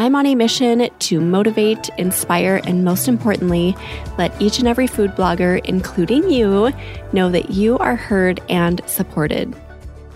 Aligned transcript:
I'm 0.00 0.16
on 0.16 0.24
a 0.24 0.34
mission 0.34 0.88
to 0.98 1.20
motivate, 1.20 1.90
inspire, 1.98 2.62
and 2.64 2.86
most 2.86 3.06
importantly, 3.06 3.76
let 4.16 4.32
each 4.40 4.58
and 4.58 4.66
every 4.66 4.86
food 4.86 5.10
blogger, 5.10 5.62
including 5.66 6.30
you, 6.30 6.72
know 7.12 7.30
that 7.30 7.50
you 7.50 7.76
are 7.76 7.96
heard 7.96 8.40
and 8.48 8.80
supported. 8.86 9.54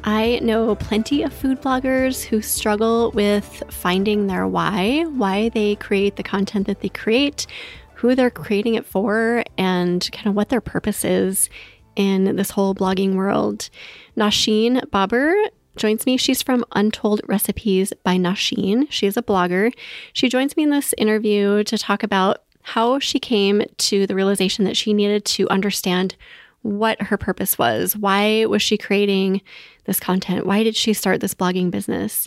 I 0.03 0.39
know 0.41 0.75
plenty 0.75 1.23
of 1.23 1.35
food 1.35 1.61
bloggers 1.61 2.25
who 2.25 2.41
struggle 2.41 3.11
with 3.11 3.63
finding 3.69 4.27
their 4.27 4.49
why, 4.49 5.03
why 5.03 5.51
they 5.51 5.77
create 5.77 6.17
the 6.17 6.23
content 6.23 6.67
that 6.67 6.81
they 6.81 6.89
create, 6.89 7.47
who 7.93 8.15
they're 8.15 8.31
creating 8.31 8.77
it 8.77 8.87
for, 8.87 9.45
and 9.59 10.11
kind 10.13 10.29
of 10.29 10.35
what 10.35 10.49
their 10.49 10.63
purpose 10.63 11.05
is 11.05 11.51
in 11.95 12.37
this 12.37 12.49
whole 12.49 12.75
blogging 12.75 13.17
world. 13.17 13.69
Nosheen 14.17 14.91
Babar 14.91 15.35
joins 15.77 16.07
me. 16.07 16.17
She's 16.17 16.43
from 16.43 16.65
Untold 16.73 17.21
Recipes 17.27 17.93
by 18.03 18.17
Nosheen. 18.17 18.87
She 18.91 19.07
is 19.07 19.17
a 19.17 19.23
blogger. 19.23 19.73
She 20.13 20.29
joins 20.29 20.57
me 20.57 20.65
in 20.65 20.71
this 20.71 20.95
interview 20.99 21.65
to 21.65 21.79
talk 21.79 22.03
about 22.03 22.43
how 22.63 22.99
she 22.99 23.19
came 23.19 23.63
to 23.77 24.07
the 24.07 24.15
realization 24.15 24.65
that 24.65 24.77
she 24.77 24.95
needed 24.95 25.25
to 25.25 25.49
understand 25.51 26.17
what 26.63 27.01
her 27.03 27.19
purpose 27.19 27.59
was. 27.59 27.95
Why 27.95 28.47
was 28.47 28.63
she 28.63 28.79
creating 28.79 29.43
this 29.85 30.01
content? 30.01 30.47
Why 30.47 30.63
did 30.63 30.75
she 30.75 30.95
start 30.95 31.21
this 31.21 31.35
blogging 31.35 31.71
business? 31.71 32.27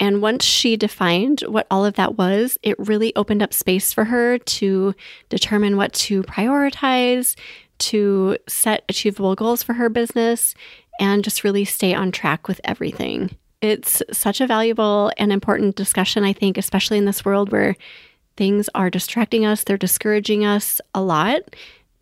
And 0.00 0.22
once 0.22 0.44
she 0.44 0.76
defined 0.76 1.42
what 1.42 1.66
all 1.70 1.84
of 1.84 1.94
that 1.94 2.16
was, 2.16 2.58
it 2.62 2.78
really 2.78 3.14
opened 3.16 3.42
up 3.42 3.52
space 3.52 3.92
for 3.92 4.04
her 4.04 4.38
to 4.38 4.94
determine 5.28 5.76
what 5.76 5.92
to 5.94 6.22
prioritize, 6.22 7.34
to 7.78 8.38
set 8.48 8.84
achievable 8.88 9.34
goals 9.34 9.62
for 9.62 9.74
her 9.74 9.88
business, 9.88 10.54
and 11.00 11.24
just 11.24 11.44
really 11.44 11.64
stay 11.64 11.94
on 11.94 12.12
track 12.12 12.48
with 12.48 12.60
everything. 12.64 13.30
It's 13.62 14.02
such 14.12 14.40
a 14.40 14.46
valuable 14.46 15.10
and 15.16 15.32
important 15.32 15.76
discussion, 15.76 16.24
I 16.24 16.32
think, 16.32 16.58
especially 16.58 16.98
in 16.98 17.04
this 17.04 17.24
world 17.24 17.50
where 17.52 17.76
things 18.36 18.68
are 18.74 18.90
distracting 18.90 19.46
us, 19.46 19.64
they're 19.64 19.78
discouraging 19.78 20.44
us 20.44 20.80
a 20.94 21.00
lot. 21.00 21.42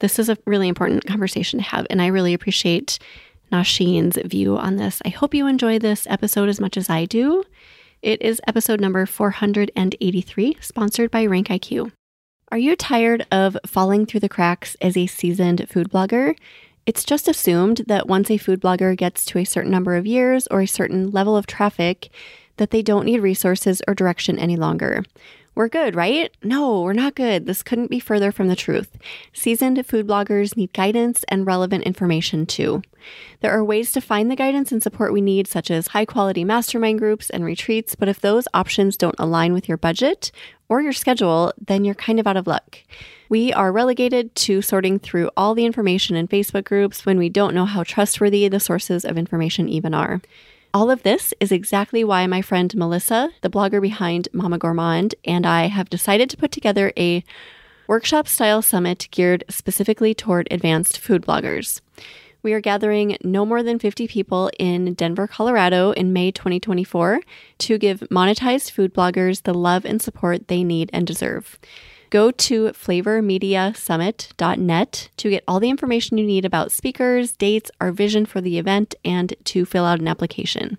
This 0.00 0.18
is 0.18 0.28
a 0.28 0.36
really 0.46 0.68
important 0.68 1.06
conversation 1.06 1.58
to 1.60 1.64
have, 1.64 1.86
and 1.90 2.02
I 2.02 2.08
really 2.08 2.34
appreciate 2.34 2.98
Nosheen's 3.52 4.18
view 4.24 4.58
on 4.58 4.76
this. 4.76 5.00
I 5.04 5.10
hope 5.10 5.34
you 5.34 5.46
enjoy 5.46 5.78
this 5.78 6.06
episode 6.10 6.48
as 6.48 6.60
much 6.60 6.76
as 6.76 6.90
I 6.90 7.04
do. 7.04 7.44
It 8.02 8.20
is 8.20 8.40
episode 8.46 8.80
number 8.80 9.06
483, 9.06 10.56
sponsored 10.60 11.10
by 11.10 11.24
RankIQ. 11.24 11.92
Are 12.50 12.58
you 12.58 12.76
tired 12.76 13.26
of 13.32 13.56
falling 13.64 14.04
through 14.04 14.20
the 14.20 14.28
cracks 14.28 14.76
as 14.80 14.96
a 14.96 15.06
seasoned 15.06 15.66
food 15.68 15.90
blogger? 15.90 16.36
It's 16.86 17.04
just 17.04 17.28
assumed 17.28 17.84
that 17.86 18.08
once 18.08 18.30
a 18.30 18.36
food 18.36 18.60
blogger 18.60 18.96
gets 18.96 19.24
to 19.26 19.38
a 19.38 19.44
certain 19.44 19.70
number 19.70 19.96
of 19.96 20.06
years 20.06 20.46
or 20.48 20.60
a 20.60 20.66
certain 20.66 21.10
level 21.10 21.36
of 21.36 21.46
traffic, 21.46 22.10
that 22.56 22.70
they 22.70 22.82
don't 22.82 23.06
need 23.06 23.20
resources 23.20 23.82
or 23.88 23.94
direction 23.94 24.38
any 24.38 24.56
longer. 24.56 25.02
We're 25.54 25.68
good, 25.68 25.94
right? 25.94 26.36
No, 26.42 26.82
we're 26.82 26.94
not 26.94 27.14
good. 27.14 27.46
This 27.46 27.62
couldn't 27.62 27.90
be 27.90 28.00
further 28.00 28.32
from 28.32 28.48
the 28.48 28.56
truth. 28.56 28.98
Seasoned 29.32 29.86
food 29.86 30.06
bloggers 30.06 30.56
need 30.56 30.72
guidance 30.72 31.24
and 31.28 31.46
relevant 31.46 31.84
information 31.84 32.44
too. 32.44 32.82
There 33.40 33.52
are 33.52 33.62
ways 33.62 33.92
to 33.92 34.00
find 34.00 34.28
the 34.28 34.36
guidance 34.36 34.72
and 34.72 34.82
support 34.82 35.12
we 35.12 35.20
need, 35.20 35.46
such 35.46 35.70
as 35.70 35.88
high 35.88 36.06
quality 36.06 36.42
mastermind 36.42 36.98
groups 36.98 37.30
and 37.30 37.44
retreats, 37.44 37.94
but 37.94 38.08
if 38.08 38.20
those 38.20 38.48
options 38.52 38.96
don't 38.96 39.14
align 39.18 39.52
with 39.52 39.68
your 39.68 39.78
budget 39.78 40.32
or 40.68 40.82
your 40.82 40.92
schedule, 40.92 41.52
then 41.64 41.84
you're 41.84 41.94
kind 41.94 42.18
of 42.18 42.26
out 42.26 42.36
of 42.36 42.48
luck. 42.48 42.78
We 43.30 43.54
are 43.54 43.72
relegated 43.72 44.34
to 44.36 44.60
sorting 44.60 44.98
through 44.98 45.30
all 45.34 45.54
the 45.54 45.64
information 45.64 46.14
in 46.14 46.28
Facebook 46.28 46.64
groups 46.64 47.06
when 47.06 47.16
we 47.16 47.30
don't 47.30 47.54
know 47.54 47.64
how 47.64 47.82
trustworthy 47.82 48.48
the 48.48 48.60
sources 48.60 49.04
of 49.04 49.16
information 49.16 49.66
even 49.68 49.94
are. 49.94 50.20
All 50.74 50.90
of 50.90 51.04
this 51.04 51.32
is 51.40 51.50
exactly 51.50 52.04
why 52.04 52.26
my 52.26 52.42
friend 52.42 52.74
Melissa, 52.74 53.30
the 53.40 53.48
blogger 53.48 53.80
behind 53.80 54.28
Mama 54.32 54.58
Gourmand, 54.58 55.14
and 55.24 55.46
I 55.46 55.68
have 55.68 55.88
decided 55.88 56.28
to 56.30 56.36
put 56.36 56.50
together 56.50 56.92
a 56.98 57.24
workshop 57.86 58.28
style 58.28 58.60
summit 58.60 59.08
geared 59.10 59.44
specifically 59.48 60.14
toward 60.14 60.48
advanced 60.50 60.98
food 60.98 61.22
bloggers. 61.22 61.80
We 62.42 62.52
are 62.52 62.60
gathering 62.60 63.16
no 63.24 63.46
more 63.46 63.62
than 63.62 63.78
50 63.78 64.06
people 64.06 64.50
in 64.58 64.92
Denver, 64.92 65.26
Colorado 65.26 65.92
in 65.92 66.12
May 66.12 66.30
2024 66.30 67.20
to 67.58 67.78
give 67.78 68.00
monetized 68.10 68.70
food 68.70 68.92
bloggers 68.92 69.44
the 69.44 69.54
love 69.54 69.86
and 69.86 70.02
support 70.02 70.48
they 70.48 70.62
need 70.62 70.90
and 70.92 71.06
deserve. 71.06 71.58
Go 72.14 72.30
to 72.30 72.66
flavormediasummit.net 72.66 75.08
to 75.16 75.30
get 75.30 75.44
all 75.48 75.58
the 75.58 75.68
information 75.68 76.16
you 76.16 76.24
need 76.24 76.44
about 76.44 76.70
speakers, 76.70 77.32
dates, 77.32 77.72
our 77.80 77.90
vision 77.90 78.24
for 78.24 78.40
the 78.40 78.56
event, 78.56 78.94
and 79.04 79.34
to 79.46 79.64
fill 79.64 79.84
out 79.84 79.98
an 79.98 80.06
application. 80.06 80.78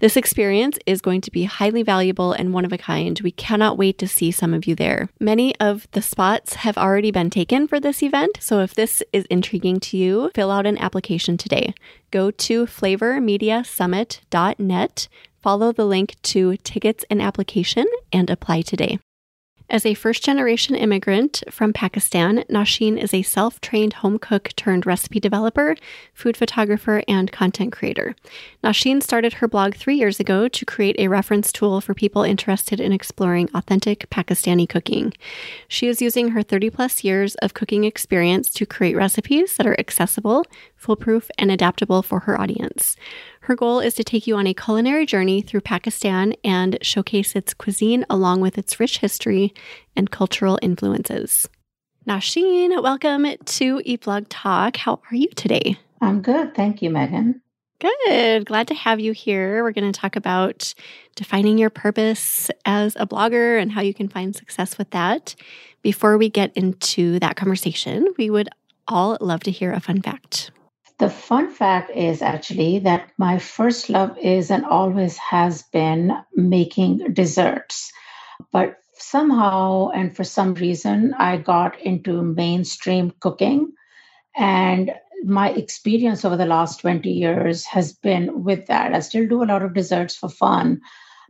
This 0.00 0.14
experience 0.14 0.78
is 0.84 1.00
going 1.00 1.22
to 1.22 1.30
be 1.30 1.44
highly 1.44 1.82
valuable 1.82 2.34
and 2.34 2.52
one 2.52 2.66
of 2.66 2.72
a 2.74 2.76
kind. 2.76 3.18
We 3.24 3.30
cannot 3.30 3.78
wait 3.78 3.96
to 3.96 4.06
see 4.06 4.30
some 4.30 4.52
of 4.52 4.66
you 4.66 4.74
there. 4.74 5.08
Many 5.18 5.58
of 5.58 5.88
the 5.92 6.02
spots 6.02 6.56
have 6.56 6.76
already 6.76 7.10
been 7.10 7.30
taken 7.30 7.66
for 7.66 7.80
this 7.80 8.02
event, 8.02 8.36
so 8.38 8.60
if 8.60 8.74
this 8.74 9.02
is 9.10 9.24
intriguing 9.30 9.80
to 9.80 9.96
you, 9.96 10.30
fill 10.34 10.50
out 10.50 10.66
an 10.66 10.76
application 10.76 11.38
today. 11.38 11.72
Go 12.10 12.30
to 12.30 12.66
flavormediasummit.net, 12.66 15.08
follow 15.40 15.72
the 15.72 15.86
link 15.86 16.16
to 16.24 16.58
tickets 16.58 17.06
and 17.08 17.22
application, 17.22 17.86
and 18.12 18.28
apply 18.28 18.60
today. 18.60 18.98
As 19.70 19.84
a 19.84 19.92
first 19.92 20.24
generation 20.24 20.74
immigrant 20.74 21.42
from 21.50 21.74
Pakistan, 21.74 22.42
Nosheen 22.48 22.96
is 22.96 23.12
a 23.12 23.20
self 23.20 23.60
trained 23.60 23.92
home 23.94 24.18
cook 24.18 24.48
turned 24.56 24.86
recipe 24.86 25.20
developer, 25.20 25.76
food 26.14 26.38
photographer, 26.38 27.02
and 27.06 27.30
content 27.30 27.70
creator. 27.70 28.16
Nosheen 28.64 29.02
started 29.02 29.34
her 29.34 29.48
blog 29.48 29.74
three 29.74 29.96
years 29.96 30.18
ago 30.20 30.48
to 30.48 30.64
create 30.64 30.96
a 30.98 31.08
reference 31.08 31.52
tool 31.52 31.82
for 31.82 31.92
people 31.92 32.22
interested 32.22 32.80
in 32.80 32.92
exploring 32.94 33.50
authentic 33.52 34.08
Pakistani 34.08 34.66
cooking. 34.66 35.12
She 35.68 35.86
is 35.86 36.00
using 36.00 36.28
her 36.28 36.42
30 36.42 36.70
plus 36.70 37.04
years 37.04 37.34
of 37.36 37.52
cooking 37.52 37.84
experience 37.84 38.48
to 38.54 38.64
create 38.64 38.96
recipes 38.96 39.58
that 39.58 39.66
are 39.66 39.78
accessible, 39.78 40.46
foolproof, 40.76 41.30
and 41.36 41.50
adaptable 41.50 42.02
for 42.02 42.20
her 42.20 42.40
audience. 42.40 42.96
Her 43.48 43.56
goal 43.56 43.80
is 43.80 43.94
to 43.94 44.04
take 44.04 44.26
you 44.26 44.36
on 44.36 44.46
a 44.46 44.52
culinary 44.52 45.06
journey 45.06 45.40
through 45.40 45.62
Pakistan 45.62 46.34
and 46.44 46.76
showcase 46.82 47.34
its 47.34 47.54
cuisine 47.54 48.04
along 48.10 48.42
with 48.42 48.58
its 48.58 48.78
rich 48.78 48.98
history 48.98 49.54
and 49.96 50.10
cultural 50.10 50.58
influences. 50.60 51.48
Nosheen, 52.06 52.82
welcome 52.82 53.24
to 53.42 53.80
Eat 53.86 54.02
Blog 54.02 54.28
Talk. 54.28 54.76
How 54.76 55.00
are 55.10 55.14
you 55.14 55.28
today? 55.28 55.78
I'm 56.02 56.20
good. 56.20 56.54
Thank 56.54 56.82
you, 56.82 56.90
Megan. 56.90 57.40
Good. 57.80 58.44
Glad 58.44 58.68
to 58.68 58.74
have 58.74 59.00
you 59.00 59.12
here. 59.12 59.64
We're 59.64 59.72
going 59.72 59.90
to 59.90 59.98
talk 59.98 60.14
about 60.14 60.74
defining 61.16 61.56
your 61.56 61.70
purpose 61.70 62.50
as 62.66 62.96
a 62.96 63.06
blogger 63.06 63.58
and 63.58 63.72
how 63.72 63.80
you 63.80 63.94
can 63.94 64.10
find 64.10 64.36
success 64.36 64.76
with 64.76 64.90
that. 64.90 65.34
Before 65.80 66.18
we 66.18 66.28
get 66.28 66.54
into 66.54 67.18
that 67.20 67.36
conversation, 67.36 68.08
we 68.18 68.28
would 68.28 68.50
all 68.86 69.16
love 69.22 69.40
to 69.44 69.50
hear 69.50 69.72
a 69.72 69.80
fun 69.80 70.02
fact. 70.02 70.50
The 70.98 71.10
fun 71.10 71.50
fact 71.50 71.90
is 71.90 72.22
actually 72.22 72.80
that 72.80 73.10
my 73.18 73.38
first 73.38 73.88
love 73.88 74.18
is 74.18 74.50
and 74.50 74.64
always 74.64 75.16
has 75.18 75.62
been 75.62 76.12
making 76.34 77.12
desserts. 77.12 77.92
But 78.52 78.78
somehow 78.94 79.90
and 79.90 80.14
for 80.14 80.24
some 80.24 80.54
reason, 80.54 81.14
I 81.14 81.36
got 81.36 81.80
into 81.80 82.22
mainstream 82.22 83.12
cooking. 83.20 83.72
And 84.36 84.92
my 85.24 85.50
experience 85.50 86.24
over 86.24 86.36
the 86.36 86.46
last 86.46 86.80
20 86.80 87.08
years 87.08 87.64
has 87.66 87.92
been 87.92 88.42
with 88.42 88.66
that. 88.66 88.92
I 88.92 89.00
still 89.00 89.26
do 89.28 89.42
a 89.42 89.46
lot 89.46 89.62
of 89.62 89.74
desserts 89.74 90.16
for 90.16 90.28
fun. 90.28 90.80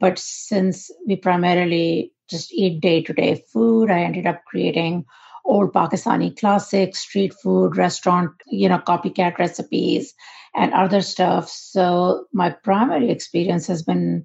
But 0.01 0.19
since 0.19 0.91
we 1.07 1.17
primarily 1.17 2.13
just 2.31 2.53
eat 2.53 2.81
day 2.81 3.03
to 3.03 3.13
day 3.13 3.43
food, 3.53 3.91
I 3.91 4.01
ended 4.01 4.27
up 4.27 4.45
creating 4.47 5.05
old 5.49 5.73
Pakistani 5.73 6.39
classics, 6.39 7.01
street 7.01 7.35
food, 7.43 7.77
restaurant, 7.77 8.31
you 8.47 8.69
know, 8.69 8.79
copycat 8.79 9.39
recipes 9.39 10.15
and 10.55 10.73
other 10.73 11.01
stuff. 11.01 11.49
So 11.49 12.27
my 12.33 12.51
primary 12.51 13.11
experience 13.11 13.67
has 13.67 13.83
been 13.83 14.25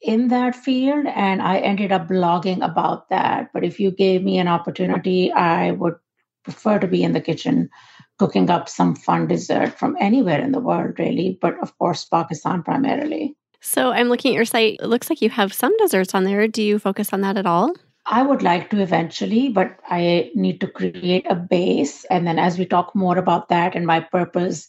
in 0.00 0.28
that 0.28 0.56
field 0.56 1.06
and 1.06 1.40
I 1.40 1.58
ended 1.58 1.92
up 1.92 2.08
blogging 2.08 2.64
about 2.64 3.08
that. 3.10 3.50
But 3.52 3.64
if 3.64 3.78
you 3.78 3.90
gave 3.90 4.24
me 4.24 4.38
an 4.38 4.48
opportunity, 4.48 5.30
I 5.30 5.70
would 5.72 5.94
prefer 6.42 6.78
to 6.78 6.88
be 6.88 7.04
in 7.04 7.12
the 7.12 7.20
kitchen 7.20 7.70
cooking 8.18 8.50
up 8.50 8.68
some 8.68 8.94
fun 8.94 9.28
dessert 9.28 9.78
from 9.78 9.96
anywhere 10.00 10.40
in 10.40 10.52
the 10.52 10.60
world, 10.60 10.98
really, 10.98 11.38
but 11.40 11.60
of 11.62 11.76
course, 11.78 12.04
Pakistan 12.04 12.62
primarily. 12.62 13.36
So 13.60 13.92
I'm 13.92 14.08
looking 14.08 14.32
at 14.32 14.36
your 14.36 14.44
site. 14.44 14.78
It 14.80 14.86
looks 14.86 15.08
like 15.08 15.22
you 15.22 15.30
have 15.30 15.52
some 15.52 15.76
desserts 15.76 16.14
on 16.14 16.24
there. 16.24 16.48
Do 16.48 16.62
you 16.62 16.78
focus 16.78 17.12
on 17.12 17.20
that 17.20 17.36
at 17.36 17.46
all? 17.46 17.74
I 18.06 18.22
would 18.22 18.42
like 18.42 18.70
to 18.70 18.80
eventually, 18.80 19.48
but 19.48 19.78
I 19.88 20.32
need 20.34 20.60
to 20.60 20.66
create 20.66 21.26
a 21.28 21.36
base. 21.36 22.04
And 22.06 22.26
then 22.26 22.38
as 22.38 22.58
we 22.58 22.66
talk 22.66 22.94
more 22.94 23.16
about 23.16 23.48
that 23.48 23.76
and 23.76 23.86
my 23.86 24.00
purpose 24.00 24.68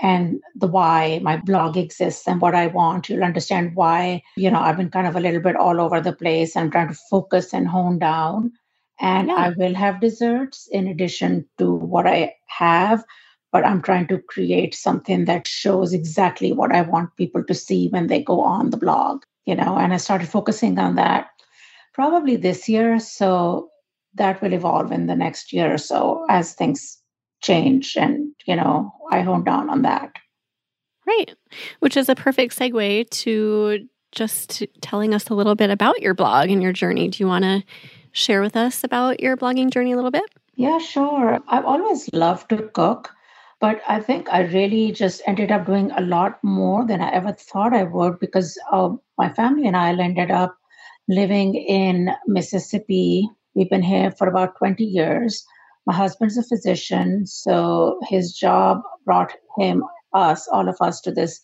and 0.00 0.40
the 0.56 0.66
why 0.66 1.20
my 1.22 1.36
blog 1.36 1.76
exists 1.76 2.26
and 2.26 2.40
what 2.40 2.54
I 2.54 2.66
want, 2.66 3.08
you'll 3.08 3.22
understand 3.22 3.76
why, 3.76 4.22
you 4.36 4.50
know, 4.50 4.60
I've 4.60 4.76
been 4.76 4.90
kind 4.90 5.06
of 5.06 5.14
a 5.14 5.20
little 5.20 5.40
bit 5.40 5.54
all 5.54 5.80
over 5.80 6.00
the 6.00 6.12
place. 6.12 6.56
I'm 6.56 6.70
trying 6.70 6.88
to 6.88 6.98
focus 7.08 7.54
and 7.54 7.68
hone 7.68 7.98
down. 7.98 8.52
And 9.00 9.28
yeah. 9.28 9.34
I 9.34 9.48
will 9.50 9.74
have 9.74 10.00
desserts 10.00 10.68
in 10.72 10.88
addition 10.88 11.46
to 11.58 11.72
what 11.72 12.06
I 12.06 12.34
have, 12.48 13.04
but 13.52 13.64
I'm 13.64 13.82
trying 13.82 14.08
to 14.08 14.18
create 14.18 14.74
something 14.74 15.24
that 15.26 15.46
shows 15.46 15.92
exactly 15.92 16.52
what 16.52 16.72
I 16.72 16.82
want 16.82 17.16
people 17.16 17.44
to 17.44 17.54
see 17.54 17.88
when 17.88 18.08
they 18.08 18.22
go 18.22 18.40
on 18.40 18.70
the 18.70 18.76
blog, 18.76 19.22
you 19.44 19.54
know, 19.54 19.76
and 19.76 19.92
I 19.92 19.98
started 19.98 20.28
focusing 20.28 20.78
on 20.78 20.96
that 20.96 21.28
probably 21.94 22.36
this 22.36 22.68
year. 22.68 22.98
So 22.98 23.68
that 24.14 24.42
will 24.42 24.52
evolve 24.52 24.92
in 24.92 25.06
the 25.06 25.16
next 25.16 25.52
year 25.52 25.72
or 25.72 25.78
so 25.78 26.26
as 26.28 26.54
things 26.54 26.98
change 27.42 27.96
and, 27.96 28.32
you 28.46 28.56
know, 28.56 28.92
I 29.10 29.20
hone 29.20 29.44
down 29.44 29.68
on 29.68 29.82
that. 29.82 30.12
Right. 31.06 31.34
Which 31.80 31.96
is 31.96 32.08
a 32.08 32.14
perfect 32.14 32.56
segue 32.56 33.10
to 33.10 33.88
just 34.12 34.62
telling 34.80 35.14
us 35.14 35.28
a 35.28 35.34
little 35.34 35.54
bit 35.54 35.70
about 35.70 36.00
your 36.00 36.14
blog 36.14 36.50
and 36.50 36.62
your 36.62 36.72
journey. 36.72 37.08
Do 37.08 37.22
you 37.22 37.26
want 37.26 37.44
to 37.44 37.64
share 38.12 38.42
with 38.42 38.56
us 38.56 38.84
about 38.84 39.20
your 39.20 39.36
blogging 39.36 39.70
journey 39.70 39.92
a 39.92 39.96
little 39.96 40.10
bit? 40.10 40.30
Yeah, 40.54 40.78
sure. 40.78 41.40
I've 41.48 41.64
always 41.64 42.12
loved 42.12 42.50
to 42.50 42.68
cook, 42.68 43.10
but 43.58 43.80
I 43.88 44.00
think 44.00 44.28
I 44.30 44.42
really 44.42 44.92
just 44.92 45.22
ended 45.26 45.50
up 45.50 45.66
doing 45.66 45.90
a 45.92 46.02
lot 46.02 46.38
more 46.44 46.86
than 46.86 47.00
I 47.00 47.10
ever 47.10 47.32
thought 47.32 47.74
I 47.74 47.84
would 47.84 48.20
because 48.20 48.58
uh, 48.70 48.90
my 49.18 49.30
family 49.30 49.66
and 49.66 49.76
I 49.76 49.90
ended 49.90 50.30
up 50.30 50.56
living 51.08 51.54
in 51.54 52.10
Mississippi. 52.26 53.28
We've 53.54 53.70
been 53.70 53.82
here 53.82 54.10
for 54.10 54.26
about 54.28 54.56
20 54.58 54.84
years. 54.84 55.44
My 55.86 55.94
husband's 55.94 56.38
a 56.38 56.42
physician, 56.42 57.26
so 57.26 57.98
his 58.08 58.32
job 58.32 58.82
brought 59.04 59.32
him, 59.58 59.84
us, 60.12 60.46
all 60.48 60.68
of 60.68 60.76
us, 60.80 61.00
to 61.02 61.10
this 61.10 61.40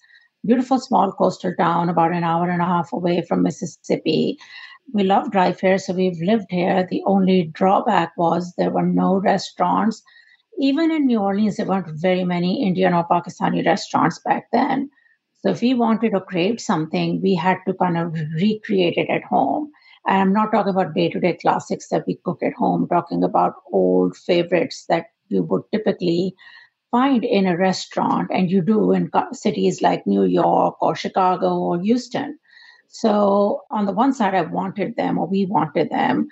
beautiful 0.47 0.79
small 0.79 1.13
coastal 1.13 1.55
town 1.59 1.89
about 1.89 2.13
an 2.13 2.23
hour 2.23 2.49
and 2.49 2.63
a 2.63 2.67
half 2.67 2.93
away 2.93 3.23
from 3.23 3.43
Mississippi 3.43 4.39
we 4.93 5.03
love 5.03 5.31
drive 5.31 5.61
here, 5.61 5.79
so 5.79 5.93
we've 5.93 6.21
lived 6.23 6.47
here. 6.51 6.87
The 6.89 7.03
only 7.05 7.45
drawback 7.45 8.13
was 8.17 8.55
there 8.57 8.71
were 8.71 8.87
no 8.87 9.17
restaurants. 9.17 10.03
Even 10.59 10.91
in 10.91 11.07
New 11.07 11.21
Orleans, 11.21 11.57
there 11.57 11.67
weren't 11.67 12.01
very 12.01 12.25
many 12.25 12.65
Indian 12.65 12.95
or 12.95 13.07
Pakistani 13.07 13.65
restaurants 13.65 14.19
back 14.25 14.49
then. 14.53 14.91
So 15.39 15.51
if 15.51 15.61
we 15.61 15.75
wanted 15.75 16.13
to 16.13 16.21
create 16.21 16.61
something, 16.61 17.21
we 17.23 17.35
had 17.35 17.59
to 17.67 17.75
kind 17.75 17.97
of 17.97 18.15
recreate 18.35 18.97
it 18.97 19.09
at 19.09 19.23
home. 19.23 19.71
And 20.07 20.21
I'm 20.21 20.33
not 20.33 20.51
talking 20.51 20.71
about 20.71 20.95
day 20.95 21.09
to 21.11 21.21
day 21.21 21.35
classics 21.35 21.89
that 21.89 22.07
we 22.07 22.17
cook 22.25 22.43
at 22.43 22.55
home, 22.55 22.83
I'm 22.83 22.89
talking 22.89 23.23
about 23.23 23.55
old 23.73 24.17
favorites 24.17 24.87
that 24.89 25.07
you 25.29 25.43
would 25.45 25.63
typically 25.73 26.35
find 26.91 27.25
in 27.25 27.47
a 27.47 27.57
restaurant, 27.57 28.31
and 28.33 28.51
you 28.51 28.63
do 28.63 28.93
in 28.93 29.11
cities 29.33 29.83
like 29.83 30.07
New 30.07 30.25
York 30.25 30.77
or 30.81 30.97
Chicago 30.97 31.59
or 31.59 31.81
Houston. 31.81 32.39
So 32.89 33.63
on 33.71 33.85
the 33.85 33.93
one 33.93 34.15
side, 34.15 34.35
I 34.35 34.43
wanted 34.43 34.97
them, 34.97 35.19
or 35.19 35.27
we 35.27 35.45
wanted 35.45 35.91
them. 35.91 36.29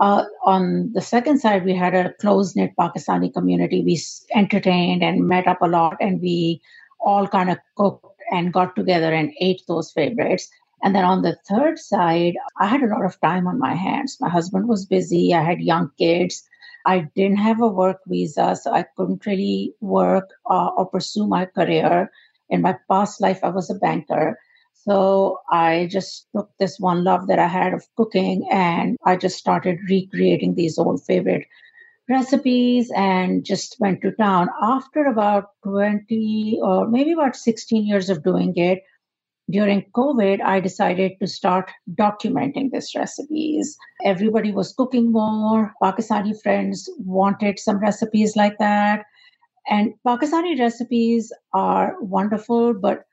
Uh, 0.00 0.24
on 0.44 0.92
the 0.92 1.00
second 1.00 1.40
side, 1.40 1.64
we 1.64 1.74
had 1.74 1.94
a 1.94 2.12
close 2.20 2.54
knit 2.54 2.72
Pakistani 2.78 3.32
community. 3.32 3.82
We 3.82 4.00
entertained 4.34 5.02
and 5.02 5.26
met 5.26 5.48
up 5.48 5.60
a 5.60 5.66
lot, 5.66 5.96
and 6.00 6.20
we 6.20 6.62
all 7.00 7.26
kind 7.26 7.50
of 7.50 7.58
cooked 7.76 8.15
and 8.30 8.52
got 8.52 8.76
together 8.76 9.12
and 9.12 9.32
ate 9.40 9.62
those 9.68 9.92
favorites. 9.92 10.48
And 10.82 10.94
then 10.94 11.04
on 11.04 11.22
the 11.22 11.36
third 11.48 11.78
side, 11.78 12.34
I 12.60 12.66
had 12.66 12.82
a 12.82 12.88
lot 12.88 13.04
of 13.04 13.20
time 13.20 13.46
on 13.46 13.58
my 13.58 13.74
hands. 13.74 14.18
My 14.20 14.28
husband 14.28 14.68
was 14.68 14.86
busy. 14.86 15.34
I 15.34 15.42
had 15.42 15.60
young 15.60 15.90
kids. 15.98 16.42
I 16.84 17.08
didn't 17.16 17.38
have 17.38 17.60
a 17.60 17.68
work 17.68 18.00
visa, 18.06 18.54
so 18.54 18.72
I 18.72 18.84
couldn't 18.96 19.26
really 19.26 19.74
work 19.80 20.30
uh, 20.48 20.68
or 20.76 20.86
pursue 20.86 21.26
my 21.26 21.46
career. 21.46 22.10
In 22.48 22.62
my 22.62 22.76
past 22.88 23.20
life, 23.20 23.40
I 23.42 23.48
was 23.48 23.70
a 23.70 23.74
banker. 23.74 24.38
So 24.74 25.40
I 25.50 25.88
just 25.90 26.28
took 26.32 26.48
this 26.60 26.78
one 26.78 27.02
love 27.02 27.26
that 27.26 27.40
I 27.40 27.48
had 27.48 27.74
of 27.74 27.84
cooking 27.96 28.46
and 28.52 28.96
I 29.04 29.16
just 29.16 29.36
started 29.36 29.78
recreating 29.88 30.54
these 30.54 30.78
old 30.78 31.04
favorite 31.04 31.46
recipes 32.08 32.90
and 32.94 33.44
just 33.44 33.76
went 33.80 34.02
to 34.02 34.12
town. 34.12 34.48
After 34.62 35.04
about 35.06 35.50
20 35.64 36.60
or 36.62 36.88
maybe 36.88 37.12
about 37.12 37.36
16 37.36 37.86
years 37.86 38.08
of 38.10 38.22
doing 38.22 38.52
it, 38.56 38.82
during 39.48 39.84
COVID, 39.94 40.40
I 40.40 40.58
decided 40.58 41.12
to 41.20 41.26
start 41.28 41.70
documenting 41.94 42.70
these 42.72 42.92
recipes. 42.96 43.76
Everybody 44.04 44.50
was 44.50 44.72
cooking 44.72 45.12
more. 45.12 45.72
Pakistani 45.80 46.34
friends 46.42 46.90
wanted 46.98 47.60
some 47.60 47.78
recipes 47.78 48.34
like 48.34 48.58
that. 48.58 49.04
And 49.68 49.94
Pakistani 50.04 50.58
recipes 50.58 51.32
are 51.52 51.94
wonderful, 52.00 52.74
but 52.74 53.04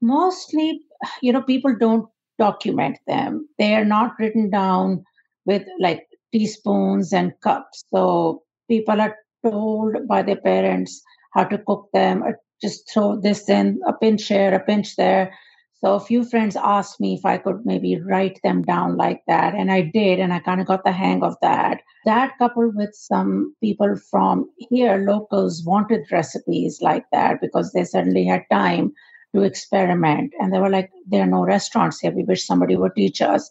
mostly 0.00 0.80
you 1.22 1.32
know 1.32 1.42
people 1.42 1.74
don't 1.78 2.08
document 2.38 2.98
them 3.06 3.48
they 3.58 3.74
are 3.74 3.84
not 3.84 4.12
written 4.18 4.50
down 4.50 5.02
with 5.46 5.62
like 5.80 6.06
teaspoons 6.36 7.12
and 7.12 7.32
cups 7.42 7.84
so 7.92 8.42
people 8.68 9.00
are 9.00 9.16
told 9.44 9.96
by 10.08 10.22
their 10.22 10.40
parents 10.40 11.02
how 11.34 11.44
to 11.44 11.58
cook 11.58 11.88
them 11.92 12.22
or 12.22 12.38
just 12.60 12.90
throw 12.92 13.18
this 13.20 13.48
in 13.48 13.78
a 13.86 13.92
pinch 13.92 14.28
here 14.28 14.54
a 14.54 14.60
pinch 14.60 14.96
there 14.96 15.32
so 15.78 15.94
a 15.94 16.00
few 16.00 16.24
friends 16.24 16.56
asked 16.56 17.00
me 17.00 17.14
if 17.14 17.24
i 17.24 17.36
could 17.38 17.60
maybe 17.64 18.00
write 18.00 18.40
them 18.42 18.62
down 18.62 18.96
like 18.96 19.22
that 19.26 19.54
and 19.54 19.70
i 19.70 19.80
did 19.80 20.18
and 20.18 20.32
i 20.32 20.38
kind 20.38 20.60
of 20.60 20.66
got 20.66 20.84
the 20.84 20.92
hang 20.92 21.22
of 21.22 21.36
that 21.42 21.80
that 22.04 22.36
coupled 22.38 22.76
with 22.76 22.94
some 22.94 23.54
people 23.60 23.96
from 24.10 24.48
here 24.70 24.96
locals 25.08 25.64
wanted 25.64 26.10
recipes 26.10 26.78
like 26.80 27.04
that 27.12 27.40
because 27.40 27.72
they 27.72 27.84
suddenly 27.84 28.24
had 28.24 28.44
time 28.50 28.92
to 29.36 29.42
experiment. 29.42 30.32
And 30.40 30.52
they 30.52 30.58
were 30.58 30.70
like, 30.70 30.90
there 31.06 31.22
are 31.22 31.26
no 31.26 31.44
restaurants 31.44 32.00
here. 32.00 32.10
We 32.10 32.24
wish 32.24 32.46
somebody 32.46 32.76
would 32.76 32.94
teach 32.96 33.20
us. 33.20 33.50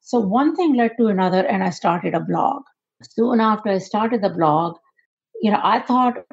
So 0.00 0.18
one 0.18 0.56
thing 0.56 0.74
led 0.74 0.92
to 0.98 1.06
another, 1.06 1.46
and 1.46 1.62
I 1.62 1.70
started 1.70 2.14
a 2.14 2.20
blog. 2.20 2.62
Soon 3.02 3.40
after 3.40 3.70
I 3.70 3.78
started 3.78 4.22
the 4.22 4.30
blog, 4.30 4.76
you 5.40 5.50
know, 5.50 5.60
I 5.62 5.80
thought 5.80 6.24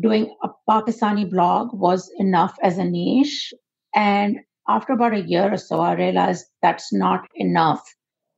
doing 0.00 0.34
a 0.42 0.50
Pakistani 0.68 1.28
blog 1.28 1.72
was 1.72 2.10
enough 2.18 2.56
as 2.62 2.78
a 2.78 2.84
niche. 2.84 3.52
And 3.94 4.40
after 4.68 4.92
about 4.92 5.14
a 5.14 5.22
year 5.22 5.52
or 5.52 5.56
so, 5.56 5.80
I 5.80 5.94
realized 5.94 6.46
that's 6.62 6.92
not 6.92 7.26
enough 7.34 7.82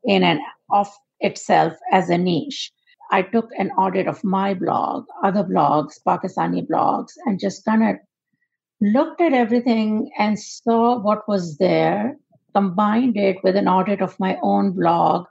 in 0.04 0.22
and 0.22 0.40
of 0.70 0.88
itself 1.20 1.74
as 1.92 2.10
a 2.10 2.18
niche. 2.18 2.70
I 3.10 3.22
took 3.22 3.48
an 3.58 3.70
audit 3.70 4.06
of 4.06 4.22
my 4.22 4.54
blog, 4.54 5.06
other 5.24 5.42
blogs, 5.42 5.94
Pakistani 6.06 6.66
blogs, 6.66 7.12
and 7.24 7.40
just 7.40 7.64
kind 7.64 7.82
of 7.82 7.96
looked 8.80 9.20
at 9.20 9.32
everything 9.32 10.10
and 10.18 10.38
saw 10.38 11.00
what 11.00 11.26
was 11.26 11.56
there, 11.56 12.16
combined 12.54 13.16
it 13.16 13.36
with 13.42 13.56
an 13.56 13.68
audit 13.68 14.00
of 14.00 14.18
my 14.18 14.38
own 14.42 14.72
blog, 14.72 15.26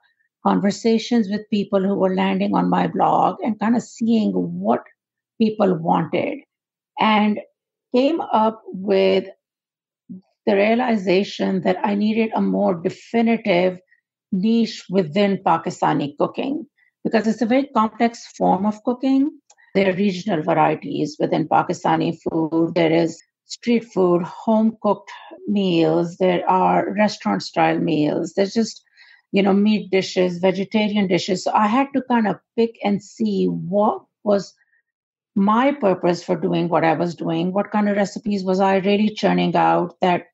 conversations 0.46 1.30
with 1.30 1.50
people 1.50 1.82
who 1.82 1.96
were 1.96 2.16
landing 2.16 2.56
on 2.56 2.70
my 2.70 2.88
blog, 2.88 3.38
and 3.44 3.60
kind 3.60 3.76
of 3.76 3.84
seeing 3.84 4.32
what 4.32 4.84
people 5.40 5.76
wanted, 5.76 6.40
and 7.00 7.40
came 7.96 8.22
up 8.22 8.62
with 8.68 9.26
the 10.46 10.56
realization 10.56 11.62
that 11.62 11.78
I 11.84 11.96
needed 11.96 12.32
a 12.34 12.42
more 12.42 12.74
definitive 12.76 13.80
niche 14.32 14.86
within 14.90 15.38
Pakistani 15.46 16.16
cooking 16.18 16.66
because 17.04 17.28
it's 17.28 17.42
a 17.42 17.46
very 17.46 17.68
complex 17.76 18.28
form 18.38 18.66
of 18.66 18.82
cooking. 18.84 19.30
There 19.76 19.90
are 19.90 19.96
regional 19.96 20.42
varieties 20.42 21.18
within 21.20 21.48
Pakistani 21.48 22.18
food. 22.24 22.76
There 22.76 22.92
is 22.92 23.22
street 23.48 23.86
food, 23.86 24.24
home 24.24 24.78
cooked 24.82 25.12
meals, 25.48 26.18
there 26.18 26.48
are 26.50 26.94
restaurant 26.94 27.42
style 27.42 27.80
meals, 27.80 28.34
there's 28.34 28.54
just, 28.54 28.84
you 29.32 29.42
know, 29.42 29.54
meat 29.54 29.90
dishes, 29.90 30.38
vegetarian 30.38 31.08
dishes. 31.08 31.44
So 31.44 31.52
I 31.54 31.68
had 31.68 31.88
to 31.94 32.02
kind 32.04 32.28
of 32.28 32.38
pick 32.56 32.78
and 32.84 33.02
see 33.02 33.46
what 33.46 34.04
was 34.24 34.54
my 35.36 35.72
purpose 35.72 36.24
for 36.24 36.36
doing 36.36 36.68
what 36.68 36.84
I 36.84 36.94
was 36.94 37.16
doing. 37.16 37.54
What 37.54 37.72
kind 37.72 37.88
of 37.88 37.96
recipes 37.96 38.44
was 38.44 38.60
I 38.60 38.78
really 38.78 39.10
churning 39.10 39.56
out 39.56 39.96
that 40.02 40.26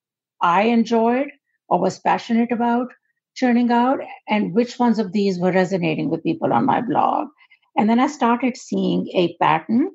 I 0.42 0.64
enjoyed 0.64 1.28
or 1.70 1.80
was 1.80 2.00
passionate 2.00 2.52
about 2.52 2.88
churning 3.36 3.72
out, 3.72 4.00
and 4.28 4.54
which 4.54 4.78
ones 4.78 5.00
of 5.00 5.12
these 5.12 5.40
were 5.40 5.52
resonating 5.52 6.10
with 6.10 6.24
people 6.24 6.54
on 6.54 6.66
my 6.66 6.82
blog. 6.82 7.28
And 7.76 7.90
then 7.90 8.00
I 8.00 8.08
started 8.08 8.56
seeing 8.56 9.08
a 9.14 9.36
pattern 9.42 9.92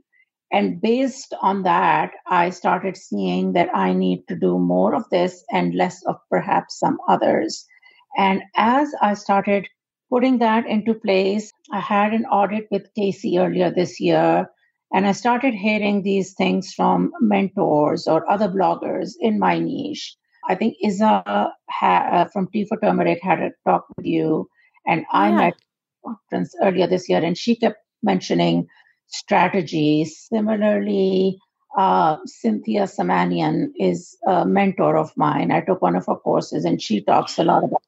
and 0.50 0.80
based 0.80 1.34
on 1.42 1.62
that, 1.64 2.12
I 2.26 2.50
started 2.50 2.96
seeing 2.96 3.52
that 3.52 3.68
I 3.74 3.92
need 3.92 4.26
to 4.28 4.36
do 4.36 4.58
more 4.58 4.94
of 4.94 5.08
this 5.10 5.44
and 5.50 5.74
less 5.74 6.02
of 6.06 6.16
perhaps 6.30 6.78
some 6.78 6.98
others. 7.08 7.66
And 8.16 8.42
as 8.56 8.92
I 9.02 9.14
started 9.14 9.68
putting 10.10 10.38
that 10.38 10.66
into 10.66 10.94
place, 10.94 11.52
I 11.70 11.80
had 11.80 12.14
an 12.14 12.24
audit 12.26 12.66
with 12.70 12.92
Casey 12.94 13.38
earlier 13.38 13.70
this 13.70 14.00
year. 14.00 14.48
And 14.92 15.06
I 15.06 15.12
started 15.12 15.52
hearing 15.52 16.02
these 16.02 16.32
things 16.32 16.72
from 16.72 17.12
mentors 17.20 18.06
or 18.06 18.28
other 18.30 18.48
bloggers 18.48 19.12
in 19.20 19.38
my 19.38 19.58
niche. 19.58 20.16
I 20.48 20.54
think 20.54 20.76
Isa 20.82 21.22
ha, 21.68 22.08
uh, 22.10 22.24
from 22.32 22.48
Tea 22.50 22.64
for 22.64 22.80
Turmeric 22.80 23.22
had 23.22 23.40
a 23.40 23.50
talk 23.66 23.84
with 23.98 24.06
you. 24.06 24.48
And 24.86 25.04
I 25.12 25.30
met 25.30 25.54
conference 26.02 26.54
earlier 26.62 26.86
this 26.86 27.06
year, 27.06 27.22
and 27.22 27.36
she 27.36 27.54
kept 27.54 27.76
mentioning 28.02 28.66
strategies. 29.08 30.18
Similarly, 30.32 31.38
uh, 31.76 32.18
Cynthia 32.26 32.84
Samanian 32.84 33.68
is 33.78 34.16
a 34.26 34.44
mentor 34.44 34.96
of 34.96 35.12
mine. 35.16 35.50
I 35.52 35.60
took 35.60 35.82
one 35.82 35.96
of 35.96 36.06
her 36.06 36.16
courses, 36.16 36.64
and 36.64 36.80
she 36.80 37.02
talks 37.02 37.38
a 37.38 37.44
lot 37.44 37.64
about 37.64 37.82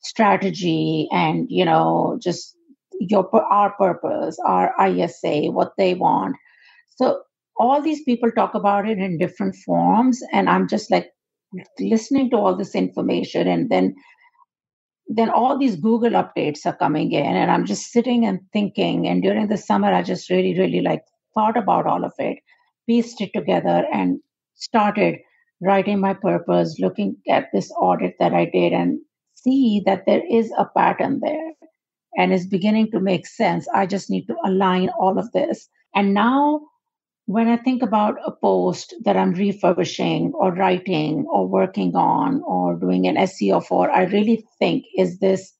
strategy 0.00 1.08
and 1.10 1.46
you 1.50 1.64
know 1.64 2.18
just 2.22 2.56
your 3.00 3.28
our 3.34 3.72
purpose, 3.72 4.38
our 4.44 4.74
ISA, 4.86 5.50
what 5.50 5.72
they 5.76 5.94
want. 5.94 6.36
So 6.96 7.22
all 7.58 7.82
these 7.82 8.02
people 8.04 8.30
talk 8.30 8.54
about 8.54 8.88
it 8.88 8.98
in 8.98 9.18
different 9.18 9.56
forms, 9.56 10.22
and 10.32 10.48
I'm 10.48 10.68
just 10.68 10.90
like 10.90 11.10
listening 11.78 12.30
to 12.30 12.36
all 12.36 12.56
this 12.56 12.74
information, 12.74 13.48
and 13.48 13.70
then 13.70 13.94
then 15.08 15.30
all 15.30 15.58
these 15.58 15.76
Google 15.76 16.10
updates 16.10 16.66
are 16.66 16.76
coming 16.76 17.12
in, 17.12 17.36
and 17.36 17.50
I'm 17.50 17.64
just 17.64 17.92
sitting 17.92 18.26
and 18.26 18.40
thinking. 18.52 19.06
And 19.06 19.22
during 19.22 19.48
the 19.48 19.56
summer, 19.56 19.92
I 19.92 20.02
just 20.02 20.30
really, 20.30 20.58
really 20.58 20.80
like 20.80 21.02
thought 21.34 21.56
about 21.56 21.86
all 21.86 22.04
of 22.04 22.12
it, 22.18 22.38
pieced 22.88 23.20
it 23.20 23.32
together, 23.34 23.84
and 23.92 24.20
started 24.54 25.18
writing 25.60 26.00
my 26.00 26.14
purpose, 26.14 26.78
looking 26.78 27.16
at 27.28 27.46
this 27.52 27.70
audit 27.78 28.16
that 28.18 28.34
I 28.34 28.46
did, 28.46 28.72
and 28.72 28.98
see 29.34 29.82
that 29.86 30.06
there 30.06 30.22
is 30.28 30.52
a 30.58 30.66
pattern 30.76 31.20
there 31.22 31.52
and 32.16 32.32
it's 32.32 32.46
beginning 32.46 32.90
to 32.90 33.00
make 33.00 33.26
sense. 33.26 33.68
I 33.74 33.86
just 33.86 34.10
need 34.10 34.26
to 34.26 34.36
align 34.44 34.88
all 34.98 35.18
of 35.18 35.30
this. 35.32 35.68
And 35.94 36.14
now 36.14 36.62
when 37.26 37.48
I 37.48 37.56
think 37.56 37.82
about 37.82 38.18
a 38.24 38.30
post 38.30 38.94
that 39.04 39.16
I'm 39.16 39.32
refurbishing 39.32 40.32
or 40.34 40.52
writing 40.52 41.26
or 41.28 41.48
working 41.48 41.94
on 41.96 42.40
or 42.42 42.76
doing 42.76 43.06
an 43.06 43.16
SEO 43.16 43.64
for, 43.64 43.90
I 43.90 44.04
really 44.04 44.46
think 44.60 44.84
is 44.96 45.18
this 45.18 45.52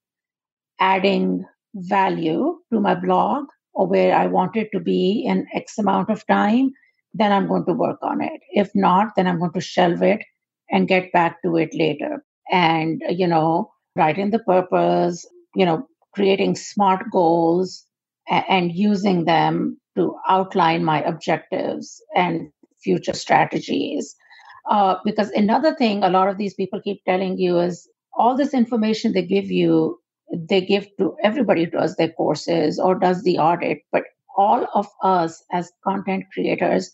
adding 0.78 1.44
value 1.75 2.58
to 2.73 2.80
my 2.80 2.94
blog 2.94 3.46
or 3.75 3.88
where 3.88 4.14
I 4.16 4.26
want 4.28 4.56
it 4.56 4.70
to 4.73 4.80
be 4.80 5.25
in 5.26 5.46
X 5.52 5.76
amount 5.76 6.08
of 6.08 6.26
time, 6.26 6.70
then 7.12 7.32
I'm 7.32 7.49
going 7.49 7.66
to 7.66 7.73
work 7.73 7.99
on 8.00 8.23
it. 8.23 8.40
If 8.52 8.70
not, 8.75 9.08
then 9.16 9.26
I'm 9.26 9.38
going 9.40 9.52
to 9.52 9.61
shelve 9.61 10.02
it 10.02 10.25
and 10.70 10.88
get 10.88 11.12
back 11.12 11.42
to 11.42 11.56
it 11.56 11.70
later. 11.75 12.25
And, 12.50 13.02
you 13.08 13.26
know, 13.26 13.73
writing 13.96 14.30
the 14.30 14.38
purpose, 14.38 15.26
you 15.56 15.66
know, 15.66 15.88
creating 16.14 16.54
smart 16.54 17.06
goals 17.11 17.85
and 18.28 18.73
using 18.73 19.25
them 19.25 19.78
to 19.97 20.15
outline 20.29 20.85
my 20.85 21.03
objectives 21.03 22.03
and 22.15 22.50
future 22.83 23.15
strategies. 23.15 24.15
Uh, 24.71 24.97
because 25.05 25.31
another 25.31 25.75
thing 25.75 26.03
a 26.03 26.11
lot 26.11 26.29
of 26.29 26.38
these 26.38 26.55
people 26.55 26.81
keep 26.81 27.05
telling 27.05 27.38
you 27.38 27.59
is 27.59 27.88
all 28.17 28.37
this 28.37 28.55
information 28.55 29.12
they 29.12 29.23
give 29.23 29.50
you, 29.50 29.99
they 30.33 30.61
give 30.61 30.88
to 30.99 31.15
everybody 31.23 31.65
who 31.65 31.71
does 31.71 31.97
their 31.97 32.11
courses 32.11 32.79
or 32.79 32.99
does 32.99 33.23
the 33.23 33.38
audit, 33.38 33.79
but 33.93 34.05
all 34.37 34.67
of 34.75 34.87
us 35.03 35.45
as 35.53 35.73
content 35.85 36.25
creators 36.33 36.91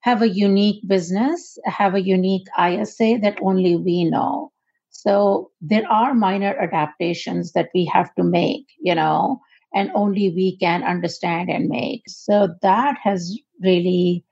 have 0.00 0.20
a 0.20 0.28
unique 0.28 0.86
business, 0.86 1.58
have 1.64 1.94
a 1.94 2.02
unique 2.02 2.46
ISA 2.58 3.18
that 3.22 3.38
only 3.42 3.76
we 3.76 4.04
know. 4.04 4.52
So 4.90 5.50
there 5.60 5.90
are 5.90 6.14
minor 6.14 6.54
adaptations 6.60 7.52
that 7.52 7.70
we 7.74 7.84
have 7.86 8.14
to 8.14 8.22
make, 8.22 8.66
you 8.80 8.94
know, 8.94 9.40
and 9.74 9.90
only 9.94 10.30
we 10.30 10.56
can 10.56 10.82
understand 10.84 11.50
and 11.50 11.68
make. 11.68 12.04
So 12.06 12.48
that 12.62 12.96
has 13.02 13.36
really 13.60 14.24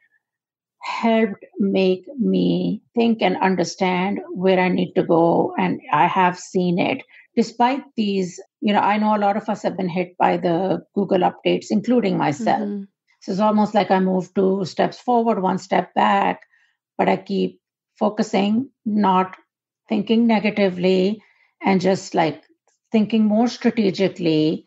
helped 0.83 1.45
make 1.59 2.05
me 2.19 2.83
think 2.95 3.23
and 3.23 3.37
understand 3.39 4.21
where 4.33 4.59
I 4.59 4.69
need 4.69 4.95
to 4.95 5.03
go. 5.03 5.55
And 5.59 5.81
I 5.93 6.07
have 6.07 6.39
seen 6.39 6.79
it. 6.79 7.03
Despite 7.37 7.83
these, 7.97 8.41
you 8.61 8.73
know, 8.73 8.81
I 8.81 8.99
know 8.99 9.17
a 9.17 9.19
lot 9.19 9.37
of 9.37 9.49
us 9.49 9.63
have 9.63 9.77
been 9.77 9.89
hit 9.89 10.17
by 10.19 10.37
the 10.37 10.85
Google 10.95 11.21
updates, 11.21 11.67
including 11.71 12.19
myself. 12.19 12.61
Mm-hmm. 12.61 12.83
So 13.21 13.33
it's 13.33 13.41
almost 13.41 13.75
like 13.75 13.91
I 13.91 14.01
move 14.01 14.35
two 14.35 14.65
steps 14.65 14.99
forward, 14.99 15.41
one 15.41 15.59
step 15.59 15.95
back, 15.95 16.43
but 16.99 17.09
I 17.09 17.17
keep 17.17 17.61
focusing, 17.99 18.69
not 18.85 19.37
thinking 19.89 20.27
negatively 20.27 21.23
and 21.65 21.81
just 21.81 22.15
like 22.15 22.43
thinking 22.91 23.25
more 23.25 23.49
strategically 23.49 24.67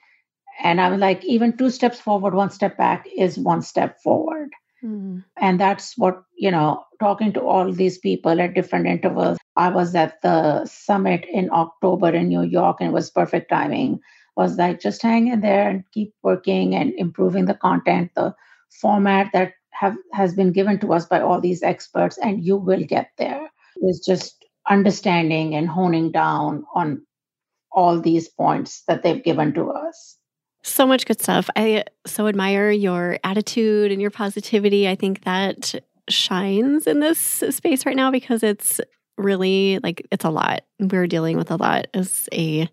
and 0.62 0.80
I'm 0.80 1.00
like, 1.00 1.24
even 1.26 1.58
two 1.58 1.70
steps 1.70 2.00
forward, 2.00 2.34
one 2.34 2.50
step 2.50 2.78
back 2.78 3.08
is 3.18 3.38
one 3.38 3.62
step 3.62 4.02
forward. 4.02 4.50
Mm. 4.84 5.24
And 5.38 5.60
that's 5.60 5.98
what, 5.98 6.24
you 6.38 6.52
know, 6.52 6.84
talking 7.00 7.34
to 7.34 7.42
all 7.42 7.72
these 7.72 7.98
people 7.98 8.40
at 8.40 8.54
different 8.54 8.88
intervals. 8.88 9.38
I 9.56 9.70
was 9.70 9.96
at 9.96 10.22
the 10.22 10.66
summit 10.66 11.26
in 11.32 11.50
October 11.52 12.10
in 12.10 12.28
New 12.28 12.44
York 12.44 12.78
and 12.80 12.90
it 12.90 12.94
was 12.94 13.10
perfect 13.10 13.50
timing. 13.50 14.00
Was 14.38 14.58
like 14.58 14.82
just 14.82 15.02
hang 15.02 15.28
in 15.28 15.40
there 15.40 15.70
and 15.70 15.84
keep 15.94 16.14
working 16.22 16.76
and 16.76 16.94
improving 16.98 17.46
the 17.46 17.54
content, 17.54 18.12
the 18.16 18.36
format 18.82 19.30
that 19.32 19.54
have 19.72 19.96
has 20.12 20.34
been 20.34 20.52
given 20.52 20.78
to 20.80 20.94
us 20.94 21.06
by 21.06 21.22
all 21.22 21.40
these 21.40 21.64
experts, 21.64 22.18
and 22.18 22.44
you 22.44 22.58
will 22.58 22.84
get 22.84 23.12
there. 23.18 23.50
It's 23.78 24.06
just 24.06 24.46
understanding 24.70 25.56
and 25.56 25.70
honing 25.70 26.12
down 26.12 26.66
on 26.74 27.06
all 27.72 28.02
these 28.02 28.28
points 28.28 28.84
that 28.88 29.04
they've 29.04 29.24
given 29.24 29.54
to 29.54 29.70
us. 29.70 30.18
So 30.66 30.88
much 30.88 31.06
good 31.06 31.22
stuff. 31.22 31.48
I 31.56 31.84
so 32.08 32.26
admire 32.26 32.72
your 32.72 33.20
attitude 33.24 33.92
and 33.92 34.02
your 34.02 34.10
positivity. 34.10 34.90
I 34.90 34.96
think 34.96 35.24
that 35.24 35.76
shines 36.10 36.88
in 36.88 37.02
this 37.02 37.20
space 37.20 37.86
right 37.86 37.96
now 37.96 38.10
because 38.10 38.42
it's 38.42 38.82
really 39.16 39.80
like 39.84 40.08
it's 40.12 40.26
a 40.26 40.32
lot. 40.32 40.62
We're 40.80 41.06
dealing 41.06 41.38
with 41.38 41.52
a 41.52 41.56
lot 41.56 41.86
as 41.94 42.28
a 42.34 42.68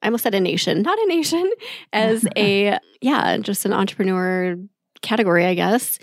I 0.00 0.06
almost 0.06 0.22
said 0.22 0.34
a 0.34 0.40
nation, 0.40 0.80
not 0.80 0.98
a 0.98 1.06
nation, 1.08 1.50
as 1.92 2.26
a 2.38 2.78
yeah, 3.02 3.36
just 3.36 3.66
an 3.66 3.74
entrepreneur 3.74 4.56
category, 5.02 5.44
I 5.44 5.52
guess. 5.52 5.98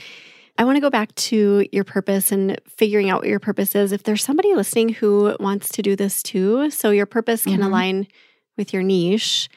I 0.60 0.66
want 0.66 0.76
to 0.76 0.82
go 0.82 0.92
back 0.92 1.16
to 1.16 1.68
your 1.72 1.84
purpose 1.84 2.32
and 2.32 2.62
figuring 2.68 3.10
out 3.10 3.22
what 3.22 3.28
your 3.28 3.40
purpose 3.40 3.74
is. 3.74 3.92
If 3.92 4.04
there's 4.04 4.24
somebody 4.24 4.54
listening 4.54 4.90
who 4.90 5.36
wants 5.40 5.70
to 5.70 5.82
do 5.82 5.96
this 5.96 6.22
too, 6.22 6.70
so 6.70 6.92
your 6.92 7.08
purpose 7.08 7.44
can 7.44 7.54
mm-hmm. 7.54 7.64
align 7.64 8.08
with 8.56 8.72
your 8.72 8.84
niche, 8.84 9.50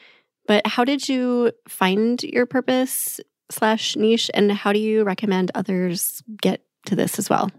but 0.47 0.65
how 0.65 0.83
did 0.83 1.07
you 1.07 1.51
find 1.67 2.23
your 2.23 2.45
purpose 2.45 3.19
slash 3.49 3.95
niche, 3.95 4.29
and 4.33 4.51
how 4.51 4.73
do 4.73 4.79
you 4.79 5.03
recommend 5.03 5.51
others 5.55 6.21
get 6.41 6.63
to 6.85 6.95
this 6.95 7.19
as 7.19 7.29
well? 7.29 7.49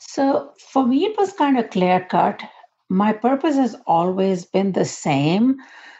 So 0.00 0.52
for 0.72 0.86
me, 0.86 1.04
it 1.04 1.16
was 1.18 1.32
kind 1.32 1.58
of 1.58 1.70
clear 1.70 2.06
cut. 2.08 2.42
My 2.88 3.12
purpose 3.12 3.56
has 3.56 3.76
always 3.86 4.44
been 4.44 4.72
the 4.72 4.84
same, 4.84 5.56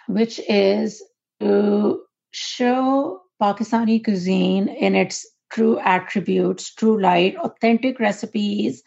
which 0.06 0.40
is 0.48 1.02
to 1.40 2.00
show 2.30 3.20
Pakistani 3.40 4.02
cuisine 4.02 4.68
in 4.68 4.94
its 4.94 5.26
true 5.50 5.78
attributes, 5.80 6.74
true 6.74 7.00
light, 7.00 7.36
authentic 7.36 8.00
recipes 8.00 8.82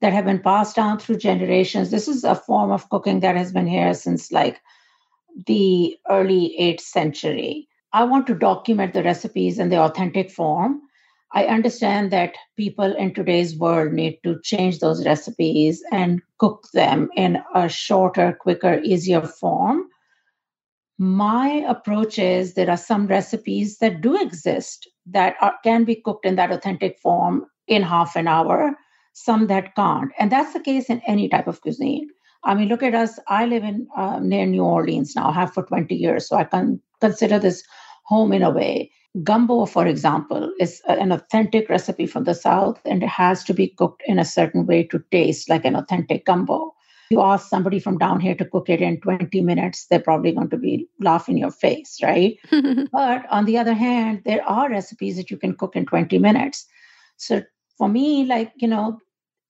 that 0.00 0.12
have 0.12 0.24
been 0.24 0.40
passed 0.40 0.76
down 0.76 0.98
through 0.98 1.16
generations. 1.16 1.90
This 1.90 2.08
is 2.08 2.24
a 2.24 2.34
form 2.34 2.70
of 2.70 2.88
cooking 2.90 3.20
that 3.20 3.36
has 3.36 3.52
been 3.52 3.66
here 3.66 3.94
since 3.94 4.30
like 4.30 4.60
the 5.46 5.96
early 6.08 6.54
8th 6.60 6.80
century. 6.80 7.68
I 7.92 8.04
want 8.04 8.26
to 8.26 8.34
document 8.34 8.92
the 8.92 9.02
recipes 9.02 9.58
in 9.58 9.68
the 9.68 9.78
authentic 9.78 10.30
form. 10.30 10.80
I 11.32 11.46
understand 11.46 12.12
that 12.12 12.34
people 12.56 12.94
in 12.96 13.12
today's 13.12 13.56
world 13.56 13.92
need 13.92 14.18
to 14.22 14.40
change 14.42 14.78
those 14.78 15.04
recipes 15.04 15.82
and 15.90 16.22
cook 16.38 16.68
them 16.72 17.08
in 17.16 17.42
a 17.54 17.68
shorter, 17.68 18.36
quicker, 18.40 18.80
easier 18.84 19.22
form. 19.22 19.88
My 20.98 21.64
approach 21.68 22.20
is 22.20 22.54
there 22.54 22.70
are 22.70 22.76
some 22.76 23.08
recipes 23.08 23.78
that 23.78 24.00
do 24.00 24.20
exist 24.20 24.88
that 25.06 25.34
are, 25.40 25.54
can 25.64 25.84
be 25.84 25.96
cooked 25.96 26.24
in 26.24 26.36
that 26.36 26.52
authentic 26.52 27.00
form 27.00 27.46
in 27.66 27.82
half 27.82 28.14
an 28.14 28.28
hour, 28.28 28.76
some 29.12 29.48
that 29.48 29.74
can't. 29.74 30.12
And 30.18 30.30
that's 30.30 30.52
the 30.52 30.60
case 30.60 30.88
in 30.88 31.00
any 31.06 31.28
type 31.28 31.48
of 31.48 31.60
cuisine. 31.60 32.08
I 32.44 32.54
mean, 32.54 32.68
look 32.68 32.82
at 32.82 32.94
us. 32.94 33.18
I 33.28 33.46
live 33.46 33.64
in 33.64 33.86
uh, 33.96 34.20
near 34.20 34.46
New 34.46 34.62
Orleans 34.62 35.16
now, 35.16 35.32
have 35.32 35.52
for 35.52 35.62
20 35.64 35.94
years. 35.94 36.28
So 36.28 36.36
I 36.36 36.44
can 36.44 36.80
consider 37.00 37.38
this 37.38 37.62
home 38.04 38.32
in 38.32 38.42
a 38.42 38.50
way. 38.50 38.90
Gumbo, 39.22 39.64
for 39.66 39.86
example, 39.86 40.52
is 40.58 40.82
an 40.88 41.12
authentic 41.12 41.68
recipe 41.68 42.06
from 42.06 42.24
the 42.24 42.34
South 42.34 42.80
and 42.84 43.02
it 43.02 43.08
has 43.08 43.44
to 43.44 43.54
be 43.54 43.68
cooked 43.68 44.02
in 44.06 44.18
a 44.18 44.24
certain 44.24 44.66
way 44.66 44.82
to 44.84 45.02
taste 45.12 45.48
like 45.48 45.64
an 45.64 45.76
authentic 45.76 46.26
gumbo. 46.26 46.74
You 47.10 47.20
ask 47.20 47.48
somebody 47.48 47.78
from 47.78 47.98
down 47.98 48.18
here 48.18 48.34
to 48.34 48.44
cook 48.44 48.68
it 48.68 48.80
in 48.80 49.00
20 49.00 49.40
minutes, 49.42 49.86
they're 49.86 50.00
probably 50.00 50.32
going 50.32 50.50
to 50.50 50.56
be 50.56 50.88
laughing 51.00 51.38
your 51.38 51.52
face, 51.52 52.00
right? 52.02 52.36
but 52.92 53.24
on 53.30 53.44
the 53.44 53.56
other 53.56 53.74
hand, 53.74 54.22
there 54.24 54.42
are 54.48 54.68
recipes 54.68 55.16
that 55.16 55.30
you 55.30 55.36
can 55.36 55.54
cook 55.54 55.76
in 55.76 55.86
20 55.86 56.18
minutes. 56.18 56.66
So 57.16 57.42
for 57.78 57.88
me, 57.88 58.24
like, 58.24 58.52
you 58.56 58.66
know, 58.66 58.98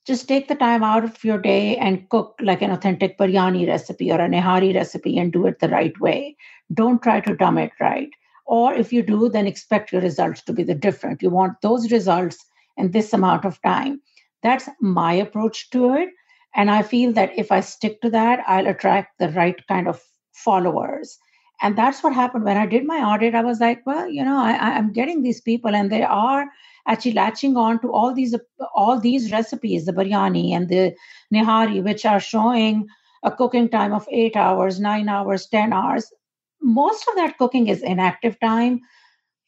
just 0.07 0.29
take 0.29 0.49
the 0.49 0.55
time 0.55 0.83
out 0.83 1.05
of 1.05 1.25
your 1.25 1.39
day 1.39 1.77
and 1.77 2.09
cook 2.11 2.35
like 2.41 2.61
an 2.63 2.71
authentic 2.71 3.17
biryani 3.19 3.67
recipe 3.67 4.11
or 4.13 4.21
a 4.21 4.29
nihari 4.29 4.75
recipe 4.75 5.19
and 5.19 5.33
do 5.33 5.47
it 5.47 5.61
the 5.61 5.69
right 5.69 5.99
way. 5.99 6.37
Don't 6.73 7.03
try 7.03 7.21
to 7.21 7.37
dumb 7.37 7.59
it 7.59 7.73
right. 7.81 8.11
Or 8.47 8.75
if 8.75 8.93
you 8.93 9.03
do, 9.03 9.31
then 9.31 9.47
expect 9.47 9.93
your 9.93 10.03
results 10.03 10.43
to 10.43 10.53
be 10.53 10.63
the 10.63 10.75
different. 10.75 11.23
You 11.23 11.31
want 11.31 11.61
those 11.63 11.91
results 11.91 12.45
in 12.77 12.91
this 12.91 13.13
amount 13.13 13.47
of 13.47 13.61
time. 13.63 14.01
That's 14.43 14.69
my 14.81 15.15
approach 15.15 15.71
to 15.71 15.95
it. 15.95 16.11
And 16.55 16.71
I 16.71 16.83
feel 16.83 17.13
that 17.15 17.37
if 17.37 17.51
I 17.51 17.61
stick 17.61 18.01
to 18.03 18.11
that, 18.11 18.45
I'll 18.47 18.67
attract 18.67 19.19
the 19.19 19.31
right 19.31 19.57
kind 19.67 19.89
of 19.89 20.03
followers. 20.33 21.19
And 21.63 21.79
that's 21.79 22.03
what 22.03 22.13
happened 22.13 22.45
when 22.45 22.59
I 22.59 22.67
did 22.67 22.85
my 22.85 22.99
audit. 22.99 23.35
I 23.35 23.43
was 23.43 23.61
like, 23.61 23.85
well, 23.87 24.09
you 24.09 24.25
know, 24.25 24.37
I, 24.37 24.53
I'm 24.53 24.93
getting 24.93 25.23
these 25.23 25.41
people, 25.41 25.75
and 25.75 25.91
they 25.91 26.03
are 26.03 26.47
actually 26.87 27.13
latching 27.13 27.57
on 27.57 27.81
to 27.81 27.93
all 27.93 28.15
these 28.15 28.35
all 28.75 29.01
these 29.01 29.33
recipes, 29.33 29.87
the 29.87 29.93
biryani 29.93 30.51
and 30.53 30.69
the 30.69 30.95
nihari, 31.33 31.83
which 31.83 32.05
are 32.05 32.21
showing 32.21 32.87
a 33.23 33.31
cooking 33.31 33.69
time 33.69 33.93
of 33.93 34.07
eight 34.11 34.37
hours, 34.37 34.81
nine 34.81 35.09
hours, 35.09 35.47
ten 35.47 35.73
hours. 35.73 36.13
Most 36.61 37.07
of 37.09 37.17
that 37.17 37.39
cooking 37.39 37.69
is 37.69 37.83
inactive 37.83 38.39
time. 38.41 38.81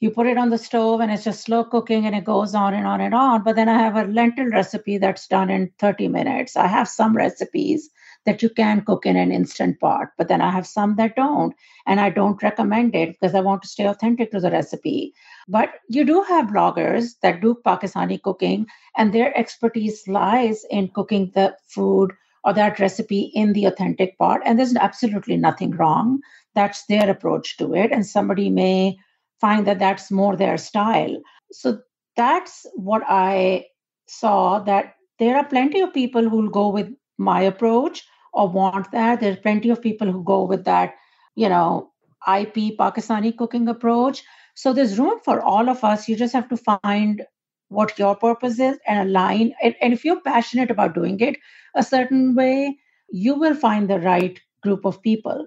You 0.01 0.11
put 0.11 0.27
it 0.27 0.39
on 0.39 0.51
the 0.51 0.59
stove 0.59 1.01
and 1.01 1.11
it's 1.11 1.25
just 1.25 1.43
slow 1.43 1.65
cooking 1.65 2.07
and 2.07 2.15
it 2.15 2.25
goes 2.25 2.55
on 2.55 2.75
and 2.75 2.87
on 2.87 3.01
and 3.01 3.15
on. 3.15 3.43
But 3.43 3.57
then 3.57 3.69
I 3.69 3.79
have 3.79 3.97
a 3.97 4.05
lentil 4.05 4.47
recipe 4.47 4.99
that's 4.99 5.27
done 5.27 5.51
in 5.51 5.71
30 5.79 6.09
minutes. 6.09 6.57
I 6.57 6.67
have 6.67 6.89
some 6.89 7.17
recipes 7.17 7.89
that 8.27 8.43
you 8.43 8.51
can 8.51 8.85
cook 8.85 9.07
in 9.07 9.17
an 9.17 9.33
instant 9.33 9.81
pot, 9.81 10.09
but 10.19 10.29
then 10.29 10.41
I 10.41 10.51
have 10.51 10.67
some 10.67 10.97
that 10.97 11.17
don't. 11.17 11.55
And 11.87 12.01
I 12.01 12.11
don't 12.11 12.43
recommend 12.43 12.95
it 12.95 13.13
because 13.13 13.35
I 13.35 13.41
want 13.41 13.63
to 13.63 13.69
stay 13.69 13.87
authentic 13.87 14.33
to 14.33 14.41
the 14.41 14.51
recipe. 14.51 15.15
But 15.49 15.71
you 15.89 16.05
do 16.05 16.23
have 16.23 16.49
bloggers 16.49 17.13
that 17.23 17.41
do 17.41 17.57
Pakistani 17.65 18.21
cooking, 18.21 18.67
and 18.97 19.13
their 19.13 19.37
expertise 19.39 20.07
lies 20.07 20.65
in 20.71 20.89
cooking 20.89 21.31
the 21.35 21.57
food 21.69 22.13
or 22.45 22.53
that 22.53 22.79
recipe 22.79 23.31
in 23.35 23.53
the 23.53 23.65
authentic 23.65 24.19
pot. 24.19 24.41
And 24.45 24.59
there's 24.59 24.77
absolutely 24.77 25.37
nothing 25.37 25.73
wrong. 25.73 26.21
That's 26.55 26.87
their 26.87 27.09
approach 27.09 27.57
to 27.59 27.75
it. 27.75 27.93
And 27.93 28.07
somebody 28.07 28.51
may 28.51 28.97
find 29.41 29.67
that 29.67 29.79
that's 29.79 30.11
more 30.11 30.37
their 30.37 30.57
style. 30.57 31.21
So 31.53 31.79
that's 32.17 32.67
what 32.75 33.03
I 33.09 33.67
saw 34.09 34.61
that 34.61 34.95
there 35.19 35.37
are 35.37 35.45
plenty 35.45 35.81
of 35.81 35.93
people 35.93 36.29
who'll 36.29 36.51
go 36.51 36.69
with 36.69 36.89
my 37.19 37.41
approach 37.41 38.05
or 38.37 38.49
want 38.49 38.93
that. 38.93 39.21
There's 39.21 39.39
plenty 39.39 39.71
of 39.71 39.83
people 39.83 40.13
who 40.13 40.23
go 40.23 40.45
with 40.45 40.65
that, 40.67 40.95
you 41.35 41.49
know, 41.49 41.91
IP 42.29 42.77
Pakistani 42.79 43.37
cooking 43.37 43.69
approach. 43.69 44.23
So 44.55 44.73
there's 44.73 44.99
room 44.99 45.21
for 45.25 45.41
all 45.41 45.69
of 45.69 45.83
us. 45.83 46.09
You 46.09 46.17
just 46.17 46.35
have 46.35 46.49
to 46.51 46.57
find 46.57 47.25
what 47.69 47.99
your 47.99 48.15
purpose 48.15 48.61
is 48.61 48.79
and 48.87 49.09
align. 49.09 49.55
And, 49.63 49.75
and 49.81 49.93
if 49.93 50.05
you're 50.05 50.21
passionate 50.21 50.71
about 50.71 50.95
doing 50.95 51.19
it 51.21 51.37
a 51.75 51.83
certain 51.83 52.35
way, 52.35 52.79
you 53.11 53.35
will 53.35 53.55
find 53.55 53.89
the 53.89 54.01
right 54.01 54.39
group 54.63 54.85
of 54.85 55.03
people. 55.03 55.47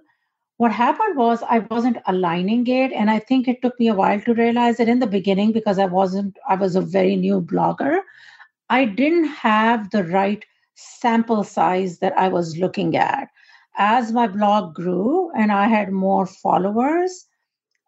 What 0.57 0.71
happened 0.71 1.15
was 1.15 1.43
I 1.43 1.59
wasn't 1.59 1.97
aligning 2.07 2.67
it. 2.67 2.91
And 2.91 3.09
I 3.09 3.19
think 3.19 3.47
it 3.47 3.61
took 3.61 3.79
me 3.79 3.87
a 3.87 3.93
while 3.93 4.19
to 4.21 4.33
realize 4.33 4.79
it 4.79 4.89
in 4.89 4.99
the 4.99 5.07
beginning 5.07 5.51
because 5.51 5.79
I 5.79 5.85
wasn't, 5.85 6.37
I 6.49 6.55
was 6.55 6.75
a 6.75 6.81
very 6.81 7.15
new 7.15 7.41
blogger. 7.41 7.99
I 8.69 8.85
didn't 8.85 9.25
have 9.25 9.91
the 9.91 10.03
right 10.03 10.43
sample 10.79 11.43
size 11.43 11.99
that 11.99 12.17
I 12.17 12.27
was 12.27 12.57
looking 12.57 12.95
at. 12.95 13.29
As 13.77 14.11
my 14.11 14.27
blog 14.27 14.75
grew 14.75 15.31
and 15.35 15.51
I 15.51 15.67
had 15.67 15.91
more 15.91 16.25
followers, 16.25 17.25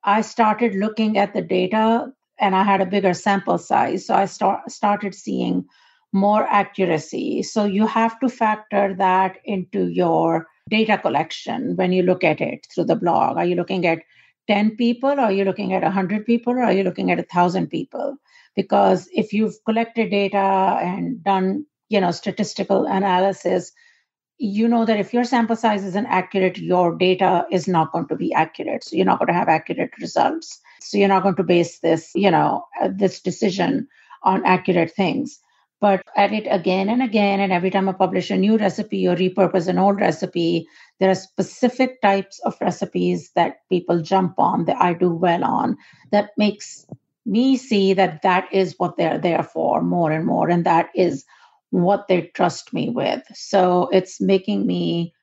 I 0.03 0.21
started 0.21 0.75
looking 0.75 1.17
at 1.17 1.33
the 1.33 1.41
data 1.41 2.11
and 2.39 2.55
I 2.55 2.63
had 2.63 2.81
a 2.81 2.85
bigger 2.85 3.13
sample 3.13 3.57
size. 3.57 4.05
So 4.07 4.15
I 4.15 4.25
start, 4.25 4.71
started 4.71 5.13
seeing 5.13 5.65
more 6.13 6.45
accuracy. 6.47 7.43
So 7.43 7.65
you 7.65 7.87
have 7.87 8.19
to 8.19 8.29
factor 8.29 8.95
that 8.97 9.37
into 9.45 9.87
your 9.87 10.47
data 10.69 10.97
collection 10.97 11.75
when 11.75 11.91
you 11.91 12.03
look 12.03 12.23
at 12.23 12.41
it 12.41 12.67
through 12.73 12.85
the 12.85 12.95
blog. 12.95 13.37
Are 13.37 13.45
you 13.45 13.55
looking 13.55 13.85
at 13.85 13.99
10 14.47 14.75
people? 14.75 15.19
Are 15.19 15.31
you 15.31 15.45
looking 15.45 15.73
at 15.73 15.83
100 15.83 16.25
people? 16.25 16.53
Or 16.53 16.63
are 16.63 16.73
you 16.73 16.83
looking 16.83 17.11
at 17.11 17.17
1,000 17.17 17.67
people? 17.67 18.17
Because 18.55 19.07
if 19.13 19.31
you've 19.31 19.55
collected 19.65 20.11
data 20.11 20.79
and 20.81 21.23
done 21.23 21.65
you 21.91 22.01
know 22.01 22.11
statistical 22.11 22.85
analysis 22.85 23.71
you 24.43 24.67
know 24.67 24.85
that 24.85 24.99
if 24.99 25.13
your 25.13 25.23
sample 25.23 25.55
size 25.55 25.83
isn't 25.85 26.07
accurate 26.07 26.57
your 26.57 26.95
data 26.97 27.45
is 27.51 27.67
not 27.67 27.91
going 27.91 28.07
to 28.07 28.15
be 28.15 28.33
accurate. 28.33 28.83
So 28.83 28.95
you're 28.95 29.05
not 29.05 29.19
going 29.19 29.27
to 29.27 29.39
have 29.39 29.49
accurate 29.49 29.91
results. 30.01 30.59
So 30.81 30.97
you're 30.97 31.09
not 31.09 31.21
going 31.21 31.35
to 31.35 31.43
base 31.43 31.79
this 31.79 32.11
you 32.15 32.31
know 32.31 32.65
uh, 32.81 32.89
this 33.03 33.21
decision 33.21 33.87
on 34.23 34.45
accurate 34.45 34.91
things. 34.91 35.39
But 35.79 36.03
at 36.15 36.33
it 36.33 36.47
again 36.49 36.89
and 36.89 37.03
again 37.03 37.39
and 37.39 37.51
every 37.51 37.71
time 37.75 37.89
i 37.89 37.93
publish 37.93 38.31
a 38.31 38.37
new 38.37 38.57
recipe 38.57 39.07
or 39.07 39.15
repurpose 39.15 39.67
an 39.67 39.79
old 39.79 39.99
recipe 39.99 40.67
there 40.99 41.09
are 41.09 41.15
specific 41.15 42.01
types 42.01 42.39
of 42.45 42.59
recipes 42.61 43.31
that 43.35 43.61
people 43.69 44.01
jump 44.09 44.35
on 44.37 44.65
that 44.65 44.79
i 44.87 44.93
do 44.93 45.09
well 45.09 45.43
on 45.43 45.75
that 46.11 46.29
makes 46.37 46.85
me 47.25 47.57
see 47.57 47.93
that 48.01 48.21
that 48.21 48.53
is 48.53 48.75
what 48.77 48.95
they're 48.97 49.17
there 49.17 49.41
for 49.41 49.81
more 49.81 50.11
and 50.11 50.25
more 50.27 50.49
and 50.49 50.65
that 50.65 50.89
is 51.07 51.25
what 51.71 52.07
they 52.07 52.31
trust 52.35 52.73
me 52.73 52.89
with. 52.89 53.23
So 53.33 53.89
it's 53.91 54.21
making 54.21 54.67
me 54.67 55.13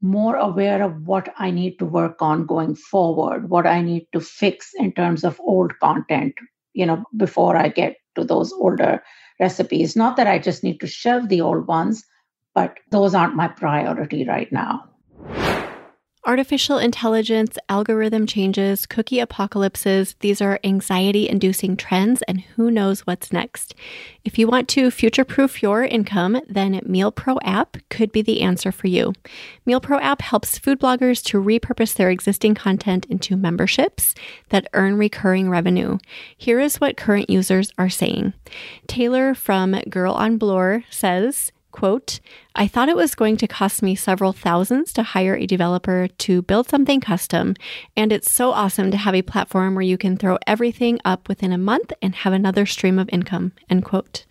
more 0.00 0.36
aware 0.36 0.82
of 0.82 1.06
what 1.06 1.32
I 1.38 1.50
need 1.50 1.78
to 1.78 1.84
work 1.84 2.20
on 2.20 2.46
going 2.46 2.74
forward, 2.74 3.50
what 3.50 3.66
I 3.66 3.82
need 3.82 4.06
to 4.12 4.20
fix 4.20 4.70
in 4.78 4.92
terms 4.92 5.24
of 5.24 5.40
old 5.40 5.78
content, 5.80 6.34
you 6.74 6.86
know, 6.86 7.04
before 7.16 7.56
I 7.56 7.68
get 7.68 7.96
to 8.14 8.24
those 8.24 8.52
older 8.52 9.02
recipes. 9.40 9.96
Not 9.96 10.16
that 10.16 10.26
I 10.26 10.38
just 10.38 10.62
need 10.62 10.80
to 10.80 10.86
shelve 10.86 11.28
the 11.28 11.40
old 11.40 11.66
ones, 11.66 12.04
but 12.54 12.78
those 12.90 13.14
aren't 13.14 13.36
my 13.36 13.48
priority 13.48 14.24
right 14.26 14.50
now. 14.52 14.84
Artificial 16.26 16.78
intelligence, 16.78 17.56
algorithm 17.68 18.26
changes, 18.26 18.84
cookie 18.84 19.20
apocalypses, 19.20 20.16
these 20.18 20.40
are 20.42 20.58
anxiety 20.64 21.28
inducing 21.28 21.76
trends, 21.76 22.20
and 22.22 22.40
who 22.40 22.68
knows 22.68 23.02
what's 23.02 23.32
next. 23.32 23.76
If 24.24 24.36
you 24.36 24.48
want 24.48 24.68
to 24.70 24.90
future 24.90 25.24
proof 25.24 25.62
your 25.62 25.84
income, 25.84 26.40
then 26.48 26.80
Meal 26.84 27.12
Pro 27.12 27.38
app 27.44 27.76
could 27.90 28.10
be 28.10 28.22
the 28.22 28.42
answer 28.42 28.72
for 28.72 28.88
you. 28.88 29.12
Meal 29.64 29.80
Pro 29.80 30.00
app 30.00 30.20
helps 30.20 30.58
food 30.58 30.80
bloggers 30.80 31.22
to 31.26 31.40
repurpose 31.40 31.94
their 31.94 32.10
existing 32.10 32.56
content 32.56 33.06
into 33.06 33.36
memberships 33.36 34.12
that 34.48 34.66
earn 34.72 34.96
recurring 34.96 35.48
revenue. 35.48 35.96
Here 36.36 36.58
is 36.58 36.80
what 36.80 36.96
current 36.96 37.30
users 37.30 37.70
are 37.78 37.88
saying. 37.88 38.32
Taylor 38.88 39.32
from 39.32 39.80
Girl 39.88 40.12
on 40.12 40.38
Bloor 40.38 40.82
says, 40.90 41.52
quote, 41.76 42.20
I 42.54 42.66
thought 42.66 42.88
it 42.88 42.96
was 42.96 43.14
going 43.14 43.36
to 43.36 43.46
cost 43.46 43.82
me 43.82 43.94
several 43.94 44.32
thousands 44.32 44.94
to 44.94 45.02
hire 45.02 45.36
a 45.36 45.46
developer 45.46 46.08
to 46.08 46.40
build 46.40 46.70
something 46.70 47.00
custom, 47.00 47.54
and 47.94 48.12
it's 48.12 48.32
so 48.32 48.52
awesome 48.52 48.90
to 48.90 48.96
have 48.96 49.14
a 49.14 49.20
platform 49.20 49.74
where 49.74 49.82
you 49.82 49.98
can 49.98 50.16
throw 50.16 50.38
everything 50.46 50.98
up 51.04 51.28
within 51.28 51.52
a 51.52 51.58
month 51.58 51.92
and 52.00 52.14
have 52.14 52.32
another 52.32 52.64
stream 52.64 52.98
of 52.98 53.10
income, 53.12 53.52
end 53.68 53.84
quote. 53.84 54.24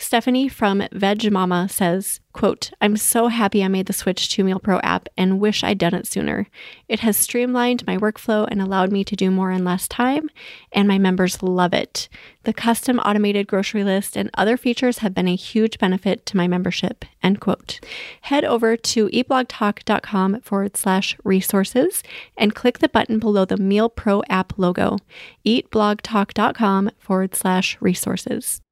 Stephanie 0.00 0.48
from 0.48 0.82
Veg 0.92 1.30
Mama 1.30 1.68
says, 1.68 2.20
quote, 2.32 2.70
I'm 2.80 2.96
so 2.96 3.28
happy 3.28 3.62
I 3.62 3.68
made 3.68 3.84
the 3.84 3.92
switch 3.92 4.30
to 4.30 4.42
Meal 4.42 4.58
Pro 4.58 4.78
app 4.78 5.10
and 5.14 5.38
wish 5.38 5.62
I'd 5.62 5.76
done 5.76 5.92
it 5.92 6.06
sooner. 6.06 6.46
It 6.88 7.00
has 7.00 7.18
streamlined 7.18 7.86
my 7.86 7.98
workflow 7.98 8.48
and 8.50 8.62
allowed 8.62 8.90
me 8.92 9.04
to 9.04 9.14
do 9.14 9.30
more 9.30 9.50
in 9.50 9.62
less 9.62 9.86
time, 9.86 10.30
and 10.72 10.88
my 10.88 10.96
members 10.96 11.42
love 11.42 11.74
it. 11.74 12.08
The 12.44 12.54
custom 12.54 12.98
automated 13.00 13.46
grocery 13.46 13.84
list 13.84 14.16
and 14.16 14.30
other 14.32 14.56
features 14.56 14.98
have 14.98 15.12
been 15.12 15.28
a 15.28 15.36
huge 15.36 15.78
benefit 15.78 16.24
to 16.26 16.36
my 16.36 16.48
membership, 16.48 17.04
end 17.22 17.40
quote. 17.40 17.78
Head 18.22 18.46
over 18.46 18.78
to 18.78 19.08
eatblogtalk.com 19.08 20.40
forward 20.40 20.78
slash 20.78 21.14
resources 21.24 22.02
and 22.38 22.54
click 22.54 22.78
the 22.78 22.88
button 22.88 23.18
below 23.18 23.44
the 23.44 23.58
Meal 23.58 23.90
Pro 23.90 24.22
app 24.30 24.54
logo. 24.56 24.96
Eatblogtalk.com 25.44 26.90
forward 26.98 27.34
slash 27.34 27.76
resources. 27.80 28.62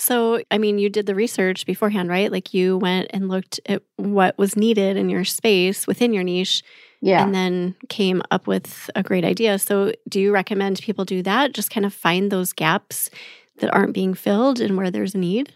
So, 0.00 0.40
I 0.50 0.56
mean, 0.56 0.78
you 0.78 0.88
did 0.88 1.04
the 1.04 1.14
research 1.14 1.66
beforehand, 1.66 2.08
right? 2.08 2.32
Like 2.32 2.54
you 2.54 2.78
went 2.78 3.10
and 3.10 3.28
looked 3.28 3.60
at 3.66 3.82
what 3.96 4.38
was 4.38 4.56
needed 4.56 4.96
in 4.96 5.10
your 5.10 5.26
space 5.26 5.86
within 5.86 6.14
your 6.14 6.24
niche. 6.24 6.62
Yeah. 7.02 7.22
And 7.22 7.34
then 7.34 7.76
came 7.90 8.22
up 8.30 8.46
with 8.46 8.88
a 8.94 9.02
great 9.02 9.26
idea. 9.26 9.58
So, 9.58 9.92
do 10.08 10.18
you 10.18 10.32
recommend 10.32 10.80
people 10.80 11.04
do 11.04 11.22
that? 11.24 11.52
Just 11.52 11.70
kind 11.70 11.84
of 11.84 11.92
find 11.92 12.30
those 12.30 12.54
gaps 12.54 13.10
that 13.58 13.72
aren't 13.74 13.92
being 13.92 14.14
filled 14.14 14.58
and 14.58 14.74
where 14.76 14.90
there's 14.90 15.14
a 15.14 15.18
need? 15.18 15.52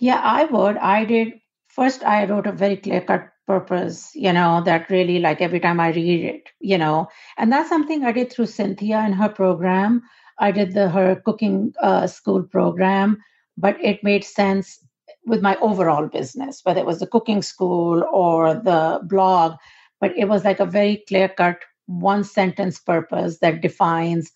Yeah, 0.00 0.20
I 0.22 0.44
would. 0.46 0.78
I 0.78 1.04
did. 1.04 1.34
First, 1.68 2.02
I 2.02 2.24
wrote 2.24 2.46
a 2.46 2.52
very 2.52 2.78
clear 2.78 3.02
cut 3.02 3.28
purpose, 3.46 4.10
you 4.14 4.32
know, 4.32 4.62
that 4.64 4.88
really 4.88 5.18
like 5.18 5.42
every 5.42 5.60
time 5.60 5.80
I 5.80 5.90
read 5.90 6.24
it, 6.24 6.48
you 6.60 6.78
know, 6.78 7.08
and 7.36 7.52
that's 7.52 7.68
something 7.68 8.04
I 8.04 8.12
did 8.12 8.32
through 8.32 8.46
Cynthia 8.46 8.96
and 8.96 9.14
her 9.14 9.28
program. 9.28 10.02
I 10.38 10.50
did 10.50 10.72
the 10.72 10.88
her 10.88 11.16
cooking 11.16 11.74
uh, 11.80 12.06
school 12.06 12.42
program 12.42 13.18
but 13.56 13.76
it 13.82 14.04
made 14.04 14.24
sense 14.24 14.78
with 15.26 15.42
my 15.42 15.56
overall 15.56 16.06
business, 16.06 16.60
whether 16.62 16.80
it 16.80 16.86
was 16.86 17.00
the 17.00 17.06
cooking 17.06 17.42
school 17.42 18.04
or 18.12 18.54
the 18.54 19.00
blog. 19.04 19.56
But 20.00 20.16
it 20.16 20.26
was 20.26 20.44
like 20.44 20.60
a 20.60 20.66
very 20.66 21.02
clear 21.08 21.28
cut, 21.28 21.58
one 21.86 22.24
sentence 22.24 22.78
purpose 22.78 23.38
that 23.38 23.60
defines 23.60 24.30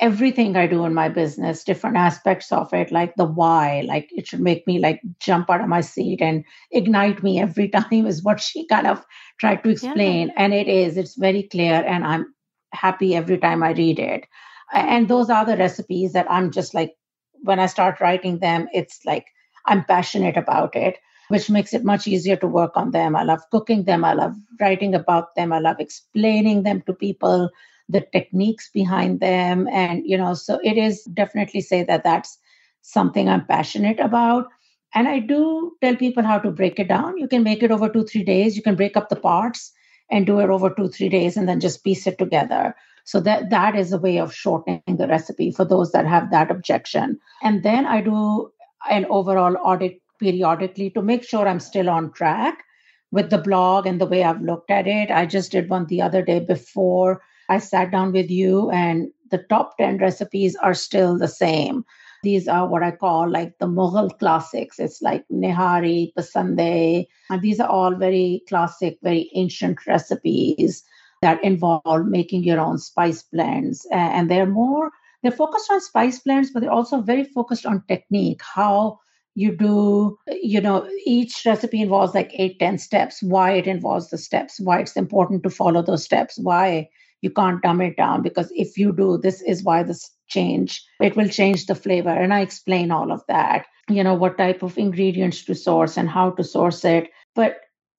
everything 0.00 0.56
I 0.56 0.66
do 0.66 0.84
in 0.84 0.94
my 0.94 1.08
business, 1.08 1.62
different 1.62 1.96
aspects 1.96 2.50
of 2.50 2.72
it, 2.72 2.90
like 2.90 3.14
the 3.16 3.24
why, 3.24 3.84
like 3.86 4.08
it 4.10 4.26
should 4.26 4.40
make 4.40 4.66
me 4.66 4.78
like 4.78 5.00
jump 5.20 5.50
out 5.50 5.60
of 5.60 5.68
my 5.68 5.82
seat 5.82 6.20
and 6.20 6.44
ignite 6.70 7.22
me 7.22 7.40
every 7.40 7.68
time 7.76 8.06
is 8.06 8.22
what 8.22 8.40
she 8.40 8.66
kind 8.66 8.86
of 8.86 9.04
tried 9.38 9.62
to 9.62 9.70
explain. 9.70 10.28
Yeah. 10.28 10.34
And 10.36 10.54
it 10.54 10.68
is, 10.68 10.96
it's 10.96 11.16
very 11.16 11.44
clear, 11.44 11.84
and 11.86 12.04
I'm 12.04 12.34
happy 12.72 13.14
every 13.14 13.38
time 13.38 13.62
I 13.62 13.72
read 13.72 13.98
it. 13.98 14.26
And 14.72 15.08
those 15.08 15.30
are 15.30 15.44
the 15.44 15.56
recipes 15.56 16.12
that 16.14 16.26
I'm 16.28 16.50
just 16.50 16.74
like 16.74 16.94
when 17.44 17.60
I 17.60 17.66
start 17.66 18.00
writing 18.00 18.38
them, 18.40 18.68
it's 18.72 19.04
like 19.06 19.26
I'm 19.66 19.84
passionate 19.84 20.36
about 20.36 20.76
it. 20.76 20.98
which 21.28 21.48
makes 21.50 21.72
it 21.74 21.84
much 21.84 22.06
easier 22.06 22.36
to 22.36 22.46
work 22.46 22.76
on 22.76 22.90
them. 22.92 23.16
I 23.16 23.22
love 23.24 23.40
cooking 23.50 23.84
them. 23.84 24.04
I 24.04 24.12
love 24.14 24.34
writing 24.60 24.94
about 24.94 25.34
them. 25.36 25.52
I 25.52 25.58
love 25.58 25.78
explaining 25.80 26.64
them 26.64 26.82
to 26.86 26.92
people, 26.92 27.50
the 27.88 28.02
techniques 28.12 28.70
behind 28.70 29.20
them. 29.20 29.66
And, 29.68 30.02
you 30.06 30.18
know, 30.18 30.34
so 30.34 30.60
it 30.62 30.76
is 30.76 31.04
definitely 31.04 31.62
say 31.62 31.82
that 31.84 32.04
that's 32.04 32.38
something 32.82 33.28
I'm 33.28 33.46
passionate 33.46 34.00
about. 34.00 34.48
And 34.94 35.08
I 35.08 35.20
do 35.20 35.76
tell 35.82 35.96
people 35.96 36.22
how 36.22 36.38
to 36.38 36.50
break 36.50 36.78
it 36.78 36.88
down. 36.88 37.18
You 37.18 37.28
can 37.28 37.42
make 37.42 37.62
it 37.62 37.72
over 37.72 37.88
two, 37.88 38.04
three 38.04 38.24
days. 38.24 38.56
You 38.56 38.62
can 38.62 38.76
break 38.76 38.96
up 38.96 39.08
the 39.08 39.16
parts 39.16 39.72
and 40.10 40.26
do 40.26 40.40
it 40.40 40.50
over 40.50 40.70
two, 40.70 40.88
three 40.88 41.08
days 41.08 41.36
and 41.36 41.48
then 41.48 41.60
just 41.60 41.84
piece 41.84 42.06
it 42.06 42.18
together. 42.18 42.74
So 43.04 43.20
that 43.20 43.50
that 43.50 43.76
is 43.76 43.92
a 43.92 43.98
way 43.98 44.18
of 44.18 44.34
shortening 44.34 44.82
the 44.86 45.06
recipe 45.06 45.50
for 45.50 45.64
those 45.64 45.92
that 45.92 46.06
have 46.06 46.30
that 46.30 46.50
objection. 46.50 47.18
And 47.42 47.62
then 47.62 47.86
I 47.86 48.00
do 48.00 48.50
an 48.90 49.06
overall 49.06 49.56
audit 49.62 50.00
periodically 50.18 50.90
to 50.90 51.02
make 51.02 51.22
sure 51.22 51.46
I'm 51.46 51.60
still 51.60 51.90
on 51.90 52.12
track 52.12 52.64
with 53.12 53.30
the 53.30 53.38
blog 53.38 53.86
and 53.86 54.00
the 54.00 54.06
way 54.06 54.24
I've 54.24 54.42
looked 54.42 54.70
at 54.70 54.86
it. 54.86 55.10
I 55.10 55.26
just 55.26 55.52
did 55.52 55.68
one 55.68 55.86
the 55.86 56.02
other 56.02 56.22
day 56.22 56.40
before 56.40 57.22
I 57.48 57.58
sat 57.58 57.90
down 57.90 58.12
with 58.12 58.30
you, 58.30 58.70
and 58.70 59.10
the 59.30 59.44
top 59.50 59.76
10 59.76 59.98
recipes 59.98 60.56
are 60.56 60.74
still 60.74 61.18
the 61.18 61.28
same. 61.28 61.84
These 62.22 62.48
are 62.48 62.66
what 62.66 62.82
I 62.82 62.90
call 62.90 63.28
like 63.30 63.58
the 63.58 63.66
Mughal 63.66 64.18
classics. 64.18 64.78
It's 64.78 65.02
like 65.02 65.24
Nihari, 65.30 66.14
Pasande. 66.16 67.06
And 67.28 67.42
these 67.42 67.60
are 67.60 67.68
all 67.68 67.94
very 67.94 68.42
classic, 68.48 68.96
very 69.02 69.30
ancient 69.34 69.86
recipes 69.86 70.82
that 71.24 71.42
involve 71.42 72.06
making 72.06 72.44
your 72.44 72.60
own 72.60 72.78
spice 72.78 73.22
blends. 73.22 73.86
And 73.90 74.30
they're 74.30 74.46
more, 74.46 74.90
they're 75.22 75.32
focused 75.32 75.70
on 75.70 75.80
spice 75.80 76.18
blends, 76.20 76.50
but 76.50 76.60
they're 76.60 76.70
also 76.70 77.00
very 77.00 77.24
focused 77.24 77.66
on 77.66 77.82
technique, 77.88 78.42
how 78.42 79.00
you 79.34 79.56
do 79.56 80.16
you 80.42 80.60
know 80.60 80.88
each 81.04 81.42
recipe 81.44 81.80
involves 81.82 82.14
like 82.14 82.30
eight 82.34 82.58
ten 82.60 82.78
steps 82.78 83.22
why 83.22 83.52
it 83.52 83.66
involves 83.66 84.10
the 84.10 84.18
steps 84.18 84.60
why 84.60 84.78
it's 84.78 84.96
important 84.96 85.42
to 85.42 85.50
follow 85.50 85.82
those 85.82 86.04
steps 86.04 86.38
why 86.38 86.88
you 87.20 87.30
can't 87.30 87.62
dumb 87.62 87.80
it 87.80 87.96
down 87.96 88.22
because 88.22 88.52
if 88.54 88.78
you 88.78 88.92
do 88.92 89.18
this 89.18 89.42
is 89.42 89.64
why 89.64 89.82
this 89.82 90.10
change 90.28 90.84
it 91.00 91.16
will 91.16 91.28
change 91.28 91.66
the 91.66 91.74
flavor. 91.74 92.10
And 92.10 92.32
i 92.32 92.40
explain 92.40 92.90
all 92.90 93.10
of 93.10 93.22
that 93.28 93.66
you 93.88 94.04
know 94.04 94.14
what 94.14 94.38
type 94.38 94.62
of 94.62 94.78
ingredients 94.78 95.44
to 95.44 95.54
source 95.54 95.96
and 95.96 96.08
how 96.08 96.30
to 96.30 96.44
source 96.44 96.84
it. 96.84 97.10
But 97.34 97.56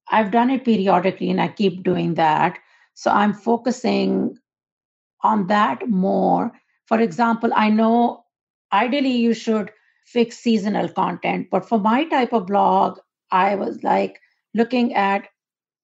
i've 0.09 0.31
done 0.31 0.49
it 0.51 0.63
periodically 0.63 1.29
and 1.31 1.41
i 1.41 1.47
keep 1.47 1.83
doing 1.83 2.13
that 2.13 2.59
so 2.95 3.11
i'm 3.11 3.33
focusing 3.33 4.35
on 5.23 5.47
that 5.47 5.87
more 5.89 6.51
for 6.87 6.99
example 6.99 7.51
i 7.55 7.69
know 7.69 8.25
ideally 8.73 9.11
you 9.11 9.33
should 9.33 9.71
fix 10.05 10.37
seasonal 10.37 10.89
content. 10.89 11.47
But 11.51 11.67
for 11.67 11.79
my 11.79 12.05
type 12.05 12.33
of 12.33 12.47
blog, 12.47 12.99
I 13.31 13.55
was 13.55 13.83
like 13.83 14.19
looking 14.53 14.93
at 14.93 15.27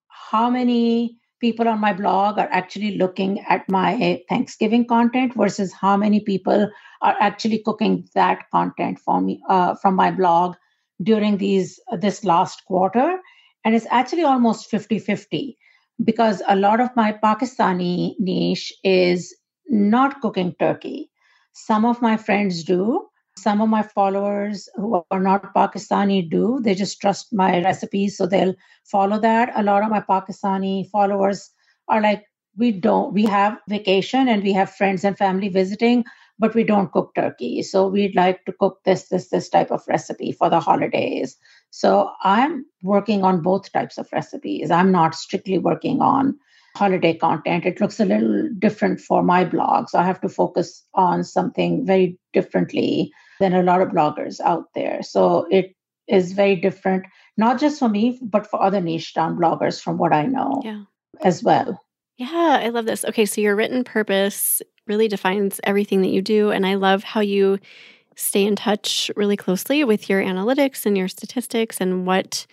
how 0.08 0.50
many 0.50 1.17
people 1.39 1.67
on 1.67 1.80
my 1.80 1.91
blog 1.91 2.38
are 2.38 2.50
actually 2.52 2.97
looking 2.97 3.39
at 3.50 3.67
my 3.67 4.21
Thanksgiving 4.30 4.86
content 4.86 5.34
versus 5.36 5.74
how 5.74 5.97
many 5.97 6.19
people 6.19 6.69
are 7.02 7.15
actually 7.19 7.63
cooking 7.65 8.08
that 8.13 8.43
content 8.52 9.00
for 9.00 9.19
me 9.21 9.41
uh, 9.50 9.74
from 9.76 9.95
my 9.95 10.12
blog 10.12 10.56
during 11.02 11.38
these 11.38 11.80
this 12.00 12.24
last 12.24 12.63
quarter 12.65 13.19
and 13.65 13.74
it's 13.74 13.88
actually 13.89 14.24
almost 14.24 14.71
50-50 14.71 15.56
because 16.04 16.42
a 16.48 16.56
lot 16.56 16.80
of 16.80 16.90
my 16.96 17.12
pakistani 17.12 18.16
niche 18.20 18.74
is 18.84 19.36
not 19.70 20.20
cooking 20.22 20.54
turkey 20.60 21.10
some 21.54 21.86
of 21.86 22.02
my 22.02 22.18
friends 22.18 22.64
do 22.64 23.08
some 23.38 23.62
of 23.62 23.70
my 23.70 23.82
followers 23.82 24.70
who 24.76 25.04
are 25.10 25.20
not 25.20 25.54
Pakistani 25.54 26.30
do. 26.30 26.60
They 26.62 26.76
just 26.76 27.00
trust 27.00 27.34
my 27.34 27.64
recipes, 27.64 28.18
so 28.18 28.26
they'll 28.28 28.56
follow 28.84 29.20
that. 29.20 29.52
A 29.56 29.64
lot 29.64 29.84
of 29.84 29.90
my 29.90 30.02
Pakistani 30.02 30.90
followers 30.90 31.50
are 31.88 32.02
like, 32.02 32.26
we 32.58 32.72
don't, 32.72 33.14
we 33.14 33.26
have 33.26 33.58
vacation 33.70 34.28
and 34.28 34.44
we 34.44 34.52
have 34.54 34.70
friends 34.70 35.06
and 35.06 35.18
family 35.18 35.48
visiting, 35.48 36.04
but 36.38 36.54
we 36.54 36.64
don't 36.64 36.92
cook 36.92 37.16
turkey. 37.16 37.64
So 37.64 37.88
we'd 37.88 38.16
like 38.16 38.44
to 38.46 38.52
cook 38.52 38.80
this, 38.84 39.08
this, 39.08 39.30
this 39.30 39.48
type 39.48 39.72
of 39.72 39.88
recipe 39.88 40.34
for 40.34 40.50
the 40.50 40.60
holidays. 40.60 41.38
So 41.72 42.12
I'm 42.22 42.66
working 42.84 43.24
on 43.24 43.42
both 43.42 43.72
types 43.72 43.98
of 43.98 44.08
recipes. 44.12 44.70
I'm 44.70 44.92
not 44.92 45.16
strictly 45.16 45.58
working 45.58 46.02
on 46.02 46.38
holiday 46.76 47.14
content. 47.14 47.66
It 47.66 47.82
looks 47.82 48.00
a 48.00 48.06
little 48.06 48.50
different 48.60 49.00
for 49.00 49.24
my 49.24 49.44
blog. 49.44 49.90
So 49.90 50.00
I 50.00 50.04
have 50.04 50.22
to 50.22 50.30
focus 50.30 50.86
on 50.94 51.24
something 51.24 51.86
very 51.86 52.18
differently 52.34 53.12
than 53.40 53.54
a 53.54 53.64
lot 53.64 53.82
of 53.82 53.90
bloggers 53.90 54.40
out 54.40 54.66
there. 54.76 55.02
So 55.02 55.48
it 55.50 55.76
is 56.08 56.34
very 56.34 56.56
different, 56.56 57.06
not 57.38 57.60
just 57.60 57.80
for 57.80 57.90
me, 57.90 58.20
but 58.22 58.48
for 58.48 58.62
other 58.62 58.82
niche 58.82 59.14
down 59.14 59.38
bloggers 59.38 59.82
from 59.82 59.98
what 59.98 60.14
I 60.14 60.26
know 60.26 60.62
yeah. 60.64 60.84
as 61.24 61.44
well. 61.44 61.82
Yeah, 62.18 62.60
I 62.62 62.70
love 62.70 62.86
this. 62.86 63.04
Okay, 63.06 63.26
so 63.26 63.42
your 63.42 63.56
written 63.56 63.84
purpose 63.84 64.62
really 64.88 65.08
defines 65.08 65.60
everything 65.64 66.02
that 66.02 66.12
you 66.12 66.22
do. 66.22 66.52
And 66.52 66.66
I 66.66 66.76
love 66.76 67.04
how 67.04 67.22
you 67.22 67.60
stay 68.15 68.45
in 68.45 68.56
touch 68.56 69.10
really 69.15 69.38
closely 69.38 69.84
with 69.84 70.10
your 70.10 70.21
analytics 70.21 70.86
and 70.86 70.97
your 70.97 71.08
statistics 71.08 71.80
and 71.80 72.06
what 72.06 72.45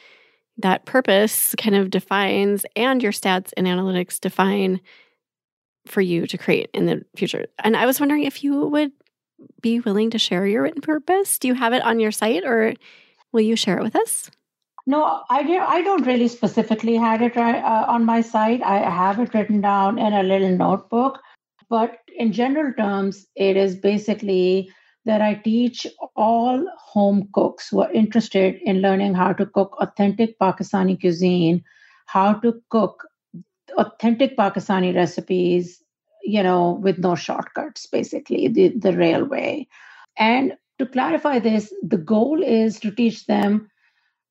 that 0.59 0.85
purpose 0.85 1.55
kind 1.57 1.77
of 1.77 1.91
defines 1.91 2.65
and 2.75 3.03
your 3.03 3.13
stats 3.13 3.53
and 3.57 3.67
analytics 3.67 4.19
define 4.19 4.81
for 5.87 6.01
you 6.01 6.27
to 6.27 6.37
create 6.37 6.69
in 6.75 6.87
the 6.87 7.05
future. 7.17 7.47
And 7.63 7.77
I 7.77 7.87
was 7.87 8.01
wondering 8.01 8.25
if 8.25 8.45
you 8.45 8.67
would 8.67 8.93
be 9.61 9.81
willing 9.81 10.11
to 10.11 10.19
share 10.19 10.47
your 10.47 10.63
written 10.63 10.83
purpose. 10.83 11.39
Do 11.39 11.49
you 11.49 11.55
have 11.55 11.73
it 11.73 11.83
on 11.83 12.01
your 12.01 12.13
site 12.13 12.45
or 12.45 12.75
will 13.33 13.41
you 13.41 13.57
share 13.57 13.79
it 13.79 13.83
with 13.83 13.97
us? 13.97 14.31
No, 14.87 15.23
I, 15.29 15.43
do, 15.43 15.59
I 15.59 15.83
don't 15.83 16.07
really 16.07 16.29
specifically 16.29 16.97
have 16.97 17.21
it 17.21 17.37
right, 17.37 17.63
uh, 17.63 17.85
on 17.89 18.05
my 18.05 18.21
site. 18.23 18.63
I 18.63 18.79
have 18.79 19.21
it 19.21 19.35
written 19.35 19.61
down 19.61 19.99
in 19.99 20.13
a 20.13 20.23
little 20.23 20.57
notebook. 20.57 21.21
But 21.69 21.99
in 22.17 22.33
general 22.33 22.73
terms, 22.73 23.27
it 23.37 23.57
is 23.57 23.77
basically 23.77 24.71
that 25.05 25.23
I 25.23 25.35
teach 25.35 25.87
all 26.17 26.65
home 26.79 27.29
cooks 27.33 27.69
who 27.69 27.81
are 27.81 27.93
interested 27.93 28.57
in 28.63 28.81
learning 28.81 29.15
how 29.15 29.33
to 29.33 29.47
cook 29.47 29.77
authentic 29.81 30.39
Pakistani 30.39 31.01
cuisine, 31.01 31.65
how 32.07 32.35
to 32.35 32.61
cook 32.71 33.07
authentic 33.77 34.37
Pakistani 34.37 34.95
recipes, 34.95 35.83
you 36.23 36.43
know, 36.43 36.73
with 36.83 36.99
no 36.99 37.15
shortcuts, 37.15 37.87
basically, 37.87 38.49
the, 38.49 38.69
the 38.69 38.93
real 38.93 39.25
way. 39.25 39.69
And 40.19 40.55
to 40.79 40.87
clarify 40.87 41.39
this, 41.39 41.73
the 41.83 41.99
goal 41.99 42.43
is 42.43 42.79
to 42.81 42.91
teach 42.91 43.27
them 43.27 43.71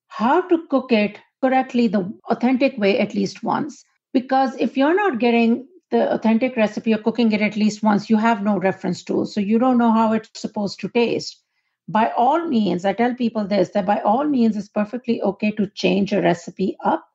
how 0.08 0.42
to 0.48 0.66
cook 0.68 0.92
it 0.92 1.18
correctly, 1.42 1.88
the 1.88 2.12
authentic 2.30 2.76
way, 2.78 2.98
at 2.98 3.14
least 3.14 3.42
once. 3.42 3.84
Because 4.12 4.54
if 4.56 4.76
you're 4.76 4.94
not 4.94 5.18
getting 5.18 5.66
the 5.90 6.12
authentic 6.12 6.56
recipe 6.56 6.94
or 6.94 6.98
cooking 6.98 7.32
it 7.32 7.40
at 7.40 7.56
least 7.56 7.82
once, 7.82 8.10
you 8.10 8.16
have 8.16 8.42
no 8.42 8.58
reference 8.58 9.02
tool. 9.02 9.26
So 9.26 9.40
you 9.40 9.58
don't 9.58 9.78
know 9.78 9.92
how 9.92 10.12
it's 10.12 10.40
supposed 10.40 10.80
to 10.80 10.88
taste. 10.88 11.40
By 11.88 12.10
all 12.16 12.46
means, 12.46 12.84
I 12.84 12.92
tell 12.92 13.14
people 13.14 13.46
this 13.46 13.70
that 13.70 13.86
by 13.86 14.00
all 14.00 14.24
means, 14.24 14.56
it's 14.56 14.68
perfectly 14.68 15.22
okay 15.22 15.52
to 15.52 15.66
change 15.68 16.12
a 16.12 16.20
recipe 16.20 16.76
up 16.84 17.06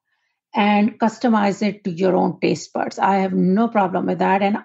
and 0.56 1.00
customize 1.00 1.62
it 1.62 1.84
to 1.84 1.92
your 1.92 2.16
own 2.16 2.40
taste 2.40 2.74
buds. 2.74 2.98
I 2.98 3.18
have 3.18 3.34
no 3.34 3.68
problem 3.68 4.08
with 4.08 4.20
that. 4.20 4.42
And 4.42 4.58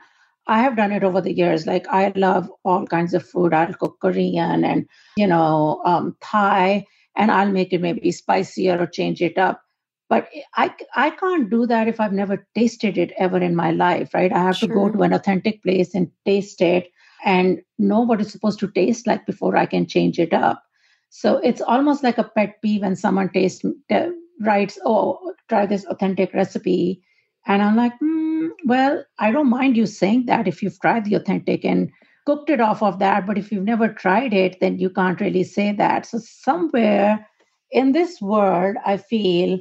I 0.47 0.61
have 0.61 0.77
done 0.77 0.92
it 0.92 1.05
over 1.05 1.21
the 1.21 1.33
years. 1.33 1.66
Like 1.66 1.87
I 1.88 2.12
love 2.16 2.51
all 2.64 2.87
kinds 2.87 3.12
of 3.12 3.29
food. 3.29 3.53
I'll 3.53 3.75
cook 3.75 3.99
Korean 4.01 4.64
and, 4.64 4.88
you 5.16 5.27
know, 5.27 5.83
um, 5.85 6.16
Thai, 6.23 6.87
and 7.14 7.31
I'll 7.31 7.51
make 7.51 7.75
it 7.75 7.83
maybe 7.83 8.11
spicier 8.12 8.79
or 8.79 8.87
change 8.87 9.21
it 9.21 9.37
up 9.37 9.62
but 10.09 10.29
I, 10.57 10.75
I 10.97 11.11
can't 11.11 11.51
do 11.51 11.66
that 11.66 11.87
if 11.87 12.01
I've 12.01 12.12
never 12.12 12.47
tasted 12.55 12.97
it 12.97 13.12
ever 13.18 13.38
in 13.38 13.55
my 13.55 13.71
life, 13.73 14.14
right? 14.14 14.33
I 14.33 14.38
have 14.38 14.57
sure. 14.57 14.68
to 14.68 14.75
go 14.75 14.88
to 14.90 15.03
an 15.03 15.12
authentic 15.12 15.62
place 15.62 15.94
and 15.94 16.11
taste 16.25 16.61
it 16.62 16.90
and 17.25 17.61
know 17.79 18.01
what 18.01 18.21
it's 18.21 18.33
supposed 18.33 18.59
to 18.61 18.71
taste 18.71 19.07
like 19.07 19.27
before 19.27 19.57
I 19.57 19.66
can 19.66 19.87
change 19.87 20.18
it 20.18 20.33
up. 20.33 20.62
So 21.11 21.38
it's 21.38 21.61
almost 21.61 22.03
like 22.03 22.18
a 22.18 22.25
pet 22.25 22.61
peeve 22.62 22.83
when 22.83 22.97
someone 22.97 23.31
tastes, 23.31 23.64
uh, 23.90 24.09
writes, 24.40 24.79
oh, 24.85 25.35
try 25.49 25.66
this 25.66 25.85
authentic 25.87 26.33
recipe. 26.33 27.03
And 27.47 27.62
I'm 27.62 27.77
like, 27.77 27.92
mm, 28.03 28.51
well, 28.64 29.05
I 29.18 29.31
don't 29.31 29.51
mind 29.51 29.77
you 29.77 29.87
saying 29.87 30.27
that 30.27 30.47
if 30.47 30.62
you've 30.62 30.81
tried 30.81 31.05
the 31.05 31.14
authentic 31.14 31.64
and 31.64 31.90
cooked 32.25 32.51
it 32.51 32.61
off 32.61 32.83
of 32.83 32.99
that. 32.99 33.27
But 33.27 33.38
if 33.38 33.51
you've 33.51 33.64
never 33.64 33.88
tried 33.88 34.33
it, 34.35 34.61
then 34.61 34.79
you 34.79 34.90
can't 34.90 35.21
really 35.21 35.44
say 35.44 35.73
that. 35.73 36.07
So 36.07 36.18
somewhere 36.18 37.27
in 37.71 37.92
this 37.92 38.21
world, 38.21 38.77
I 38.85 38.99
feel 38.99 39.61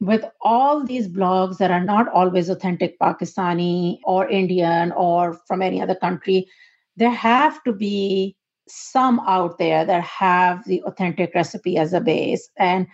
with 0.00 0.24
all 0.40 0.84
these 0.84 1.08
blogs 1.08 1.58
that 1.58 1.70
are 1.70 1.84
not 1.84 2.08
always 2.08 2.48
authentic 2.48 2.98
Pakistani 2.98 3.98
or 4.04 4.28
Indian 4.28 4.92
or 4.92 5.40
from 5.46 5.62
any 5.62 5.82
other 5.82 5.94
country, 5.94 6.46
there 6.96 7.10
have 7.10 7.62
to 7.64 7.72
be 7.72 8.36
some 8.68 9.20
out 9.20 9.58
there 9.58 9.84
that 9.84 10.02
have 10.02 10.64
the 10.66 10.82
authentic 10.82 11.34
recipe 11.34 11.76
as 11.78 11.92
a 11.92 12.00
base. 12.00 12.48
And 12.58 12.86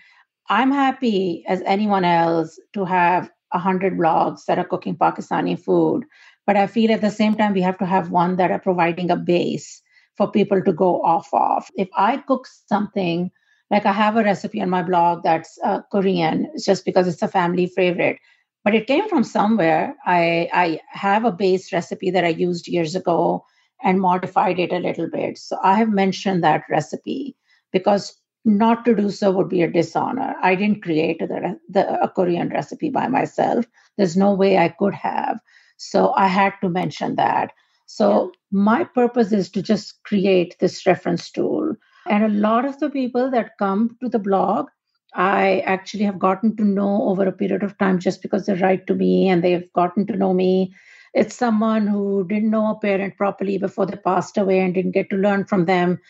I'm 0.48 0.70
happy 0.70 1.44
as 1.48 1.62
anyone 1.66 2.04
else 2.04 2.58
to 2.74 2.84
have 2.84 3.30
a 3.52 3.58
hundred 3.58 3.98
blogs 3.98 4.44
that 4.46 4.58
are 4.58 4.64
cooking 4.64 4.96
Pakistani 4.96 5.58
food. 5.58 6.04
But 6.46 6.56
I 6.56 6.66
feel 6.66 6.92
at 6.92 7.00
the 7.00 7.10
same 7.10 7.34
time 7.34 7.54
we 7.54 7.62
have 7.62 7.78
to 7.78 7.86
have 7.86 8.10
one 8.10 8.36
that 8.36 8.50
are 8.50 8.58
providing 8.58 9.10
a 9.10 9.16
base 9.16 9.82
for 10.16 10.30
people 10.30 10.62
to 10.62 10.72
go 10.72 11.02
off 11.02 11.28
of. 11.32 11.68
If 11.76 11.88
I 11.96 12.18
cook 12.18 12.46
something 12.68 13.30
Like 13.74 13.86
I 13.86 13.92
have 13.92 14.16
a 14.16 14.22
recipe 14.22 14.62
on 14.62 14.70
my 14.70 14.82
blog 14.82 15.24
that's 15.24 15.58
uh, 15.64 15.80
Korean, 15.90 16.46
just 16.64 16.84
because 16.84 17.08
it's 17.08 17.22
a 17.22 17.28
family 17.28 17.66
favorite. 17.66 18.18
But 18.62 18.74
it 18.74 18.86
came 18.86 19.08
from 19.08 19.24
somewhere. 19.24 19.96
I 20.06 20.48
I 20.52 20.80
have 21.06 21.24
a 21.24 21.32
base 21.32 21.72
recipe 21.72 22.12
that 22.12 22.24
I 22.24 22.28
used 22.44 22.68
years 22.68 22.94
ago 23.00 23.44
and 23.82 24.00
modified 24.00 24.58
it 24.58 24.72
a 24.72 24.78
little 24.78 25.10
bit. 25.10 25.38
So 25.38 25.58
I 25.62 25.74
have 25.74 25.90
mentioned 25.90 26.44
that 26.44 26.70
recipe 26.70 27.36
because 27.72 28.14
not 28.44 28.84
to 28.84 28.94
do 28.94 29.10
so 29.10 29.32
would 29.32 29.48
be 29.48 29.62
a 29.62 29.70
dishonor. 29.70 30.34
I 30.42 30.54
didn't 30.54 30.82
create 30.82 31.18
the, 31.18 31.58
the 31.68 32.02
a 32.02 32.08
Korean 32.08 32.50
recipe 32.50 32.90
by 32.90 33.08
myself. 33.08 33.64
There's 33.96 34.16
no 34.16 34.32
way 34.34 34.58
I 34.58 34.68
could 34.68 34.94
have. 34.94 35.38
So 35.76 36.12
I 36.14 36.28
had 36.28 36.52
to 36.60 36.68
mention 36.68 37.16
that. 37.16 37.52
So 37.86 38.06
yeah. 38.12 38.30
my 38.52 38.84
purpose 38.84 39.32
is 39.32 39.50
to 39.50 39.62
just 39.62 40.02
create 40.04 40.56
this 40.60 40.86
reference 40.86 41.30
tool. 41.30 41.74
And 42.06 42.24
a 42.24 42.28
lot 42.28 42.64
of 42.64 42.78
the 42.78 42.90
people 42.90 43.30
that 43.30 43.58
come 43.58 43.96
to 44.02 44.08
the 44.08 44.18
blog, 44.18 44.68
I 45.14 45.60
actually 45.60 46.04
have 46.04 46.18
gotten 46.18 46.56
to 46.56 46.64
know 46.64 47.04
over 47.04 47.26
a 47.26 47.32
period 47.32 47.62
of 47.62 47.78
time 47.78 47.98
just 47.98 48.20
because 48.22 48.46
they 48.46 48.54
write 48.54 48.86
to 48.88 48.94
me 48.94 49.28
and 49.28 49.42
they've 49.42 49.72
gotten 49.72 50.06
to 50.08 50.16
know 50.16 50.34
me. 50.34 50.74
It's 51.14 51.36
someone 51.36 51.86
who 51.86 52.26
didn't 52.28 52.50
know 52.50 52.72
a 52.72 52.78
parent 52.78 53.16
properly 53.16 53.58
before 53.58 53.86
they 53.86 53.96
passed 53.96 54.36
away 54.36 54.60
and 54.60 54.74
didn't 54.74 54.90
get 54.90 55.10
to 55.10 55.16
learn 55.16 55.44
from 55.44 55.66
them 55.66 56.00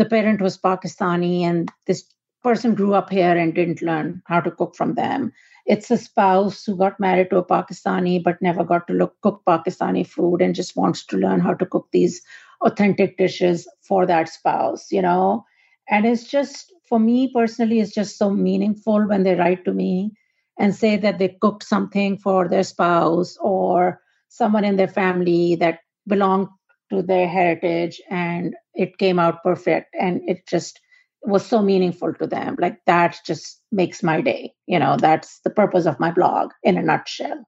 the 0.00 0.06
parent 0.06 0.40
was 0.40 0.56
Pakistani 0.56 1.42
and 1.42 1.70
this 1.86 2.04
person 2.42 2.74
grew 2.74 2.94
up 2.94 3.10
here 3.10 3.36
and 3.36 3.54
didn't 3.54 3.82
learn 3.82 4.22
how 4.24 4.40
to 4.40 4.50
cook 4.50 4.74
from 4.74 4.94
them. 4.94 5.30
It's 5.66 5.90
a 5.90 5.98
spouse 5.98 6.64
who 6.64 6.74
got 6.74 6.98
married 6.98 7.28
to 7.30 7.36
a 7.36 7.44
Pakistani 7.44 8.22
but 8.22 8.40
never 8.40 8.64
got 8.64 8.86
to 8.88 8.94
look, 8.94 9.14
cook 9.20 9.42
Pakistani 9.46 10.06
food 10.06 10.40
and 10.40 10.54
just 10.54 10.74
wants 10.74 11.04
to 11.04 11.18
learn 11.18 11.40
how 11.40 11.52
to 11.52 11.66
cook 11.66 11.88
these 11.92 12.22
authentic 12.62 13.16
dishes 13.16 13.68
for 13.86 14.06
that 14.06 14.28
spouse, 14.28 14.90
you 14.90 15.02
know? 15.02 15.44
And 15.88 16.06
it's 16.06 16.24
just, 16.24 16.72
for 16.88 16.98
me 16.98 17.30
personally, 17.34 17.80
it's 17.80 17.94
just 17.94 18.18
so 18.18 18.30
meaningful 18.30 19.06
when 19.08 19.22
they 19.22 19.34
write 19.34 19.64
to 19.64 19.72
me 19.72 20.12
and 20.58 20.74
say 20.74 20.96
that 20.96 21.18
they 21.18 21.36
cooked 21.40 21.64
something 21.64 22.18
for 22.18 22.48
their 22.48 22.62
spouse 22.64 23.36
or 23.40 24.00
someone 24.28 24.64
in 24.64 24.76
their 24.76 24.88
family 24.88 25.56
that 25.56 25.80
belonged 26.06 26.48
to 26.90 27.02
their 27.02 27.28
heritage 27.28 28.00
and 28.10 28.54
it 28.74 28.98
came 28.98 29.18
out 29.18 29.42
perfect 29.42 29.94
and 29.98 30.20
it 30.28 30.46
just 30.48 30.80
was 31.22 31.44
so 31.44 31.62
meaningful 31.62 32.12
to 32.14 32.26
them. 32.26 32.56
Like 32.58 32.78
that 32.86 33.18
just 33.26 33.60
makes 33.72 34.02
my 34.02 34.20
day 34.20 34.52
you 34.66 34.78
know? 34.78 34.96
That's 34.96 35.40
the 35.44 35.50
purpose 35.50 35.86
of 35.86 36.00
my 36.00 36.10
blog 36.10 36.50
in 36.62 36.76
a 36.76 36.82
nutshell 36.82 37.44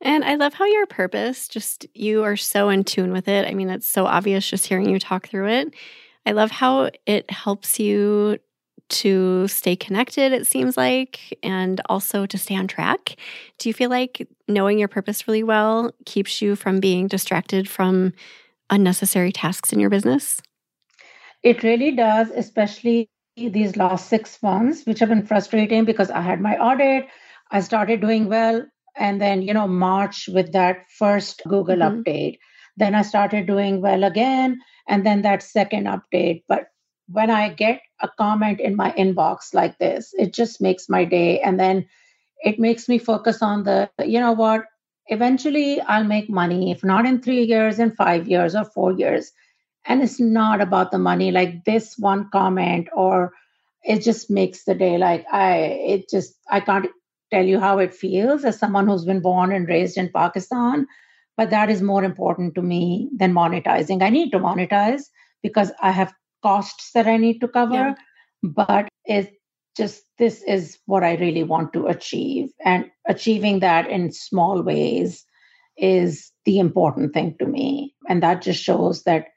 and 0.00 0.24
I 0.24 0.36
love 0.36 0.54
how 0.54 0.64
your 0.64 0.86
purpose, 0.86 1.48
just 1.48 1.86
you 1.94 2.22
are 2.22 2.36
so 2.36 2.68
in 2.68 2.84
tune 2.84 3.12
with 3.12 3.28
it. 3.28 3.46
I 3.46 3.54
mean, 3.54 3.70
it's 3.70 3.88
so 3.88 4.06
obvious 4.06 4.48
just 4.48 4.66
hearing 4.66 4.88
you 4.88 4.98
talk 4.98 5.28
through 5.28 5.48
it. 5.48 5.74
I 6.26 6.32
love 6.32 6.50
how 6.50 6.90
it 7.06 7.30
helps 7.30 7.80
you 7.80 8.38
to 8.88 9.46
stay 9.48 9.76
connected, 9.76 10.32
it 10.32 10.46
seems 10.46 10.76
like, 10.76 11.38
and 11.42 11.80
also 11.88 12.26
to 12.26 12.38
stay 12.38 12.56
on 12.56 12.66
track. 12.66 13.16
Do 13.58 13.68
you 13.68 13.72
feel 13.74 13.90
like 13.90 14.26
knowing 14.46 14.78
your 14.78 14.88
purpose 14.88 15.28
really 15.28 15.42
well 15.42 15.92
keeps 16.06 16.40
you 16.40 16.56
from 16.56 16.80
being 16.80 17.06
distracted 17.06 17.68
from 17.68 18.12
unnecessary 18.70 19.32
tasks 19.32 19.72
in 19.72 19.80
your 19.80 19.90
business? 19.90 20.40
It 21.42 21.62
really 21.62 21.92
does, 21.94 22.30
especially 22.30 23.10
these 23.36 23.76
last 23.76 24.08
six 24.08 24.42
months, 24.42 24.84
which 24.84 24.98
have 24.98 25.08
been 25.08 25.26
frustrating 25.26 25.84
because 25.84 26.10
I 26.10 26.22
had 26.22 26.40
my 26.40 26.56
audit, 26.56 27.06
I 27.50 27.60
started 27.60 28.00
doing 28.00 28.26
well, 28.26 28.66
and 28.98 29.20
then, 29.20 29.42
you 29.42 29.54
know, 29.54 29.68
March 29.68 30.28
with 30.28 30.52
that 30.52 30.84
first 30.98 31.42
Google 31.48 31.76
mm-hmm. 31.76 32.02
update. 32.02 32.38
Then 32.76 32.94
I 32.94 33.02
started 33.02 33.46
doing 33.46 33.80
well 33.80 34.04
again, 34.04 34.60
and 34.88 35.04
then 35.04 35.22
that 35.22 35.42
second 35.42 35.86
update. 35.86 36.44
But 36.48 36.68
when 37.08 37.30
I 37.30 37.48
get 37.48 37.80
a 38.00 38.08
comment 38.18 38.60
in 38.60 38.76
my 38.76 38.92
inbox 38.92 39.54
like 39.54 39.78
this, 39.78 40.12
it 40.18 40.32
just 40.32 40.60
makes 40.60 40.88
my 40.88 41.04
day. 41.04 41.40
And 41.40 41.58
then 41.58 41.86
it 42.44 42.58
makes 42.58 42.88
me 42.88 42.98
focus 42.98 43.42
on 43.42 43.64
the, 43.64 43.90
you 44.04 44.20
know 44.20 44.32
what, 44.32 44.64
eventually 45.08 45.80
I'll 45.80 46.04
make 46.04 46.30
money, 46.30 46.70
if 46.70 46.84
not 46.84 47.06
in 47.06 47.20
three 47.20 47.42
years, 47.44 47.78
in 47.78 47.96
five 47.96 48.28
years 48.28 48.54
or 48.54 48.64
four 48.64 48.92
years. 48.92 49.32
And 49.86 50.02
it's 50.02 50.20
not 50.20 50.60
about 50.60 50.90
the 50.90 50.98
money, 50.98 51.30
like 51.30 51.64
this 51.64 51.96
one 51.98 52.28
comment, 52.30 52.88
or 52.94 53.32
it 53.82 54.02
just 54.02 54.30
makes 54.30 54.64
the 54.64 54.74
day 54.74 54.98
like 54.98 55.24
I, 55.32 55.56
it 55.56 56.10
just, 56.10 56.34
I 56.50 56.60
can't 56.60 56.90
tell 57.30 57.44
you 57.44 57.60
how 57.60 57.78
it 57.78 57.94
feels 57.94 58.44
as 58.44 58.58
someone 58.58 58.88
who's 58.88 59.04
been 59.04 59.20
born 59.20 59.52
and 59.52 59.68
raised 59.68 59.96
in 59.96 60.10
Pakistan. 60.10 60.86
But 61.36 61.50
that 61.50 61.70
is 61.70 61.82
more 61.82 62.02
important 62.04 62.54
to 62.56 62.62
me 62.62 63.08
than 63.16 63.32
monetizing. 63.32 64.02
I 64.02 64.10
need 64.10 64.30
to 64.32 64.38
monetize 64.38 65.02
because 65.42 65.70
I 65.80 65.92
have 65.92 66.12
costs 66.42 66.90
that 66.92 67.06
I 67.06 67.16
need 67.16 67.40
to 67.40 67.48
cover. 67.48 67.74
Yeah. 67.74 67.94
But 68.42 68.88
it 69.04 69.34
just 69.76 70.02
this 70.18 70.42
is 70.42 70.78
what 70.86 71.04
I 71.04 71.14
really 71.14 71.44
want 71.44 71.72
to 71.72 71.86
achieve. 71.86 72.48
And 72.64 72.90
achieving 73.06 73.60
that 73.60 73.88
in 73.88 74.12
small 74.12 74.62
ways 74.62 75.24
is 75.76 76.32
the 76.44 76.58
important 76.58 77.14
thing 77.14 77.36
to 77.38 77.46
me. 77.46 77.94
And 78.08 78.22
that 78.22 78.42
just 78.42 78.62
shows 78.62 79.04
that 79.04 79.28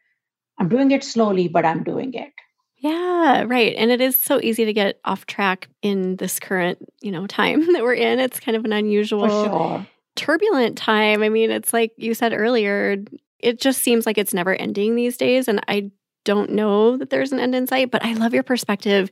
I'm 0.60 0.70
doing 0.70 0.92
it 0.92 1.04
slowly, 1.04 1.48
but 1.48 1.66
I'm 1.66 1.84
doing 1.84 2.14
it. 2.14 2.34
Yeah, 2.82 3.44
right. 3.48 3.76
And 3.78 3.92
it 3.92 4.02
is 4.02 4.20
so 4.20 4.40
easy 4.42 4.66
to 4.66 4.74
get 4.74 5.00
off 5.06 5.28
track 5.28 5.70
in 5.84 6.16
this 6.16 6.40
current, 6.40 6.80
you 7.00 7.12
know, 7.12 7.28
time 7.28 7.62
that 7.74 7.84
we're 7.84 7.94
in. 7.94 8.20
It's 8.20 8.40
kind 8.40 8.58
of 8.58 8.66
an 8.66 8.74
unusual 8.74 9.28
sure. 9.30 9.88
turbulent 10.16 10.78
time. 10.78 11.22
I 11.22 11.30
mean, 11.30 11.52
it's 11.52 11.74
like 11.74 11.94
you 11.96 12.16
said 12.16 12.34
earlier, 12.34 12.98
it 13.40 13.62
just 13.62 13.82
seems 13.82 14.08
like 14.08 14.18
it's 14.18 14.34
never 14.34 14.56
ending 14.56 14.96
these 14.96 15.16
days 15.16 15.48
and 15.48 15.62
I 15.68 15.92
don't 16.24 16.52
know 16.52 16.98
that 16.98 17.12
there's 17.12 17.32
an 17.32 17.40
end 17.40 17.54
in 17.54 17.68
sight, 17.68 17.92
but 17.92 18.04
I 18.04 18.14
love 18.14 18.34
your 18.34 18.44
perspective 18.44 19.12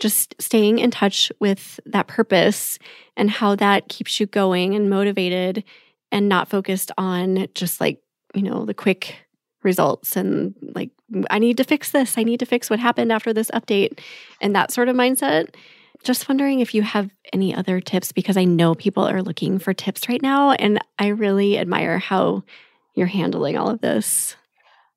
just 0.00 0.34
staying 0.40 0.80
in 0.80 0.90
touch 0.90 1.30
with 1.38 1.78
that 1.86 2.08
purpose 2.08 2.80
and 3.16 3.30
how 3.30 3.54
that 3.56 3.88
keeps 3.88 4.18
you 4.18 4.26
going 4.26 4.74
and 4.74 4.90
motivated 4.90 5.62
and 6.10 6.28
not 6.28 6.48
focused 6.48 6.90
on 6.98 7.46
just 7.54 7.80
like, 7.80 8.00
you 8.34 8.42
know, 8.42 8.64
the 8.64 8.74
quick 8.74 9.23
results 9.64 10.16
and 10.16 10.54
like, 10.74 10.90
I 11.30 11.38
need 11.38 11.56
to 11.56 11.64
fix 11.64 11.90
this. 11.90 12.16
I 12.16 12.22
need 12.22 12.40
to 12.40 12.46
fix 12.46 12.70
what 12.70 12.78
happened 12.78 13.10
after 13.10 13.32
this 13.32 13.50
update 13.50 13.98
and 14.40 14.54
that 14.54 14.70
sort 14.70 14.88
of 14.88 14.96
mindset. 14.96 15.54
Just 16.02 16.28
wondering 16.28 16.60
if 16.60 16.74
you 16.74 16.82
have 16.82 17.10
any 17.32 17.54
other 17.54 17.80
tips 17.80 18.12
because 18.12 18.36
I 18.36 18.44
know 18.44 18.74
people 18.74 19.08
are 19.08 19.22
looking 19.22 19.58
for 19.58 19.72
tips 19.72 20.08
right 20.08 20.20
now. 20.20 20.52
And 20.52 20.78
I 20.98 21.08
really 21.08 21.58
admire 21.58 21.98
how 21.98 22.44
you're 22.94 23.06
handling 23.06 23.56
all 23.56 23.70
of 23.70 23.80
this. 23.80 24.36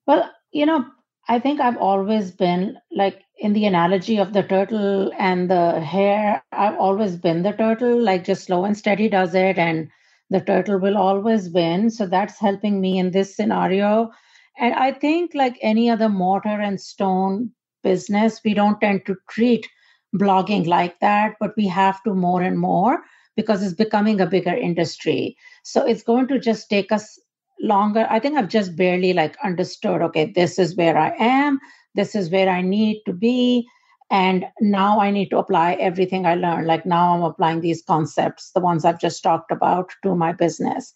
Well, 0.06 0.30
you 0.52 0.66
know, 0.66 0.86
I 1.30 1.40
think 1.40 1.60
I've 1.60 1.78
always 1.78 2.32
been 2.32 2.78
like 2.92 3.22
in 3.40 3.54
the 3.54 3.66
analogy 3.66 4.18
of 4.18 4.34
the 4.34 4.44
turtle 4.44 5.12
and 5.18 5.50
the 5.50 5.80
hare, 5.80 6.44
I've 6.52 6.78
always 6.78 7.16
been 7.16 7.44
the 7.44 7.52
turtle, 7.52 8.02
like 8.02 8.24
just 8.24 8.46
slow 8.46 8.66
and 8.66 8.76
steady 8.76 9.10
does 9.10 9.36
it, 9.36 9.58
and 9.58 9.90
the 10.30 10.42
turtle 10.42 10.80
will 10.80 10.98
always 10.98 11.50
win. 11.50 11.90
So 11.90 12.08
that's 12.08 12.40
helping 12.40 12.82
me 12.82 12.98
in 12.98 13.12
this 13.12 13.36
scenario. 13.36 14.12
And 14.60 14.74
I 14.74 14.91
think, 14.91 15.34
like 15.34 15.58
any 15.62 15.89
other 15.89 16.10
mortar 16.10 16.62
and 16.62 16.80
stone 16.82 17.52
business, 17.84 18.41
we 18.43 18.54
don't 18.54 18.80
tend 18.82 19.06
to 19.06 19.15
treat 19.30 19.67
blogging 20.15 20.65
like 20.67 21.00
that, 21.00 21.36
but 21.39 21.56
we 21.58 21.67
have 21.67 22.02
to 22.04 22.13
more 22.13 22.41
and 22.41 22.60
more 22.60 23.00
because 23.36 23.62
it's 23.63 23.74
becoming 23.76 24.20
a 24.20 24.26
bigger 24.26 24.54
industry. 24.54 25.38
So 25.63 25.86
it's 25.86 26.04
going 26.04 26.28
to 26.30 26.39
just 26.39 26.70
take 26.70 26.91
us 26.91 27.20
longer. 27.62 28.08
I 28.10 28.20
think 28.20 28.38
i've 28.38 28.50
just 28.50 28.76
barely 28.76 29.13
like 29.13 29.36
understood 29.43 30.02
okay 30.02 30.32
this 30.36 30.60
is 30.60 30.76
where 30.76 30.98
i 30.98 31.12
am 31.17 31.60
this 31.96 32.15
is 32.15 32.30
where 32.30 32.50
i 32.50 32.62
need 32.62 33.02
to 33.08 33.13
be 33.13 33.67
and 34.12 34.46
now 34.62 35.00
i 35.00 35.10
need 35.12 35.30
to 35.30 35.38
apply 35.39 35.74
everything 35.74 36.26
i 36.26 36.36
learned. 36.36 36.67
Like 36.67 36.86
now 36.86 37.15
i'm 37.15 37.24
applying 37.24 37.62
these 37.62 37.84
concepts 37.84 38.52
the 38.54 38.60
ones 38.60 38.86
i've 38.86 39.00
just 39.00 39.24
talked 39.24 39.52
about 39.52 39.91
to 40.04 40.15
my 40.15 40.34
business. 40.34 40.93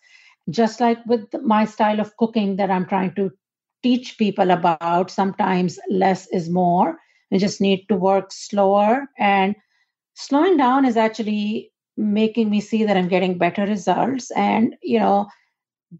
Just 0.49 0.79
like 0.79 0.99
with 1.05 1.25
my 1.43 1.65
style 1.65 1.99
of 1.99 2.15
cooking 2.17 2.57
that 2.57 2.71
i'm 2.71 2.85
trying 2.85 3.13
to 3.15 3.31
teach 3.83 4.17
people 4.17 4.51
about 4.51 5.11
sometimes 5.11 5.79
less 5.89 6.27
is 6.27 6.49
more 6.49 6.97
you 7.29 7.39
just 7.39 7.61
need 7.61 7.85
to 7.87 7.95
work 7.95 8.31
slower 8.31 9.07
and 9.17 9.55
slowing 10.15 10.57
down 10.57 10.85
is 10.85 10.97
actually 10.97 11.71
making 11.97 12.49
me 12.49 12.61
see 12.61 12.83
that 12.83 12.97
i'm 12.97 13.07
getting 13.07 13.37
better 13.37 13.65
results 13.65 14.31
and 14.31 14.75
you 14.81 14.99
know 14.99 15.27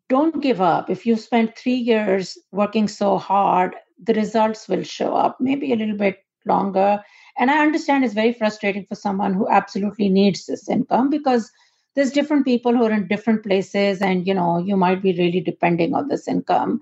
don't 0.10 0.42
give 0.42 0.62
up. 0.62 0.90
If 0.90 1.06
you 1.06 1.16
spend 1.18 1.56
three 1.56 1.76
years 1.76 2.38
working 2.52 2.88
so 2.88 3.18
hard, 3.18 3.76
the 4.02 4.14
results 4.14 4.68
will 4.68 4.84
show 4.84 5.16
up, 5.16 5.38
maybe 5.40 5.72
a 5.72 5.76
little 5.76 5.98
bit 5.98 6.24
longer. 6.46 7.04
And 7.38 7.52
I 7.52 7.60
understand 7.62 8.04
it's 8.04 8.14
very 8.14 8.34
frustrating 8.34 8.86
for 8.88 8.96
someone 8.96 9.34
who 9.34 9.50
absolutely 9.50 10.10
needs 10.10 10.46
this 10.46 10.70
income 10.70 11.10
because 11.10 11.52
there's 11.96 12.12
different 12.12 12.46
people 12.46 12.76
who 12.76 12.86
are 12.86 12.92
in 12.92 13.08
different 13.08 13.44
places 13.44 14.02
and 14.02 14.26
you 14.26 14.34
know 14.34 14.58
you 14.60 14.78
might 14.78 15.02
be 15.02 15.14
really 15.18 15.42
depending 15.42 15.94
on 15.94 16.08
this 16.08 16.28
income 16.28 16.80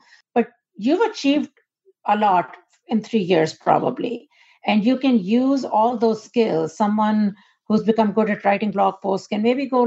you've 0.87 1.05
achieved 1.11 1.51
a 2.07 2.15
lot 2.23 2.57
in 2.87 3.03
3 3.03 3.19
years 3.19 3.53
probably 3.67 4.15
and 4.65 4.85
you 4.85 4.97
can 4.97 5.19
use 5.19 5.65
all 5.79 5.97
those 5.97 6.23
skills 6.23 6.75
someone 6.81 7.35
who's 7.67 7.83
become 7.89 8.11
good 8.13 8.29
at 8.33 8.43
writing 8.45 8.71
blog 8.71 8.95
posts 9.03 9.27
can 9.33 9.43
maybe 9.43 9.65
go 9.67 9.83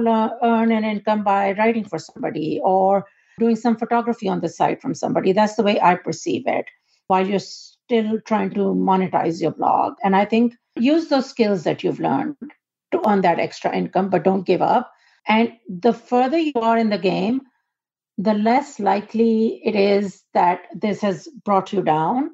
earn 0.50 0.70
an 0.70 0.84
income 0.84 1.24
by 1.24 1.52
writing 1.52 1.84
for 1.84 1.98
somebody 1.98 2.60
or 2.62 3.04
doing 3.38 3.56
some 3.56 3.76
photography 3.76 4.28
on 4.28 4.40
the 4.40 4.48
side 4.48 4.80
from 4.80 4.94
somebody. 4.94 5.32
That's 5.32 5.56
the 5.56 5.64
way 5.64 5.80
I 5.80 5.96
perceive 5.96 6.46
it 6.46 6.66
while 7.08 7.26
you're 7.26 7.40
still 7.40 8.20
trying 8.26 8.50
to 8.50 8.74
monetize 8.90 9.40
your 9.40 9.50
blog. 9.50 9.94
And 10.04 10.14
I 10.14 10.24
think 10.24 10.54
use 10.76 11.08
those 11.08 11.28
skills 11.28 11.64
that 11.64 11.82
you've 11.82 11.98
learned 11.98 12.36
to 12.92 13.00
earn 13.08 13.22
that 13.22 13.40
extra 13.40 13.74
income, 13.74 14.10
but 14.10 14.22
don't 14.22 14.46
give 14.46 14.62
up. 14.62 14.92
And 15.26 15.52
the 15.68 15.92
further 15.92 16.38
you 16.38 16.52
are 16.56 16.78
in 16.78 16.90
the 16.90 16.98
game, 16.98 17.40
the 18.18 18.34
less 18.34 18.78
likely 18.78 19.60
it 19.64 19.74
is 19.74 20.22
that 20.34 20.66
this 20.74 21.00
has 21.00 21.28
brought 21.44 21.72
you 21.72 21.82
down 21.82 22.30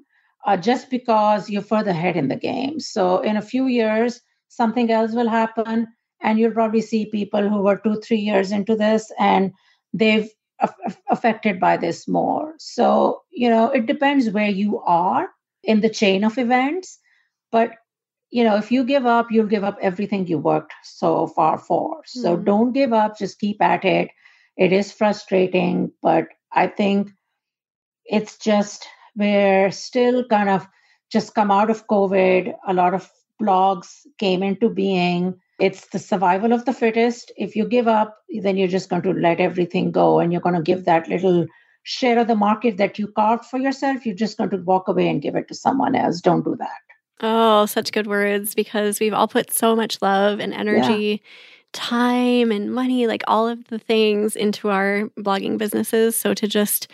uh, 0.47 0.57
just 0.57 0.91
because 0.91 1.49
you're 1.51 1.63
further 1.63 1.91
ahead 1.91 2.17
in 2.17 2.29
the 2.29 2.37
game. 2.37 2.81
So, 2.81 3.21
in 3.21 3.37
a 3.37 3.43
few 3.43 3.67
years, 3.67 4.21
something 4.49 4.91
else 4.91 5.13
will 5.13 5.29
happen, 5.29 5.87
and 6.21 6.39
you'll 6.39 6.53
probably 6.53 6.81
see 6.81 7.07
people 7.07 7.49
who 7.49 7.63
were 7.63 7.77
two, 7.77 8.01
three 8.01 8.19
years 8.19 8.51
into 8.51 8.75
this 8.75 9.11
and 9.19 9.53
they've 9.93 10.29
affected 11.11 11.61
by 11.61 11.77
this 11.77 12.09
more. 12.09 12.55
So, 12.59 13.23
you 13.31 13.49
know, 13.49 13.71
it 13.71 13.87
depends 13.87 14.31
where 14.31 14.49
you 14.49 14.81
are 14.81 15.29
in 15.63 15.81
the 15.81 15.91
chain 15.91 16.25
of 16.25 16.39
events. 16.39 16.99
But, 17.53 17.73
you 18.31 18.45
know, 18.45 18.57
if 18.57 18.73
you 18.73 18.85
give 18.85 19.07
up, 19.07 19.29
you'll 19.31 19.47
give 19.47 19.65
up 19.65 19.79
everything 19.81 20.27
you 20.27 20.39
worked 20.39 20.73
so 20.83 21.29
far 21.29 21.59
for. 21.59 22.03
So 22.07 22.35
mm-hmm. 22.35 22.45
don't 22.45 22.73
give 22.73 22.93
up, 22.93 23.19
just 23.19 23.39
keep 23.39 23.63
at 23.63 23.85
it. 23.85 24.11
It 24.59 24.73
is 24.73 24.93
frustrating, 24.93 25.93
but 26.03 26.29
I 26.53 26.67
think 26.67 27.11
it's 28.05 28.37
just, 28.37 28.87
we're 29.17 29.71
still 29.71 30.27
kind 30.27 30.51
of 30.51 30.67
just 31.11 31.35
come 31.35 31.51
out 31.51 31.71
of 31.71 31.87
COVID. 31.87 32.55
A 32.67 32.75
lot 32.75 32.93
of 32.93 33.11
blogs 33.41 33.89
came 34.19 34.43
into 34.43 34.69
being 34.69 35.41
it's 35.59 35.89
the 35.89 35.99
survival 35.99 36.53
of 36.53 36.65
the 36.65 36.73
fittest. 36.73 37.33
If 37.37 37.57
you 37.57 37.67
give 37.67 37.89
up, 37.89 38.17
then 38.43 38.57
you're 38.57 38.69
just 38.69 38.89
going 38.89 39.03
to 39.03 39.13
let 39.13 39.41
everything 39.41 39.91
go 39.91 40.21
and 40.21 40.33
you're 40.33 40.41
going 40.41 40.55
to 40.55 40.63
give 40.63 40.85
that 40.85 41.09
little 41.09 41.47
share 41.83 42.19
of 42.19 42.29
the 42.29 42.37
market 42.37 42.77
that 42.77 42.99
you 42.99 43.09
carved 43.09 43.45
for 43.45 43.59
yourself. 43.59 44.07
You're 44.07 44.15
just 44.15 44.39
going 44.39 44.51
to 44.51 44.59
walk 44.59 44.87
away 44.89 45.09
and 45.09 45.21
give 45.21 45.35
it 45.35 45.49
to 45.49 45.55
someone 45.55 45.97
else. 45.97 46.21
Don't 46.21 46.45
do 46.45 46.57
that. 46.59 46.71
Oh, 47.21 47.67
such 47.67 47.91
good 47.91 48.07
words 48.07 48.55
because 48.55 49.01
we've 49.01 49.13
all 49.13 49.27
put 49.27 49.53
so 49.53 49.75
much 49.75 50.01
love 50.01 50.39
and 50.39 50.55
energy, 50.55 51.23
yeah. 51.25 51.31
Time 51.73 52.51
and 52.51 52.73
money, 52.73 53.07
like 53.07 53.23
all 53.27 53.47
of 53.49 53.65
the 53.67 53.79
things 53.79 54.37
into 54.37 54.71
our 54.71 55.11
blogging 55.19 55.59
businesses. 55.59 56.17
So 56.17 56.35
to 56.35 56.47
just 56.47 56.89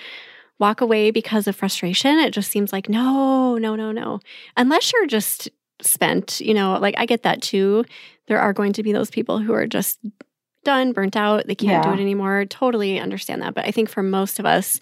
walk 0.59 0.81
away 0.81 1.11
because 1.11 1.47
of 1.47 1.57
frustration, 1.57 2.19
it 2.19 2.33
just 2.33 2.51
seems 2.51 2.73
like 2.73 2.89
no, 2.89 3.57
no, 3.57 3.77
no, 3.77 3.93
no. 3.93 4.21
Unless 4.57 4.93
you're 4.93 5.07
just 5.07 5.49
spent, 5.81 6.41
you 6.41 6.55
know, 6.55 6.79
like 6.79 6.95
I 6.97 7.07
get 7.07 7.23
that 7.25 7.43
too 7.43 7.85
there 8.27 8.41
are 8.41 8.53
going 8.53 8.73
to 8.75 8.83
be 8.83 8.93
those 8.93 9.11
people 9.11 9.39
who 9.39 9.53
are 9.53 9.67
just 9.67 9.99
done, 10.65 10.93
burnt 10.93 11.17
out, 11.17 11.47
they 11.47 11.55
can't 11.55 11.71
yeah. 11.71 11.83
do 11.83 11.99
it 11.99 12.03
anymore. 12.03 12.45
Totally 12.47 12.99
understand 12.99 13.43
that. 13.43 13.55
But 13.55 13.67
I 13.67 13.71
think 13.71 13.89
for 13.89 14.03
most 14.03 14.39
of 14.39 14.47
us, 14.47 14.81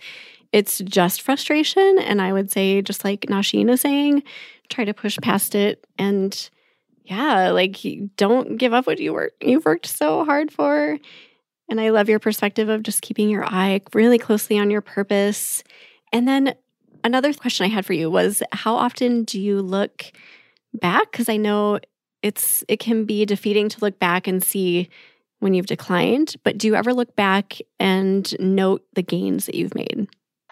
it's 0.53 0.79
just 0.79 1.23
frustration. 1.23 1.99
And 1.99 2.23
I 2.23 2.33
would 2.33 2.51
say, 2.51 2.83
just 2.83 3.05
like 3.05 3.23
Nosheen 3.23 3.71
is 3.71 3.81
saying, 3.81 4.23
try 4.69 4.85
to 4.85 4.95
push 4.95 5.19
past 5.23 5.55
it 5.55 5.85
and 5.99 6.51
yeah, 7.05 7.51
like 7.51 7.79
don't 8.17 8.57
give 8.57 8.73
up 8.73 8.87
what 8.87 8.99
you 8.99 9.13
work 9.13 9.33
you've 9.41 9.65
worked 9.65 9.87
so 9.87 10.25
hard 10.25 10.53
for. 10.53 10.99
And 11.69 11.81
I 11.81 11.91
love 11.91 12.09
your 12.09 12.19
perspective 12.19 12.69
of 12.69 12.83
just 12.83 13.03
keeping 13.03 13.31
your 13.31 13.45
eye 13.45 13.81
really 13.95 14.19
closely 14.19 14.59
on 14.59 14.71
your 14.71 14.83
purpose. 14.83 15.63
And 16.13 16.29
then 16.29 16.55
another 17.03 17.33
question 17.33 17.65
I 17.65 17.71
had 17.71 17.87
for 17.87 17.95
you 17.95 18.11
was 18.11 18.43
how 18.53 18.75
often 18.75 19.25
do 19.25 19.41
you 19.41 19.63
look 19.63 20.13
back? 20.75 21.11
Because 21.11 21.29
I 21.29 21.37
know 21.37 21.81
it's 22.23 22.63
it 22.69 22.79
can 22.79 23.05
be 23.05 23.25
defeating 23.25 23.69
to 23.71 23.81
look 23.81 23.99
back 23.99 24.27
and 24.27 24.43
see 24.43 24.89
when 25.41 25.55
you've 25.55 25.67
declined, 25.67 26.37
but 26.45 26.57
do 26.57 26.69
you 26.69 26.77
ever 26.77 26.95
look 26.95 27.17
back 27.17 27.59
and 27.81 28.39
note 28.39 28.85
the 28.95 29.03
gains 29.03 29.47
that 29.47 29.57
you've 29.57 29.75
made? 29.75 30.07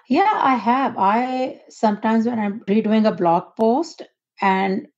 Yeah, 0.09 0.33
I 0.35 0.57
have. 0.57 0.97
I 0.99 1.61
sometimes 1.69 2.27
when 2.27 2.41
I'm 2.41 2.61
redoing 2.61 3.07
a 3.07 3.13
blog 3.13 3.55
post 3.57 4.03
and 4.41 4.89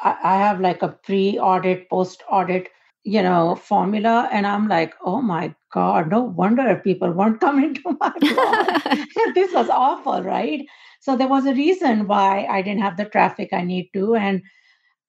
I, 0.00 0.16
I 0.22 0.36
have 0.38 0.60
like 0.60 0.82
a 0.82 0.88
pre-audit, 0.88 1.88
post-audit, 1.88 2.68
you 3.04 3.22
know, 3.22 3.54
formula, 3.54 4.28
and 4.32 4.46
I'm 4.46 4.68
like, 4.68 4.94
oh 5.04 5.20
my 5.20 5.54
God, 5.72 6.10
no 6.10 6.20
wonder 6.22 6.80
people 6.82 7.10
weren't 7.10 7.40
coming 7.46 7.74
to 7.74 7.96
my 8.00 8.12
blog. 8.18 9.06
this 9.34 9.52
was 9.52 9.68
awful, 9.68 10.22
right? 10.22 10.66
So 11.00 11.16
there 11.16 11.28
was 11.28 11.46
a 11.46 11.54
reason 11.54 12.06
why 12.06 12.46
I 12.50 12.62
didn't 12.62 12.82
have 12.82 12.96
the 12.96 13.04
traffic 13.04 13.50
I 13.52 13.62
need 13.62 13.90
to. 13.94 14.14
And 14.14 14.42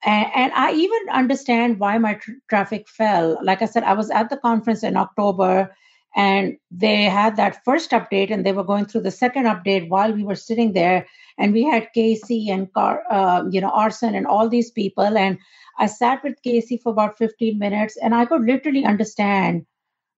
and, 0.05 0.27
and 0.35 0.53
I 0.53 0.71
even 0.73 1.09
understand 1.11 1.79
why 1.79 1.97
my 1.97 2.15
tr- 2.15 2.31
traffic 2.49 2.87
fell. 2.87 3.39
Like 3.41 3.61
I 3.61 3.65
said, 3.65 3.83
I 3.83 3.93
was 3.93 4.11
at 4.11 4.29
the 4.29 4.37
conference 4.37 4.83
in 4.83 4.97
October 4.97 5.73
and 6.15 6.57
they 6.69 7.03
had 7.03 7.37
that 7.37 7.63
first 7.65 7.91
update 7.91 8.31
and 8.31 8.45
they 8.45 8.51
were 8.51 8.63
going 8.63 8.85
through 8.85 9.01
the 9.01 9.11
second 9.11 9.45
update 9.45 9.89
while 9.89 10.11
we 10.13 10.23
were 10.23 10.35
sitting 10.35 10.73
there 10.73 11.07
and 11.37 11.53
we 11.53 11.63
had 11.63 11.93
casey 11.93 12.49
and 12.49 12.71
Car, 12.73 13.03
uh, 13.11 13.43
you 13.49 13.61
know 13.61 13.69
arson 13.69 14.15
and 14.15 14.27
all 14.27 14.49
these 14.49 14.71
people 14.71 15.17
and 15.17 15.37
i 15.77 15.85
sat 15.85 16.23
with 16.23 16.41
casey 16.43 16.77
for 16.77 16.91
about 16.91 17.17
15 17.17 17.59
minutes 17.59 17.97
and 18.01 18.15
i 18.15 18.25
could 18.25 18.41
literally 18.43 18.85
understand 18.85 19.65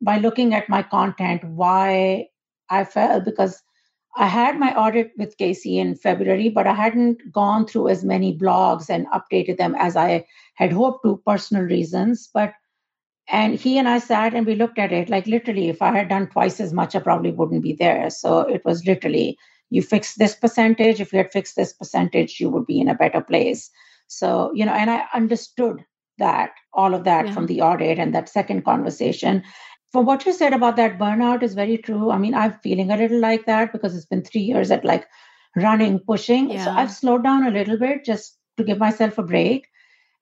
by 0.01 0.17
looking 0.17 0.53
at 0.53 0.69
my 0.69 0.83
content 0.83 1.43
why 1.43 2.27
i 2.69 2.83
fell 2.83 3.21
because 3.21 3.61
I 4.19 4.25
had 4.25 4.59
my 4.59 4.73
audit 4.75 5.11
with 5.17 5.37
Casey 5.37 5.77
in 5.77 5.95
February, 5.95 6.49
but 6.49 6.65
I 6.65 6.73
hadn't 6.73 7.31
gone 7.31 7.67
through 7.67 7.89
as 7.89 8.03
many 8.03 8.35
blogs 8.35 8.89
and 8.89 9.05
updated 9.07 9.57
them 9.57 9.75
as 9.77 9.95
I 9.95 10.25
had 10.55 10.71
hoped 10.73 11.03
to, 11.05 11.21
personal 11.23 11.63
reasons. 11.63 12.27
But 12.33 12.53
and 13.27 13.55
he 13.55 13.77
and 13.77 13.87
I 13.87 13.99
sat 13.99 14.33
and 14.33 14.45
we 14.45 14.55
looked 14.55 14.79
at 14.79 14.91
it 14.91 15.09
like 15.09 15.27
literally, 15.27 15.69
if 15.69 15.81
I 15.81 15.95
had 15.95 16.09
done 16.09 16.27
twice 16.27 16.59
as 16.59 16.73
much, 16.73 16.95
I 16.95 16.99
probably 16.99 17.31
wouldn't 17.31 17.61
be 17.63 17.73
there. 17.73 18.09
So 18.09 18.39
it 18.39 18.63
was 18.65 18.85
literally, 18.85 19.37
you 19.69 19.81
fix 19.81 20.15
this 20.15 20.35
percentage. 20.35 21.01
If 21.01 21.11
you 21.11 21.17
had 21.17 21.31
fixed 21.31 21.55
this 21.55 21.73
percentage, 21.73 22.39
you 22.39 22.49
would 22.49 22.65
be 22.65 22.79
in 22.79 22.89
a 22.89 22.95
better 22.95 23.21
place. 23.21 23.69
So, 24.07 24.51
you 24.53 24.65
know, 24.65 24.73
and 24.73 24.89
I 24.89 25.05
understood 25.13 25.83
that, 26.17 26.51
all 26.73 26.93
of 26.93 27.03
that 27.03 27.27
yeah. 27.27 27.33
from 27.33 27.47
the 27.47 27.61
audit 27.61 27.99
and 27.99 28.13
that 28.15 28.29
second 28.29 28.63
conversation 28.63 29.43
for 29.91 30.01
what 30.03 30.25
you 30.25 30.33
said 30.33 30.53
about 30.53 30.75
that 30.75 30.97
burnout 30.97 31.43
is 31.43 31.53
very 31.53 31.77
true. 31.77 32.11
I 32.11 32.17
mean, 32.17 32.35
I'm 32.35 32.53
feeling 32.63 32.91
a 32.91 32.97
little 32.97 33.19
like 33.19 33.45
that 33.45 33.71
because 33.71 33.95
it's 33.95 34.05
been 34.05 34.23
three 34.23 34.41
years 34.41 34.69
at 34.71 34.83
like 34.83 35.07
running, 35.55 35.99
pushing. 35.99 36.49
Yeah. 36.49 36.65
So 36.65 36.71
I've 36.71 36.91
slowed 36.91 37.23
down 37.23 37.47
a 37.47 37.51
little 37.51 37.77
bit 37.77 38.03
just 38.03 38.37
to 38.57 38.63
give 38.63 38.77
myself 38.77 39.17
a 39.17 39.23
break 39.23 39.67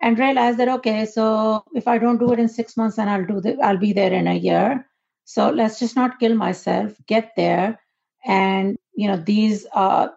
and 0.02 0.20
realize 0.20 0.58
that 0.58 0.68
okay, 0.68 1.06
so 1.06 1.64
if 1.74 1.88
I 1.88 1.98
don't 1.98 2.20
do 2.20 2.32
it 2.32 2.40
in 2.40 2.48
six 2.48 2.78
months, 2.78 2.98
then 2.98 3.10
I'll 3.10 3.26
do 3.26 3.42
the, 3.42 3.58
I'll 3.62 3.78
be 3.78 3.94
there 3.94 4.14
in 4.14 4.28
a 4.28 4.36
year. 4.36 4.88
So 5.24 5.50
let's 5.50 5.80
just 5.80 5.96
not 5.96 6.20
kill 6.20 6.36
myself. 6.36 6.94
Get 7.08 7.32
there, 7.36 7.80
and 8.26 8.78
you 8.96 9.08
know 9.08 9.18
these 9.18 9.66
are 9.74 10.14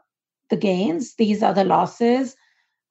the 0.51 0.57
gains. 0.57 1.15
These 1.17 1.43
are 1.43 1.55
the 1.55 1.65
losses. 1.65 2.37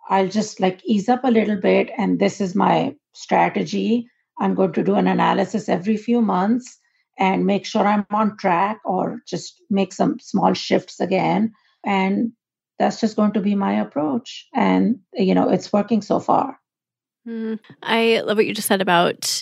I'll 0.10 0.30
just 0.30 0.60
like 0.60 0.82
ease 0.86 1.10
up 1.10 1.23
a 1.23 1.32
little 1.32 1.58
bit, 1.58 1.91
and 1.97 2.19
this 2.19 2.39
is 2.39 2.56
my 2.56 2.95
strategy 3.13 4.10
I'm 4.39 4.54
going 4.54 4.73
to 4.73 4.84
do 4.84 4.95
an 4.95 5.08
analysis 5.08 5.69
every 5.69 5.97
few 5.97 6.21
months 6.21 6.80
and 7.17 7.45
make 7.45 7.65
sure 7.65 7.86
I'm 7.86 8.06
on 8.12 8.38
track 8.38 8.80
or 8.86 9.19
just 9.28 9.62
make 9.69 9.93
some 9.93 10.19
small 10.19 10.54
shifts 10.54 11.00
again. 11.00 11.54
And 11.84 12.34
that's 12.78 13.00
just 13.00 13.15
going 13.15 13.32
to 13.34 13.41
be 13.41 13.56
my 13.56 13.73
approach. 13.73 14.47
And, 14.54 15.00
you 15.13 15.34
know, 15.34 15.50
it's 15.50 15.73
working 15.73 16.02
so 16.02 16.19
far. 16.19 16.60
Mm, 17.28 17.60
I 17.82 18.21
love 18.21 18.38
what 18.38 18.45
you 18.45 18.54
just 18.54 18.67
said 18.67 18.82
about 18.82 19.41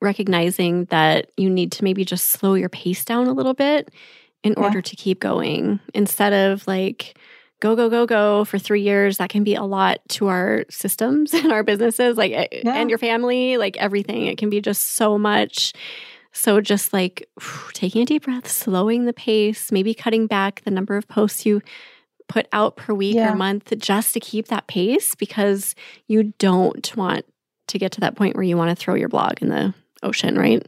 recognizing 0.00 0.86
that 0.86 1.30
you 1.36 1.48
need 1.50 1.70
to 1.72 1.84
maybe 1.84 2.04
just 2.04 2.30
slow 2.30 2.54
your 2.54 2.70
pace 2.70 3.04
down 3.04 3.28
a 3.28 3.32
little 3.32 3.54
bit 3.54 3.90
in 4.42 4.54
order 4.56 4.78
yeah. 4.78 4.82
to 4.82 4.96
keep 4.96 5.20
going 5.20 5.80
instead 5.94 6.32
of 6.32 6.66
like, 6.66 7.16
go 7.62 7.76
go 7.76 7.88
go 7.88 8.04
go 8.06 8.44
for 8.44 8.58
3 8.58 8.82
years 8.82 9.18
that 9.18 9.30
can 9.30 9.44
be 9.44 9.54
a 9.54 9.62
lot 9.62 10.00
to 10.08 10.26
our 10.26 10.64
systems 10.68 11.32
and 11.34 11.52
our 11.52 11.62
businesses 11.62 12.18
like 12.18 12.32
eh, 12.32 12.48
yeah. 12.64 12.74
and 12.74 12.90
your 12.90 12.98
family 12.98 13.56
like 13.56 13.76
everything 13.76 14.26
it 14.26 14.36
can 14.36 14.50
be 14.50 14.60
just 14.60 14.90
so 14.90 15.16
much 15.16 15.72
so 16.32 16.60
just 16.60 16.92
like 16.92 17.28
taking 17.72 18.02
a 18.02 18.04
deep 18.04 18.24
breath 18.24 18.48
slowing 18.48 19.04
the 19.04 19.12
pace 19.12 19.70
maybe 19.70 19.94
cutting 19.94 20.26
back 20.26 20.60
the 20.64 20.70
number 20.70 20.96
of 20.96 21.06
posts 21.06 21.46
you 21.46 21.62
put 22.28 22.48
out 22.52 22.76
per 22.76 22.92
week 22.92 23.14
yeah. 23.14 23.32
or 23.32 23.36
month 23.36 23.72
just 23.78 24.12
to 24.14 24.20
keep 24.20 24.48
that 24.48 24.66
pace 24.66 25.14
because 25.14 25.74
you 26.08 26.32
don't 26.38 26.96
want 26.96 27.24
to 27.68 27.78
get 27.78 27.92
to 27.92 28.00
that 28.00 28.16
point 28.16 28.34
where 28.34 28.42
you 28.42 28.56
want 28.56 28.70
to 28.70 28.76
throw 28.76 28.94
your 28.94 29.08
blog 29.08 29.40
in 29.40 29.48
the 29.48 29.72
ocean 30.02 30.36
right 30.36 30.66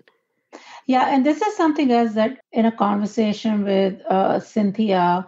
yeah 0.86 1.14
and 1.14 1.24
this 1.24 1.40
is 1.40 1.56
something 1.56 1.90
else 1.90 2.14
that 2.14 2.38
in 2.52 2.66
a 2.66 2.76
conversation 2.76 3.64
with 3.64 4.00
uh, 4.08 4.40
cynthia 4.40 5.26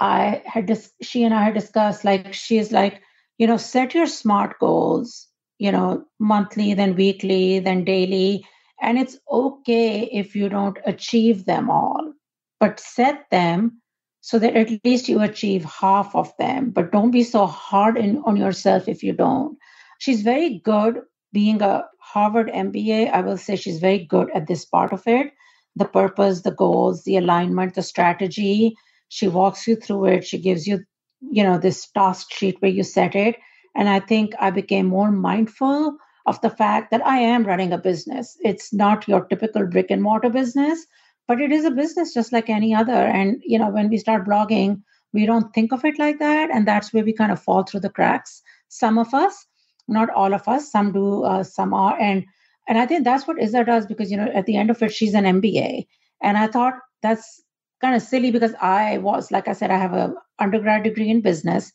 I 0.00 0.42
had 0.46 0.66
dis- 0.66 0.92
she 1.02 1.24
and 1.24 1.34
I 1.34 1.44
had 1.44 1.54
discussed 1.54 2.04
like 2.04 2.32
she's 2.32 2.72
like, 2.72 3.02
you 3.38 3.46
know, 3.46 3.56
set 3.56 3.94
your 3.94 4.06
smart 4.06 4.58
goals, 4.58 5.26
you 5.58 5.72
know, 5.72 6.04
monthly, 6.18 6.74
then 6.74 6.94
weekly, 6.94 7.58
then 7.58 7.84
daily. 7.84 8.46
And 8.80 8.98
it's 8.98 9.18
okay 9.30 10.04
if 10.04 10.36
you 10.36 10.48
don't 10.48 10.78
achieve 10.86 11.46
them 11.46 11.68
all, 11.68 12.12
but 12.60 12.78
set 12.78 13.28
them 13.30 13.80
so 14.20 14.38
that 14.38 14.56
at 14.56 14.84
least 14.84 15.08
you 15.08 15.20
achieve 15.20 15.64
half 15.64 16.14
of 16.14 16.32
them. 16.38 16.70
But 16.70 16.92
don't 16.92 17.10
be 17.10 17.24
so 17.24 17.46
hard 17.46 17.96
in, 17.96 18.18
on 18.24 18.36
yourself 18.36 18.88
if 18.88 19.02
you 19.02 19.12
don't. 19.12 19.58
She's 19.98 20.22
very 20.22 20.60
good 20.60 21.02
being 21.32 21.60
a 21.60 21.84
Harvard 22.12 22.50
MBA. 22.50 23.10
I 23.12 23.20
will 23.20 23.36
say 23.38 23.56
she's 23.56 23.80
very 23.80 23.98
good 24.04 24.30
at 24.34 24.46
this 24.46 24.64
part 24.64 24.92
of 24.92 25.02
it 25.06 25.32
the 25.76 25.84
purpose, 25.84 26.42
the 26.42 26.50
goals, 26.50 27.04
the 27.04 27.16
alignment, 27.16 27.74
the 27.74 27.82
strategy 27.82 28.74
she 29.08 29.28
walks 29.28 29.66
you 29.66 29.76
through 29.76 30.04
it 30.06 30.24
she 30.24 30.38
gives 30.38 30.66
you 30.66 30.80
you 31.20 31.42
know 31.42 31.58
this 31.58 31.88
task 31.90 32.32
sheet 32.32 32.56
where 32.60 32.70
you 32.70 32.82
set 32.82 33.14
it 33.14 33.36
And 33.74 33.88
I 33.88 34.00
think 34.00 34.34
I 34.40 34.50
became 34.50 34.86
more 34.86 35.10
mindful 35.10 35.96
of 36.26 36.40
the 36.42 36.50
fact 36.50 36.90
that 36.90 37.04
I 37.06 37.18
am 37.18 37.44
running 37.44 37.72
a 37.72 37.78
business. 37.78 38.36
It's 38.40 38.72
not 38.72 39.08
your 39.08 39.24
typical 39.26 39.66
brick 39.66 39.90
and 39.90 40.02
mortar 40.02 40.30
business, 40.30 40.84
but 41.26 41.40
it 41.40 41.52
is 41.52 41.64
a 41.64 41.70
business 41.70 42.14
just 42.14 42.32
like 42.32 42.50
any 42.50 42.74
other. 42.74 42.92
And, 42.92 43.40
you 43.44 43.58
know, 43.58 43.70
when 43.70 43.88
we 43.88 43.98
start 43.98 44.26
blogging, 44.26 44.82
we 45.12 45.26
don't 45.26 45.52
think 45.54 45.72
of 45.72 45.84
it 45.84 45.98
like 45.98 46.18
that. 46.18 46.50
And 46.50 46.66
that's 46.66 46.92
where 46.92 47.04
we 47.04 47.12
kind 47.12 47.32
of 47.32 47.42
fall 47.42 47.62
through 47.64 47.80
the 47.80 47.90
cracks. 47.90 48.42
Some 48.68 48.98
of 48.98 49.14
us, 49.14 49.46
not 49.88 50.10
all 50.10 50.34
of 50.34 50.46
us, 50.46 50.70
some 50.70 50.92
do, 50.92 51.24
uh, 51.24 51.42
some 51.42 51.74
are. 51.74 51.98
And 51.98 52.24
and 52.68 52.76
I 52.78 52.86
think 52.86 53.04
that's 53.04 53.26
what 53.26 53.42
Iza 53.42 53.64
does 53.64 53.86
because, 53.86 54.10
you 54.10 54.18
know, 54.18 54.30
at 54.34 54.44
the 54.44 54.56
end 54.56 54.70
of 54.70 54.82
it, 54.82 54.92
she's 54.92 55.14
an 55.14 55.24
MBA. 55.24 55.86
And 56.22 56.36
I 56.36 56.48
thought 56.48 56.74
that's 57.02 57.42
kind 57.80 57.96
of 57.96 58.02
silly 58.02 58.30
because 58.30 58.54
I 58.60 58.98
was, 58.98 59.32
like 59.32 59.48
I 59.48 59.54
said, 59.54 59.70
I 59.70 59.78
have 59.78 59.94
a 59.94 60.14
undergrad 60.38 60.82
degree 60.82 61.08
in 61.08 61.22
business 61.22 61.72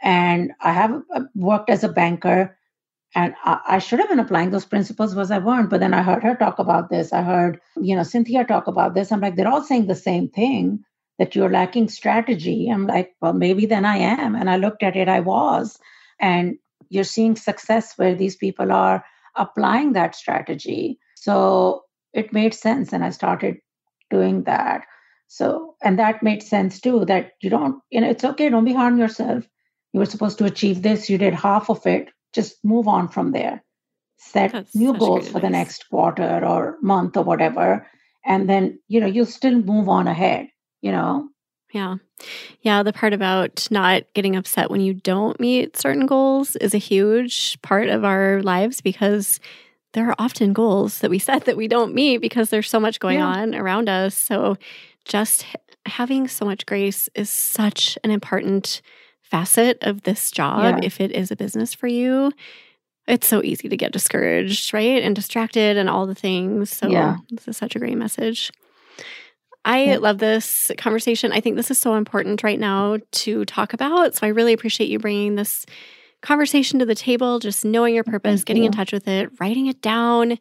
and 0.00 0.52
I 0.60 0.72
have 0.72 1.02
uh, 1.12 1.22
worked 1.34 1.68
as 1.68 1.82
a 1.82 1.88
banker. 1.88 2.56
And 3.14 3.34
I, 3.44 3.60
I 3.66 3.78
should 3.80 3.98
have 3.98 4.08
been 4.08 4.20
applying 4.20 4.50
those 4.50 4.64
principles, 4.66 5.16
was 5.16 5.32
I 5.32 5.38
weren't. 5.38 5.70
But 5.70 5.80
then 5.80 5.94
I 5.94 6.02
heard 6.02 6.22
her 6.22 6.36
talk 6.36 6.60
about 6.60 6.90
this. 6.90 7.12
I 7.12 7.22
heard, 7.22 7.60
you 7.80 7.96
know, 7.96 8.04
Cynthia 8.04 8.44
talk 8.44 8.68
about 8.68 8.94
this. 8.94 9.10
I'm 9.10 9.20
like, 9.20 9.34
they're 9.34 9.48
all 9.48 9.64
saying 9.64 9.86
the 9.86 9.94
same 9.96 10.28
thing 10.28 10.84
that 11.18 11.34
you're 11.34 11.50
lacking 11.50 11.88
strategy. 11.88 12.68
I'm 12.68 12.86
like, 12.86 13.14
well, 13.20 13.32
maybe 13.32 13.66
then 13.66 13.84
I 13.84 13.96
am. 13.96 14.36
And 14.36 14.48
I 14.50 14.58
looked 14.58 14.82
at 14.82 14.96
it, 14.96 15.08
I 15.08 15.20
was. 15.20 15.78
And 16.20 16.58
you're 16.88 17.04
seeing 17.04 17.36
success 17.36 17.94
where 17.96 18.14
these 18.14 18.36
people 18.36 18.72
are 18.72 19.04
applying 19.36 19.92
that 19.92 20.14
strategy. 20.14 20.98
So 21.16 21.82
it 22.12 22.32
made 22.32 22.54
sense. 22.54 22.92
And 22.92 23.04
I 23.04 23.10
started 23.10 23.56
doing 24.10 24.44
that. 24.44 24.82
So, 25.28 25.74
and 25.82 25.98
that 25.98 26.22
made 26.22 26.42
sense 26.42 26.80
too 26.80 27.04
that 27.06 27.32
you 27.42 27.50
don't, 27.50 27.82
you 27.90 28.00
know, 28.00 28.10
it's 28.10 28.24
okay, 28.24 28.48
don't 28.48 28.64
be 28.64 28.72
hard 28.72 28.92
on 28.92 28.98
yourself. 28.98 29.44
You 29.92 30.00
were 30.00 30.06
supposed 30.06 30.38
to 30.38 30.44
achieve 30.44 30.82
this, 30.82 31.10
you 31.10 31.18
did 31.18 31.34
half 31.34 31.68
of 31.68 31.86
it, 31.86 32.10
just 32.32 32.64
move 32.64 32.86
on 32.86 33.08
from 33.08 33.32
there. 33.32 33.64
Set 34.18 34.52
That's 34.52 34.74
new 34.74 34.96
goals 34.96 35.28
for 35.28 35.40
the 35.40 35.50
next 35.50 35.88
quarter 35.90 36.44
or 36.44 36.78
month 36.80 37.16
or 37.16 37.24
whatever. 37.24 37.86
And 38.24 38.48
then, 38.48 38.78
you 38.88 39.00
know, 39.00 39.06
you'll 39.06 39.26
still 39.26 39.60
move 39.60 39.88
on 39.88 40.06
ahead, 40.06 40.48
you 40.80 40.92
know. 40.92 41.28
Yeah. 41.76 41.96
Yeah. 42.62 42.82
The 42.82 42.92
part 42.92 43.12
about 43.12 43.68
not 43.70 44.02
getting 44.14 44.34
upset 44.34 44.70
when 44.70 44.80
you 44.80 44.94
don't 44.94 45.38
meet 45.38 45.76
certain 45.76 46.06
goals 46.06 46.56
is 46.56 46.74
a 46.74 46.78
huge 46.78 47.60
part 47.60 47.88
of 47.88 48.02
our 48.02 48.42
lives 48.42 48.80
because 48.80 49.40
there 49.92 50.08
are 50.08 50.14
often 50.18 50.54
goals 50.54 51.00
that 51.00 51.10
we 51.10 51.18
set 51.28 51.44
that 51.44 51.56
we 51.56 51.68
don't 51.68 51.94
meet 51.94 52.18
because 52.18 52.48
there's 52.48 52.70
so 52.70 52.80
much 52.80 52.98
going 52.98 53.18
yeah. 53.18 53.26
on 53.26 53.54
around 53.54 53.90
us. 53.90 54.14
So 54.14 54.56
just 55.04 55.44
having 55.84 56.28
so 56.28 56.46
much 56.46 56.64
grace 56.64 57.10
is 57.14 57.28
such 57.28 57.98
an 58.02 58.10
important 58.10 58.80
facet 59.22 59.78
of 59.82 60.02
this 60.02 60.30
job 60.30 60.78
yeah. 60.78 60.86
if 60.86 61.00
it 61.00 61.12
is 61.12 61.30
a 61.30 61.36
business 61.36 61.74
for 61.74 61.88
you 61.88 62.30
it's 63.08 63.26
so 63.26 63.42
easy 63.42 63.68
to 63.68 63.76
get 63.76 63.92
discouraged 63.92 64.72
right 64.72 65.02
and 65.02 65.16
distracted 65.16 65.76
and 65.76 65.88
all 65.90 66.06
the 66.06 66.14
things 66.14 66.70
so 66.70 66.88
yeah. 66.88 67.16
this 67.30 67.48
is 67.48 67.56
such 67.56 67.74
a 67.74 67.78
great 67.80 67.96
message 67.96 68.52
I 69.66 69.82
yeah. 69.82 69.96
love 69.98 70.18
this 70.18 70.70
conversation. 70.78 71.32
I 71.32 71.40
think 71.40 71.56
this 71.56 71.72
is 71.72 71.78
so 71.78 71.96
important 71.96 72.44
right 72.44 72.58
now 72.58 72.98
to 73.10 73.44
talk 73.44 73.72
about. 73.72 74.14
So 74.14 74.24
I 74.24 74.30
really 74.30 74.52
appreciate 74.52 74.88
you 74.88 75.00
bringing 75.00 75.34
this 75.34 75.66
conversation 76.22 76.78
to 76.78 76.86
the 76.86 76.94
table, 76.94 77.40
just 77.40 77.64
knowing 77.64 77.92
your 77.92 78.04
purpose, 78.04 78.40
Thank 78.40 78.46
getting 78.46 78.62
you. 78.62 78.68
in 78.68 78.72
touch 78.72 78.92
with 78.92 79.08
it, 79.08 79.28
writing 79.40 79.66
it 79.66 79.82
down, 79.82 80.38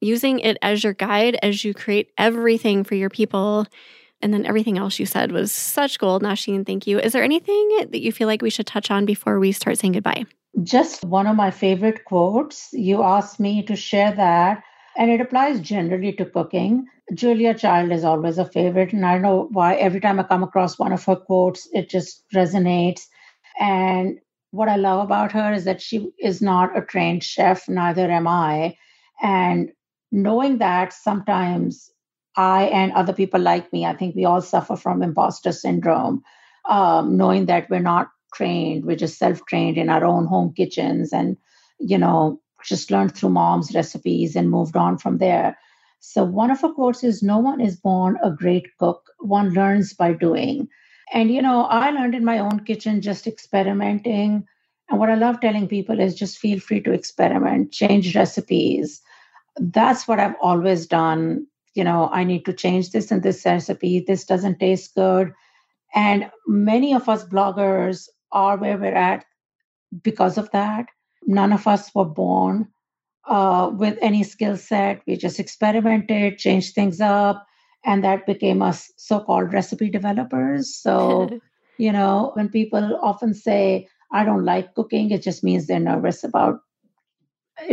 using 0.00 0.38
it 0.38 0.56
as 0.62 0.82
your 0.82 0.94
guide 0.94 1.38
as 1.42 1.62
you 1.62 1.74
create 1.74 2.10
everything 2.16 2.84
for 2.84 2.94
your 2.94 3.10
people. 3.10 3.66
And 4.22 4.32
then 4.32 4.46
everything 4.46 4.78
else 4.78 4.98
you 4.98 5.04
said 5.04 5.30
was 5.30 5.52
such 5.52 5.98
gold, 5.98 6.22
Nosheen. 6.22 6.64
Thank 6.64 6.86
you. 6.86 6.98
Is 6.98 7.12
there 7.12 7.22
anything 7.22 7.68
that 7.90 8.00
you 8.00 8.12
feel 8.12 8.26
like 8.26 8.40
we 8.40 8.48
should 8.48 8.66
touch 8.66 8.90
on 8.90 9.04
before 9.04 9.38
we 9.38 9.52
start 9.52 9.76
saying 9.76 9.92
goodbye? 9.92 10.24
Just 10.62 11.04
one 11.04 11.26
of 11.26 11.36
my 11.36 11.50
favorite 11.50 12.06
quotes. 12.06 12.72
You 12.72 13.02
asked 13.02 13.38
me 13.38 13.62
to 13.64 13.76
share 13.76 14.12
that, 14.12 14.62
and 14.96 15.10
it 15.10 15.20
applies 15.20 15.60
generally 15.60 16.12
to 16.14 16.24
cooking. 16.24 16.86
Julia 17.14 17.54
Child 17.54 17.92
is 17.92 18.04
always 18.04 18.38
a 18.38 18.44
favorite, 18.44 18.92
and 18.92 19.04
I 19.04 19.18
know 19.18 19.48
why 19.52 19.74
every 19.76 20.00
time 20.00 20.18
I 20.20 20.24
come 20.24 20.42
across 20.42 20.78
one 20.78 20.92
of 20.92 21.04
her 21.04 21.16
quotes, 21.16 21.68
it 21.72 21.88
just 21.90 22.24
resonates. 22.34 23.02
And 23.60 24.18
what 24.50 24.68
I 24.68 24.76
love 24.76 25.04
about 25.04 25.32
her 25.32 25.52
is 25.52 25.64
that 25.64 25.82
she 25.82 26.10
is 26.18 26.40
not 26.40 26.76
a 26.76 26.82
trained 26.82 27.24
chef, 27.24 27.68
neither 27.68 28.10
am 28.10 28.26
I. 28.26 28.76
And 29.22 29.70
knowing 30.12 30.58
that 30.58 30.92
sometimes 30.92 31.90
I 32.36 32.64
and 32.64 32.92
other 32.92 33.12
people 33.12 33.40
like 33.40 33.72
me, 33.72 33.84
I 33.84 33.94
think 33.94 34.14
we 34.16 34.24
all 34.24 34.40
suffer 34.40 34.76
from 34.76 35.02
imposter 35.02 35.52
syndrome, 35.52 36.22
um, 36.68 37.16
knowing 37.16 37.46
that 37.46 37.68
we're 37.68 37.80
not 37.80 38.08
trained, 38.34 38.84
we're 38.84 38.96
just 38.96 39.18
self 39.18 39.44
trained 39.46 39.76
in 39.78 39.88
our 39.88 40.04
own 40.04 40.26
home 40.26 40.52
kitchens 40.56 41.12
and, 41.12 41.36
you 41.78 41.98
know, 41.98 42.40
just 42.64 42.90
learned 42.90 43.14
through 43.14 43.30
mom's 43.30 43.74
recipes 43.74 44.36
and 44.36 44.50
moved 44.50 44.76
on 44.76 44.98
from 44.98 45.18
there. 45.18 45.56
So, 46.00 46.24
one 46.24 46.50
of 46.50 46.60
her 46.60 46.72
quotes 46.72 47.04
is 47.04 47.22
No 47.22 47.38
one 47.38 47.60
is 47.60 47.76
born 47.76 48.18
a 48.22 48.30
great 48.30 48.66
cook, 48.78 49.10
one 49.20 49.50
learns 49.54 49.92
by 49.94 50.12
doing. 50.12 50.68
And, 51.12 51.30
you 51.30 51.42
know, 51.42 51.64
I 51.64 51.90
learned 51.90 52.14
in 52.14 52.24
my 52.24 52.38
own 52.38 52.64
kitchen 52.64 53.00
just 53.00 53.26
experimenting. 53.26 54.46
And 54.90 54.98
what 54.98 55.10
I 55.10 55.14
love 55.14 55.40
telling 55.40 55.68
people 55.68 56.00
is 56.00 56.14
just 56.14 56.38
feel 56.38 56.60
free 56.60 56.80
to 56.82 56.92
experiment, 56.92 57.72
change 57.72 58.14
recipes, 58.16 59.02
that's 59.56 60.08
what 60.08 60.20
I've 60.20 60.36
always 60.40 60.86
done. 60.86 61.46
You 61.74 61.84
know, 61.84 62.08
I 62.12 62.24
need 62.24 62.44
to 62.46 62.52
change 62.52 62.90
this 62.90 63.10
in 63.10 63.20
this 63.20 63.44
recipe. 63.44 64.00
This 64.00 64.24
doesn't 64.24 64.60
taste 64.60 64.94
good. 64.94 65.32
And 65.94 66.30
many 66.46 66.94
of 66.94 67.08
us 67.08 67.24
bloggers 67.24 68.08
are 68.32 68.56
where 68.56 68.78
we're 68.78 68.94
at 68.94 69.24
because 70.02 70.38
of 70.38 70.50
that. 70.52 70.86
None 71.26 71.52
of 71.52 71.66
us 71.66 71.94
were 71.94 72.04
born 72.04 72.68
uh, 73.26 73.70
with 73.72 73.98
any 74.00 74.22
skill 74.22 74.56
set. 74.56 75.02
We 75.06 75.16
just 75.16 75.40
experimented, 75.40 76.38
changed 76.38 76.74
things 76.74 77.00
up, 77.00 77.46
and 77.84 78.04
that 78.04 78.26
became 78.26 78.62
us 78.62 78.92
so 78.96 79.20
called 79.20 79.52
recipe 79.52 79.90
developers. 79.90 80.74
So, 80.74 81.40
you 81.78 81.92
know, 81.92 82.32
when 82.34 82.48
people 82.48 82.98
often 83.02 83.34
say, 83.34 83.88
I 84.12 84.24
don't 84.24 84.44
like 84.44 84.74
cooking, 84.74 85.10
it 85.10 85.22
just 85.22 85.42
means 85.42 85.66
they're 85.66 85.80
nervous 85.80 86.22
about 86.24 86.60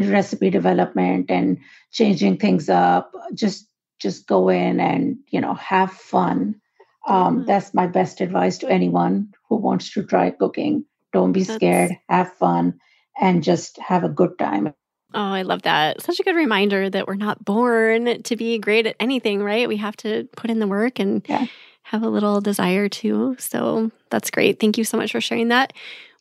recipe 0.04 0.50
development 0.50 1.30
and 1.30 1.58
changing 1.92 2.38
things 2.38 2.70
up 2.70 3.12
just 3.34 3.68
just 4.00 4.28
go 4.28 4.50
in 4.50 4.80
and 4.80 5.18
you 5.30 5.42
know 5.42 5.54
have 5.56 5.92
fun 5.92 6.56
um, 7.08 7.38
mm-hmm. 7.38 7.46
that's 7.46 7.74
my 7.74 7.88
best 7.88 8.22
advice 8.22 8.58
to 8.58 8.70
anyone 8.70 9.28
who 9.50 9.56
wants 9.56 9.92
to 9.92 10.04
try 10.04 10.30
cooking 10.30 10.86
don't 11.14 11.32
be 11.32 11.44
that's... 11.44 11.56
scared 11.56 11.92
have 12.10 12.32
fun 12.34 12.80
and 13.22 13.44
just 13.44 13.78
have 13.78 14.04
a 14.04 14.10
good 14.10 14.38
time 14.38 14.74
Oh, 15.14 15.20
I 15.20 15.42
love 15.42 15.64
that. 15.64 16.02
Such 16.02 16.20
a 16.20 16.24
good 16.24 16.36
reminder 16.36 16.90
that 16.90 17.08
we're 17.08 17.16
not 17.16 17.44
born 17.44 18.24
to 18.24 18.36
be 18.36 18.58
great 18.60 18.88
at 18.88 18.96
anything, 19.00 19.44
right? 19.44 19.68
We 19.68 19.78
have 19.78 19.98
to 19.98 20.28
put 20.38 20.50
in 20.50 20.60
the 20.60 20.68
work 20.68 21.00
and 21.00 21.26
yeah. 21.28 21.48
have 21.84 22.04
a 22.04 22.10
little 22.10 22.40
desire 22.40 22.88
to. 22.88 23.36
So 23.38 23.92
that's 24.10 24.32
great. 24.32 24.60
Thank 24.60 24.78
you 24.78 24.84
so 24.84 24.98
much 24.98 25.12
for 25.12 25.20
sharing 25.20 25.50
that. 25.50 25.74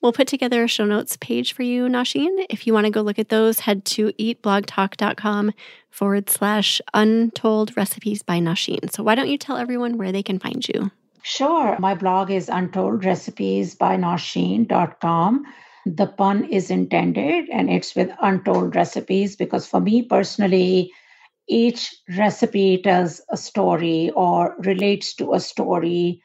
We'll 0.02 0.12
put 0.12 0.28
together 0.28 0.64
a 0.64 0.68
show 0.68 0.86
notes 0.86 1.16
page 1.18 1.52
for 1.52 1.62
you, 1.62 1.86
Nosheen. 1.86 2.46
If 2.48 2.66
you 2.66 2.72
want 2.72 2.86
to 2.86 2.90
go 2.90 3.02
look 3.02 3.18
at 3.18 3.28
those, 3.28 3.60
head 3.60 3.84
to 3.86 4.12
eatblogtalk.com 4.12 5.52
forward 5.90 6.30
slash 6.30 6.80
untold 6.94 7.76
recipes 7.76 8.22
by 8.22 8.38
Nosheen. 8.38 8.90
So 8.92 9.02
why 9.02 9.14
don't 9.14 9.28
you 9.28 9.38
tell 9.38 9.58
everyone 9.58 9.98
where 9.98 10.10
they 10.10 10.22
can 10.22 10.38
find 10.38 10.66
you? 10.66 10.90
Sure. 11.22 11.76
My 11.78 11.94
blog 11.94 12.30
is 12.30 12.48
untold 12.48 13.04
recipes 13.04 13.74
by 13.74 13.96
Nosheen.com. 13.98 15.44
The 15.86 16.06
pun 16.06 16.44
is 16.46 16.70
intended 16.70 17.48
and 17.50 17.70
it's 17.70 17.94
with 17.94 18.10
untold 18.20 18.74
recipes 18.74 19.36
because 19.36 19.66
for 19.66 19.80
me 19.80 20.02
personally, 20.02 20.90
each 21.48 21.94
recipe 22.18 22.80
tells 22.82 23.22
a 23.30 23.36
story 23.36 24.10
or 24.10 24.56
relates 24.60 25.14
to 25.16 25.34
a 25.34 25.40
story 25.40 26.22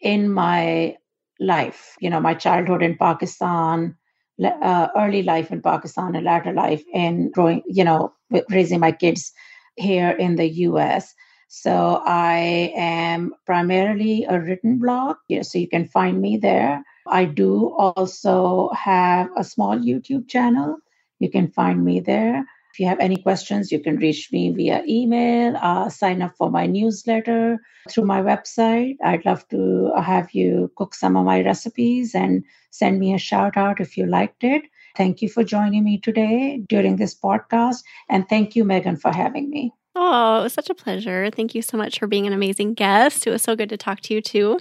in 0.00 0.32
my 0.32 0.96
life, 1.40 1.96
you 2.00 2.10
know, 2.10 2.20
my 2.20 2.34
childhood 2.34 2.82
in 2.82 2.96
Pakistan, 2.98 3.96
uh, 4.42 4.88
early 4.96 5.22
life 5.22 5.50
in 5.50 5.62
Pakistan, 5.62 6.14
and 6.14 6.24
latter 6.24 6.52
life 6.52 6.84
in 6.92 7.30
growing, 7.30 7.62
you 7.66 7.84
know, 7.84 8.12
raising 8.50 8.80
my 8.80 8.92
kids 8.92 9.32
here 9.76 10.10
in 10.10 10.36
the 10.36 10.48
US. 10.68 11.14
So 11.48 12.02
I 12.06 12.72
am 12.76 13.34
primarily 13.46 14.24
a 14.28 14.40
written 14.40 14.78
blog, 14.78 15.16
know, 15.38 15.42
so 15.42 15.58
you 15.58 15.68
can 15.68 15.86
find 15.86 16.20
me 16.20 16.36
there. 16.36 16.84
I 17.06 17.24
do 17.24 17.74
also 17.76 18.70
have 18.70 19.28
a 19.36 19.44
small 19.44 19.78
YouTube 19.78 20.28
channel. 20.28 20.78
You 21.18 21.30
can 21.30 21.48
find 21.48 21.84
me 21.84 22.00
there. 22.00 22.44
If 22.72 22.80
you 22.80 22.86
have 22.88 22.98
any 22.98 23.16
questions, 23.16 23.70
you 23.70 23.78
can 23.78 23.98
reach 23.98 24.30
me 24.32 24.50
via 24.50 24.82
email, 24.88 25.56
uh, 25.56 25.88
sign 25.88 26.22
up 26.22 26.34
for 26.36 26.50
my 26.50 26.66
newsletter 26.66 27.60
through 27.88 28.04
my 28.04 28.20
website. 28.20 28.96
I'd 29.04 29.24
love 29.24 29.46
to 29.50 29.92
have 29.96 30.32
you 30.32 30.72
cook 30.76 30.94
some 30.94 31.16
of 31.16 31.24
my 31.24 31.42
recipes 31.42 32.16
and 32.16 32.42
send 32.70 32.98
me 32.98 33.14
a 33.14 33.18
shout 33.18 33.56
out 33.56 33.80
if 33.80 33.96
you 33.96 34.06
liked 34.06 34.42
it. 34.42 34.62
Thank 34.96 35.22
you 35.22 35.28
for 35.28 35.44
joining 35.44 35.84
me 35.84 35.98
today 35.98 36.64
during 36.68 36.96
this 36.96 37.14
podcast. 37.14 37.84
And 38.08 38.28
thank 38.28 38.56
you, 38.56 38.64
Megan, 38.64 38.96
for 38.96 39.12
having 39.12 39.50
me. 39.50 39.72
Oh, 39.94 40.40
it 40.40 40.42
was 40.42 40.52
such 40.52 40.70
a 40.70 40.74
pleasure. 40.74 41.30
Thank 41.30 41.54
you 41.54 41.62
so 41.62 41.76
much 41.76 42.00
for 42.00 42.08
being 42.08 42.26
an 42.26 42.32
amazing 42.32 42.74
guest. 42.74 43.26
It 43.26 43.30
was 43.30 43.42
so 43.42 43.54
good 43.54 43.68
to 43.68 43.76
talk 43.76 44.00
to 44.00 44.14
you, 44.14 44.20
too. 44.20 44.58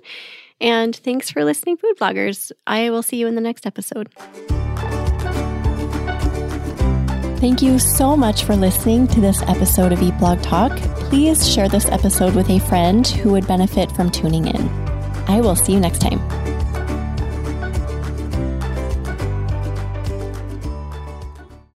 And 0.59 0.95
thanks 0.95 1.29
for 1.29 1.43
listening, 1.43 1.77
food 1.77 1.95
bloggers. 1.99 2.51
I 2.65 2.89
will 2.89 3.03
see 3.03 3.17
you 3.17 3.27
in 3.27 3.35
the 3.35 3.41
next 3.41 3.65
episode. 3.65 4.09
Thank 7.39 7.61
you 7.61 7.77
so 7.77 8.15
much 8.15 8.45
for 8.45 8.55
listening 8.55 9.05
to 9.07 9.19
this 9.19 9.41
episode 9.43 9.91
of 9.91 10.01
Eat 10.01 10.17
Blog 10.17 10.41
Talk. 10.41 10.71
Please 11.09 11.45
share 11.45 11.67
this 11.67 11.89
episode 11.89 12.35
with 12.35 12.49
a 12.49 12.59
friend 12.59 13.05
who 13.05 13.31
would 13.31 13.45
benefit 13.47 13.91
from 13.91 14.09
tuning 14.09 14.47
in. 14.47 14.69
I 15.27 15.41
will 15.41 15.55
see 15.55 15.73
you 15.73 15.79
next 15.81 15.99
time. 15.99 16.19